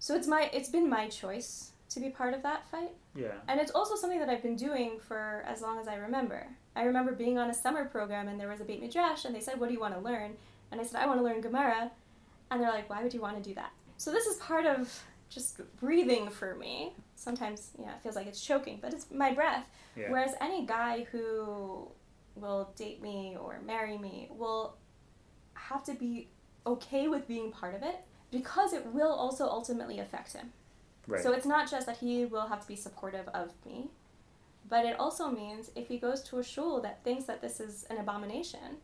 So 0.00 0.14
it's 0.16 0.26
my 0.26 0.50
it's 0.52 0.68
been 0.68 0.88
my 0.88 1.08
choice 1.08 1.70
to 1.90 2.00
be 2.00 2.10
part 2.10 2.34
of 2.34 2.42
that 2.42 2.66
fight. 2.70 2.90
yeah, 3.14 3.28
And 3.48 3.58
it's 3.58 3.70
also 3.70 3.96
something 3.96 4.18
that 4.20 4.28
I've 4.28 4.42
been 4.42 4.56
doing 4.56 4.98
for 5.00 5.42
as 5.46 5.62
long 5.62 5.78
as 5.78 5.88
I 5.88 5.94
remember. 5.94 6.46
I 6.76 6.82
remember 6.82 7.12
being 7.12 7.38
on 7.38 7.48
a 7.48 7.54
summer 7.54 7.86
program 7.86 8.28
and 8.28 8.38
there 8.38 8.48
was 8.48 8.60
a 8.60 8.64
Beit 8.64 8.80
Midrash 8.82 9.24
and 9.24 9.34
they 9.34 9.40
said, 9.40 9.58
What 9.58 9.68
do 9.68 9.74
you 9.74 9.80
want 9.80 9.94
to 9.94 10.00
learn? 10.00 10.36
And 10.70 10.80
I 10.80 10.84
said, 10.84 11.00
I 11.00 11.06
want 11.06 11.18
to 11.20 11.24
learn 11.24 11.40
Gemara. 11.40 11.90
And 12.50 12.60
they're 12.60 12.70
like, 12.70 12.90
Why 12.90 13.02
would 13.02 13.14
you 13.14 13.20
want 13.20 13.42
to 13.42 13.48
do 13.48 13.54
that? 13.54 13.70
So 13.96 14.10
this 14.12 14.26
is 14.26 14.36
part 14.36 14.66
of 14.66 15.02
just 15.30 15.60
breathing 15.80 16.28
for 16.30 16.54
me. 16.54 16.92
Sometimes, 17.16 17.70
you 17.78 17.84
know, 17.86 17.92
it 17.92 18.02
feels 18.02 18.16
like 18.16 18.26
it's 18.26 18.40
choking, 18.40 18.78
but 18.80 18.92
it's 18.92 19.10
my 19.10 19.32
breath. 19.32 19.66
yeah, 19.96 20.10
Whereas 20.10 20.34
any 20.40 20.66
guy 20.66 21.06
who 21.10 21.88
will 22.40 22.72
date 22.76 23.02
me 23.02 23.36
or 23.40 23.60
marry 23.64 23.98
me 23.98 24.28
will 24.30 24.76
have 25.54 25.84
to 25.84 25.94
be 25.94 26.28
okay 26.66 27.08
with 27.08 27.26
being 27.26 27.50
part 27.50 27.74
of 27.74 27.82
it 27.82 27.96
because 28.30 28.72
it 28.72 28.86
will 28.86 29.12
also 29.12 29.46
ultimately 29.46 29.98
affect 29.98 30.32
him. 30.32 30.52
right. 31.06 31.22
So 31.22 31.32
it's 31.32 31.46
not 31.46 31.70
just 31.70 31.86
that 31.86 31.98
he 31.98 32.24
will 32.24 32.46
have 32.46 32.60
to 32.60 32.68
be 32.68 32.76
supportive 32.76 33.28
of 33.28 33.52
me, 33.64 33.88
but 34.68 34.84
it 34.84 34.98
also 34.98 35.30
means 35.30 35.70
if 35.74 35.88
he 35.88 35.98
goes 35.98 36.22
to 36.24 36.38
a 36.38 36.44
shul 36.44 36.80
that 36.82 37.02
thinks 37.04 37.24
that 37.24 37.40
this 37.40 37.58
is 37.60 37.86
an 37.90 37.98
abomination, 37.98 38.78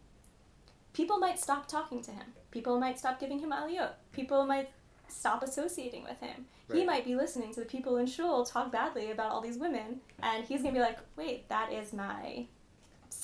people 0.95 1.19
might 1.19 1.39
stop 1.39 1.69
talking 1.69 2.03
to 2.03 2.11
him. 2.11 2.33
People 2.51 2.79
might 2.79 2.99
stop 2.99 3.21
giving 3.21 3.41
him 3.41 3.51
aliyot. 3.51 3.91
People 4.13 4.47
might 4.47 4.71
stop 5.09 5.43
associating 5.43 6.03
with 6.05 6.19
him. 6.21 6.47
He 6.73 6.83
might 6.83 7.05
be 7.05 7.15
listening 7.15 7.53
to 7.53 7.61
the 7.61 7.67
people 7.67 7.99
in 7.99 8.07
shul 8.07 8.47
talk 8.47 8.73
badly 8.73 9.11
about 9.11 9.31
all 9.31 9.43
these 9.43 9.59
women, 9.59 10.01
and 10.23 10.45
he's 10.45 10.63
gonna 10.63 10.73
be 10.73 10.81
like, 10.81 10.99
"Wait, 11.15 11.47
that 11.51 11.71
is 11.71 11.93
my 11.93 12.47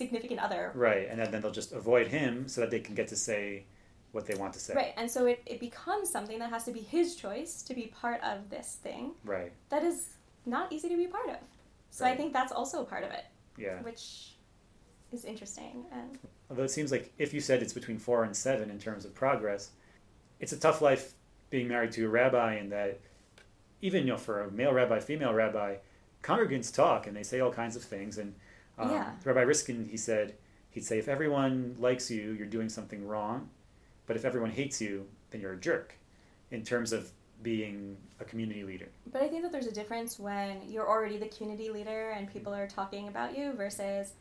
significant 0.02 0.40
other." 0.46 0.62
right, 0.74 1.06
and 1.10 1.16
then, 1.20 1.28
then 1.32 1.40
they'll 1.42 1.58
just 1.62 1.72
avoid 1.72 2.06
him 2.18 2.32
so 2.52 2.56
that 2.62 2.70
they 2.70 2.80
can 2.86 2.94
get 3.00 3.08
to 3.14 3.16
say 3.16 3.64
what 4.12 4.24
they 4.26 4.34
want 4.42 4.52
to 4.58 4.60
say. 4.66 4.74
Right, 4.74 4.94
and 5.00 5.08
so 5.14 5.20
it, 5.32 5.38
it 5.46 5.58
becomes 5.68 6.06
something 6.16 6.38
that 6.40 6.50
has 6.50 6.64
to 6.68 6.72
be 6.72 6.80
his 6.96 7.14
choice 7.24 7.52
to 7.68 7.72
be 7.80 7.84
part 8.02 8.20
of 8.32 8.50
this 8.54 8.68
thing 8.86 9.12
Right. 9.24 9.52
that 9.72 9.82
is 9.90 9.98
not 10.56 10.72
easy 10.72 10.88
to 10.88 10.96
be 10.96 11.06
part 11.06 11.28
of. 11.36 11.36
So 11.90 12.04
I 12.04 12.16
think 12.18 12.32
that's 12.32 12.52
also 12.52 12.76
a 12.82 12.84
part 12.92 13.04
of 13.04 13.10
it, 13.18 13.24
Yeah. 13.66 13.78
which 13.82 14.34
is 15.12 15.24
interesting. 15.24 15.74
And 15.92 16.18
Although 16.48 16.64
it 16.64 16.70
seems 16.70 16.90
like 16.90 17.12
if 17.18 17.32
you 17.34 17.40
said 17.40 17.62
it's 17.62 17.72
between 17.80 17.98
four 17.98 18.24
and 18.24 18.34
seven 18.36 18.70
in 18.70 18.78
terms 18.78 19.04
of 19.04 19.14
progress, 19.14 19.70
it's 20.40 20.52
a 20.52 20.60
tough 20.66 20.80
life 20.80 21.04
being 21.50 21.68
married 21.68 21.92
to 21.92 22.04
a 22.06 22.08
rabbi, 22.08 22.54
and 22.54 22.70
that 22.72 23.00
even 23.80 23.98
you 24.06 24.12
know 24.12 24.16
for 24.18 24.36
a 24.42 24.50
male 24.50 24.72
rabbi, 24.72 24.98
female 25.00 25.34
rabbi, 25.34 25.76
congregants 26.22 26.72
talk 26.74 27.06
and 27.06 27.14
they 27.16 27.22
say 27.22 27.40
all 27.40 27.52
kinds 27.52 27.76
of 27.76 27.82
things. 27.82 28.18
And 28.18 28.34
um, 28.82 28.90
Yeah. 28.90 29.10
Rabbi 29.24 29.42
Riskin, 29.42 29.88
he 29.88 29.96
said, 29.96 30.34
he'd 30.70 30.84
say 30.84 30.98
if 30.98 31.08
everyone 31.08 31.76
likes 31.78 32.10
you, 32.10 32.32
you're 32.32 32.46
doing 32.46 32.68
something 32.68 33.06
wrong, 33.06 33.48
but 34.06 34.16
if 34.16 34.24
everyone 34.24 34.50
hates 34.50 34.80
you, 34.80 35.06
then 35.30 35.40
you're 35.40 35.52
a 35.52 35.60
jerk. 35.60 35.94
In 36.50 36.64
terms 36.64 36.92
of 36.92 37.12
being 37.42 37.96
a 38.18 38.24
community 38.24 38.64
leader. 38.64 38.88
but 39.10 39.22
I 39.22 39.28
think 39.28 39.42
that 39.42 39.52
there's 39.52 39.66
a 39.66 39.72
difference 39.72 40.18
when 40.18 40.60
you're 40.68 40.86
already 40.86 41.16
the 41.16 41.28
community 41.28 41.70
leader 41.70 42.10
and 42.10 42.30
people 42.30 42.52
are 42.52 42.66
talking 42.68 43.08
about 43.08 43.36
you 43.38 43.52
versus 43.54 44.12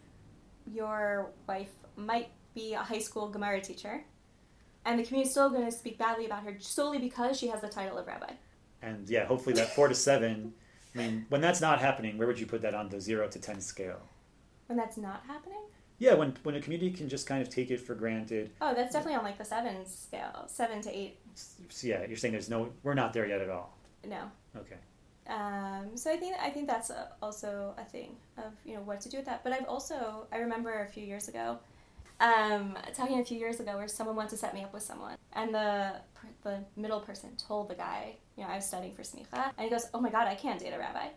your 0.72 1.32
wife 1.48 1.72
might 1.98 2.30
be 2.56 2.74
a 2.74 2.80
high 2.80 3.00
school 3.00 3.28
Gemara 3.28 3.60
teacher, 3.62 4.04
and 4.86 5.00
the 5.00 5.04
community 5.04 5.28
is 5.28 5.32
still 5.32 5.50
going 5.50 5.66
to 5.66 5.72
speak 5.72 5.98
badly 5.98 6.26
about 6.28 6.44
her 6.44 6.56
solely 6.60 6.98
because 7.00 7.38
she 7.38 7.48
has 7.48 7.62
the 7.62 7.68
title 7.68 7.98
of 7.98 8.08
rabbi. 8.08 8.32
And 8.82 9.10
yeah, 9.10 9.26
hopefully 9.26 9.56
that 9.56 9.76
four 9.76 9.88
to 9.88 9.96
seven. 9.96 10.54
I 10.96 10.98
mean, 10.98 11.26
when 11.30 11.42
that's 11.42 11.62
not 11.62 11.80
happening, 11.80 12.18
where 12.18 12.28
would 12.28 12.40
you 12.40 12.46
put 12.46 12.62
that 12.62 12.74
on 12.74 12.90
the 12.90 13.02
zero 13.02 13.28
to 13.28 13.40
ten 13.40 13.60
scale? 13.60 14.02
When 14.70 14.78
that's 14.78 14.98
not 14.98 15.24
happening, 15.26 15.64
Yeah, 15.98 16.14
when 16.14 16.36
when 16.44 16.54
a 16.54 16.62
community 16.62 16.92
can 16.92 17.10
just 17.10 17.26
kind 17.26 17.42
of 17.42 17.50
take 17.50 17.72
it 17.72 17.80
for 17.82 17.96
granted. 17.96 18.52
oh, 18.62 18.76
that's 18.76 18.94
definitely 18.94 19.16
on 19.18 19.24
like 19.24 19.40
the 19.40 19.44
seven 19.46 19.84
scale, 19.88 20.46
seven 20.48 20.80
to 20.84 20.96
eight. 20.96 21.18
So 21.70 21.88
yeah, 21.88 22.06
you're 22.08 22.18
saying 22.18 22.34
there's 22.34 22.52
no, 22.52 22.70
we're 22.84 22.94
not 22.94 23.12
there 23.14 23.26
yet 23.26 23.42
at 23.42 23.50
all. 23.50 23.76
No. 24.06 24.30
Okay. 24.56 24.76
Um, 25.28 25.98
so 25.98 26.12
I 26.12 26.18
think 26.18 26.36
I 26.40 26.52
think 26.52 26.68
that's 26.68 26.92
a, 26.92 27.10
also 27.20 27.74
a 27.80 27.84
thing 27.84 28.16
of 28.38 28.54
you 28.64 28.76
know 28.76 28.82
what 28.82 29.02
to 29.02 29.10
do 29.10 29.18
with 29.18 29.26
that. 29.26 29.44
But 29.44 29.54
I've 29.54 29.66
also 29.66 30.28
I 30.32 30.38
remember 30.38 30.84
a 30.84 30.88
few 30.88 31.04
years 31.04 31.28
ago, 31.30 31.58
um, 32.20 32.78
talking 32.96 33.20
a 33.20 33.26
few 33.26 33.40
years 33.40 33.60
ago 33.60 33.76
where 33.78 33.88
someone 33.88 34.16
wanted 34.16 34.30
to 34.32 34.38
set 34.38 34.54
me 34.54 34.64
up 34.64 34.72
with 34.74 34.84
someone, 34.84 35.18
and 35.34 35.52
the 35.54 35.94
the 36.44 36.60
middle 36.76 37.00
person 37.00 37.30
told 37.48 37.70
the 37.70 37.76
guy 37.76 38.16
you 38.38 38.44
know 38.44 38.50
I 38.52 38.56
was 38.58 38.66
studying 38.66 38.94
for 38.94 39.02
smicha, 39.02 39.52
and 39.58 39.66
he 39.66 39.70
goes, 39.70 39.88
"Oh 39.96 40.00
my 40.00 40.10
God, 40.12 40.28
I 40.28 40.36
can't 40.36 40.60
date 40.60 40.74
a 40.74 40.80
rabbi," 40.80 41.08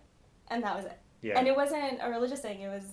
and 0.51 0.63
that 0.65 0.75
was 0.75 0.87
it. 0.87 0.99
Yeah. 1.23 1.39
And 1.39 1.47
it 1.47 1.55
wasn't 1.57 1.99
a 2.03 2.09
religious 2.11 2.41
thing; 2.41 2.61
it 2.61 2.69
was 2.69 2.85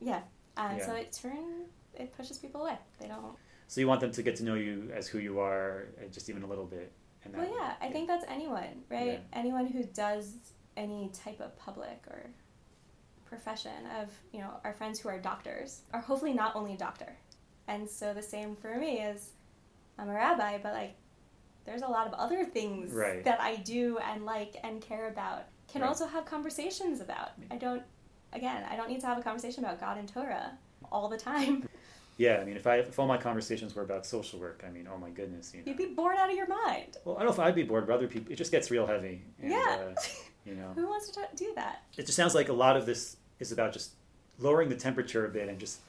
yeah. 0.00 0.22
And 0.56 0.78
Yeah. 0.78 0.86
so 0.86 0.94
it 0.94 1.12
turned 1.12 1.66
it 1.94 2.12
pushes 2.16 2.38
people 2.38 2.60
away. 2.62 2.78
They 2.98 3.08
don't. 3.08 3.36
so 3.68 3.80
you 3.80 3.86
want 3.88 4.00
them 4.00 4.12
to 4.12 4.22
get 4.22 4.36
to 4.36 4.44
know 4.44 4.54
you 4.54 4.90
as 4.94 5.08
who 5.08 5.18
you 5.18 5.40
are, 5.40 5.88
uh, 5.98 6.06
just 6.08 6.28
even 6.30 6.42
a 6.42 6.46
little 6.46 6.66
bit. 6.66 6.92
And 7.24 7.34
Well, 7.34 7.48
yeah, 7.52 7.74
I 7.80 7.90
think 7.90 8.06
that's 8.06 8.24
anyone, 8.28 8.84
right? 8.90 9.20
Yeah. 9.32 9.38
Anyone 9.40 9.66
who 9.66 9.82
does 9.84 10.36
any 10.76 11.10
type 11.12 11.40
of 11.40 11.56
public 11.58 12.04
or 12.08 12.30
profession 13.24 13.86
of, 14.00 14.10
you 14.32 14.40
know, 14.40 14.50
our 14.64 14.72
friends 14.72 15.00
who 15.00 15.08
are 15.08 15.18
doctors 15.18 15.82
are 15.92 16.00
hopefully 16.00 16.32
not 16.32 16.54
only 16.54 16.74
a 16.74 16.76
doctor. 16.76 17.16
And 17.66 17.88
so 17.88 18.14
the 18.14 18.22
same 18.22 18.54
for 18.54 18.76
me 18.76 19.00
is 19.00 19.30
I'm 19.98 20.08
a 20.08 20.14
rabbi, 20.14 20.58
but 20.62 20.74
like 20.74 20.94
there's 21.64 21.82
a 21.82 21.88
lot 21.88 22.06
of 22.06 22.12
other 22.14 22.44
things 22.44 22.92
Right. 22.92 23.24
that 23.24 23.40
I 23.40 23.56
do 23.56 23.98
and 23.98 24.24
like 24.24 24.56
and 24.62 24.80
care 24.80 25.08
about. 25.08 25.44
Can 25.66 25.82
Right. 25.82 25.88
also 25.88 26.06
have 26.06 26.24
conversations 26.26 27.00
about. 27.00 27.30
I 27.50 27.56
don't 27.56 27.82
again, 28.36 28.64
I 28.70 28.76
don't 28.76 28.88
need 28.88 29.00
to 29.00 29.06
have 29.06 29.18
a 29.18 29.22
conversation 29.22 29.64
about 29.64 29.80
God 29.80 29.98
and 29.98 30.08
Torah 30.08 30.52
all 30.92 31.08
the 31.08 31.18
time. 31.18 31.68
Yeah, 32.18 32.38
I 32.40 32.44
mean, 32.46 32.56
if 32.56 32.66
I 32.66 32.76
if 32.76 32.98
all 32.98 33.06
my 33.06 33.18
conversations 33.18 33.74
were 33.74 33.82
about 33.82 34.06
social 34.06 34.40
work, 34.40 34.64
I 34.66 34.70
mean, 34.70 34.88
oh 34.90 34.96
my 34.96 35.10
goodness, 35.10 35.52
you 35.52 35.60
know. 35.60 35.64
You'd 35.66 35.76
be 35.76 35.84
bored 35.94 36.16
out 36.16 36.30
of 36.30 36.34
your 36.34 36.46
mind. 36.46 36.96
Well, 37.04 37.16
I 37.16 37.18
don't 37.18 37.26
know 37.26 37.32
if 37.34 37.38
I'd 37.38 37.54
be 37.54 37.62
bored, 37.62 37.86
but 37.86 37.92
other 37.92 38.06
people, 38.08 38.32
it 38.32 38.36
just 38.36 38.50
gets 38.50 38.70
real 38.70 38.86
heavy. 38.86 39.20
And, 39.38 39.50
yeah. 39.50 39.90
Uh, 39.94 40.00
you 40.46 40.54
know, 40.54 40.72
Who 40.74 40.88
wants 40.88 41.10
to 41.10 41.20
t- 41.20 41.26
do 41.36 41.52
that? 41.56 41.82
it 41.98 42.06
just 42.06 42.16
sounds 42.16 42.34
like 42.34 42.48
a 42.48 42.54
lot 42.54 42.74
of 42.78 42.86
this 42.86 43.18
is 43.38 43.52
about 43.52 43.74
just 43.74 43.90
lowering 44.38 44.70
the 44.70 44.76
temperature 44.76 45.26
a 45.26 45.28
bit 45.28 45.50
and 45.50 45.58
just 45.58 45.80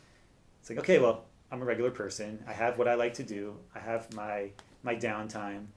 it's 0.59 0.69
like, 0.69 0.79
okay, 0.79 0.99
well, 0.99 1.23
I'm 1.49 1.61
a 1.61 1.65
regular 1.65 1.91
person. 1.91 2.43
I 2.45 2.51
have 2.51 2.77
what 2.77 2.89
I 2.89 2.95
like 2.95 3.13
to 3.13 3.23
do. 3.23 3.55
I 3.73 3.79
have 3.79 4.13
my 4.13 4.49
my 4.83 4.97
downtime. 4.97 5.67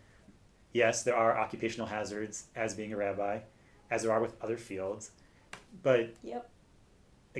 Yes, 0.73 1.05
there 1.05 1.15
are 1.15 1.39
occupational 1.39 1.87
hazards 1.87 2.47
as 2.57 2.75
being 2.75 2.93
a 2.93 2.97
rabbi, 2.97 3.39
as 3.89 4.03
there 4.03 4.11
are 4.11 4.21
with 4.21 4.35
other 4.43 4.57
fields, 4.57 5.13
but 5.85 6.13
Yep. 6.25 6.50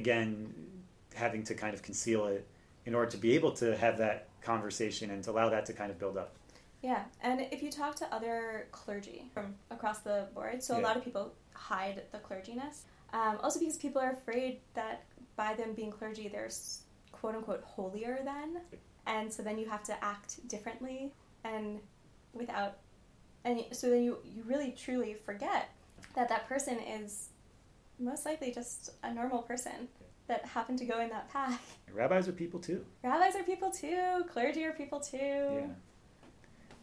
Again, 0.01 0.55
having 1.15 1.43
to 1.45 1.55
kind 1.55 1.75
of 1.75 1.83
conceal 1.83 2.27
it 2.27 2.47
in 2.87 2.95
order 2.95 3.11
to 3.11 3.19
be 3.19 3.35
able 3.35 3.53
to 3.53 3.77
have 3.77 3.99
that 3.99 4.29
conversation 4.43 5.11
and 5.11 5.23
to 5.25 5.31
allow 5.31 5.49
that 5.51 5.67
to 5.67 5.73
kind 5.73 5.91
of 5.91 5.99
build 5.99 6.17
up. 6.17 6.33
Yeah, 6.83 7.03
and 7.23 7.43
if 7.53 7.63
you 7.63 7.71
talk 7.71 7.95
to 7.97 8.15
other 8.15 8.67
clergy 8.73 9.31
from 9.35 9.55
across 9.71 9.99
the 9.99 10.29
board, 10.35 10.63
so 10.63 10.79
a 10.79 10.81
lot 10.81 10.97
of 10.97 11.05
people 11.05 11.35
hide 11.53 12.03
the 12.11 12.19
clerginess. 12.19 12.85
Um, 13.13 13.39
also, 13.43 13.61
because 13.61 13.77
people 13.77 14.01
are 14.01 14.13
afraid 14.13 14.61
that 14.75 15.05
by 15.37 15.53
them 15.55 15.75
being 15.75 15.91
clergy, 15.91 16.29
they're 16.29 16.49
quote 17.13 17.35
unquote 17.35 17.63
holier 17.65 18.21
than, 18.25 18.63
and 19.07 19.31
so 19.31 19.43
then 19.43 19.59
you 19.59 19.69
have 19.69 19.83
to 19.85 20.05
act 20.05 20.49
differently 20.49 21.13
and 21.45 21.81
without, 22.33 22.79
and 23.45 23.63
so 23.73 23.91
then 23.91 24.03
you 24.03 24.19
you 24.25 24.43
really 24.47 24.71
truly 24.71 25.13
forget 25.13 25.69
that 26.15 26.31
that 26.31 26.49
person 26.49 26.79
is 26.79 27.30
most 28.01 28.25
likely 28.25 28.53
just 28.53 28.91
a 29.03 29.13
normal 29.13 29.43
person 29.43 29.89
that 30.29 30.45
happened 30.47 30.79
to 30.79 30.85
go 30.85 31.01
in 31.01 31.11
that 31.11 31.29
path. 31.31 31.79
Rabbis 31.93 32.29
are 32.29 32.33
people 32.33 32.61
too. 32.61 32.85
Rabbis 33.03 33.35
are 33.37 33.43
people 33.43 33.71
too. 33.71 34.25
Clergy 34.33 34.65
are 34.65 34.73
people 34.73 35.01
too. 35.01 35.17
Yeah. 35.19 35.67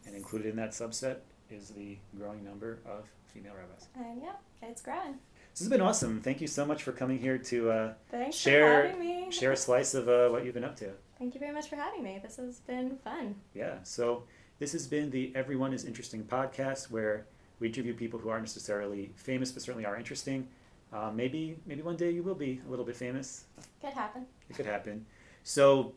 And 0.06 0.14
included 0.14 0.48
in 0.48 0.56
that 0.56 0.70
subset 0.70 1.16
is 1.50 1.70
the 1.70 1.96
growing 2.16 2.44
number 2.44 2.78
of 2.86 3.06
female 3.26 3.54
rabbis. 3.54 3.88
And 3.96 4.22
yeah, 4.22 4.32
it's 4.62 4.82
growing. 4.82 5.14
This 5.52 5.60
has 5.60 5.68
been 5.68 5.80
awesome. 5.80 6.20
Thank 6.20 6.40
you 6.40 6.46
so 6.46 6.64
much 6.64 6.82
for 6.82 6.92
coming 6.92 7.18
here 7.18 7.38
to 7.38 7.70
uh, 7.70 7.92
Share- 8.30 8.94
me. 8.96 9.28
share 9.30 9.52
a 9.52 9.56
slice 9.56 9.94
of 9.94 10.08
uh, 10.08 10.28
what 10.28 10.44
you've 10.44 10.54
been 10.54 10.64
up 10.64 10.76
to. 10.76 10.90
Thank 11.18 11.34
you 11.34 11.40
very 11.40 11.52
much 11.52 11.68
for 11.68 11.76
having 11.76 12.02
me. 12.02 12.20
This 12.22 12.36
has 12.36 12.60
been 12.60 12.96
fun. 13.02 13.34
Yeah. 13.54 13.74
So 13.82 14.24
this 14.58 14.72
has 14.72 14.86
been 14.86 15.10
the 15.10 15.32
Everyone 15.34 15.72
is 15.72 15.84
Interesting 15.84 16.22
podcast 16.22 16.90
where 16.90 17.26
we 17.58 17.68
interview 17.68 17.92
people 17.94 18.20
who 18.20 18.28
aren't 18.28 18.44
necessarily 18.44 19.10
famous 19.16 19.50
but 19.50 19.62
certainly 19.62 19.84
are 19.84 19.96
interesting. 19.96 20.46
Uh, 20.92 21.10
maybe 21.14 21.56
maybe 21.66 21.82
one 21.82 21.96
day 21.96 22.10
you 22.10 22.22
will 22.22 22.34
be 22.34 22.60
a 22.66 22.70
little 22.70 22.84
bit 22.84 22.96
famous. 22.96 23.44
Could 23.80 23.92
happen. 23.92 24.26
It 24.48 24.56
could 24.56 24.66
happen. 24.66 25.04
So 25.44 25.92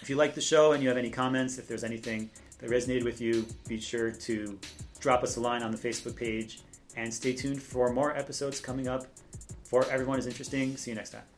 if 0.00 0.08
you 0.08 0.16
like 0.16 0.34
the 0.34 0.40
show 0.40 0.72
and 0.72 0.82
you 0.82 0.88
have 0.88 0.98
any 0.98 1.10
comments, 1.10 1.58
if 1.58 1.68
there's 1.68 1.84
anything 1.84 2.30
that 2.58 2.70
resonated 2.70 3.04
with 3.04 3.20
you, 3.20 3.46
be 3.68 3.78
sure 3.80 4.10
to 4.10 4.58
drop 5.00 5.22
us 5.22 5.36
a 5.36 5.40
line 5.40 5.62
on 5.62 5.70
the 5.70 5.78
Facebook 5.78 6.16
page 6.16 6.60
and 6.96 7.12
stay 7.12 7.34
tuned 7.34 7.62
for 7.62 7.92
more 7.92 8.16
episodes 8.16 8.60
coming 8.60 8.88
up. 8.88 9.06
For 9.64 9.84
Everyone 9.90 10.18
is 10.18 10.26
Interesting. 10.26 10.76
See 10.76 10.90
you 10.90 10.94
next 10.94 11.10
time. 11.10 11.33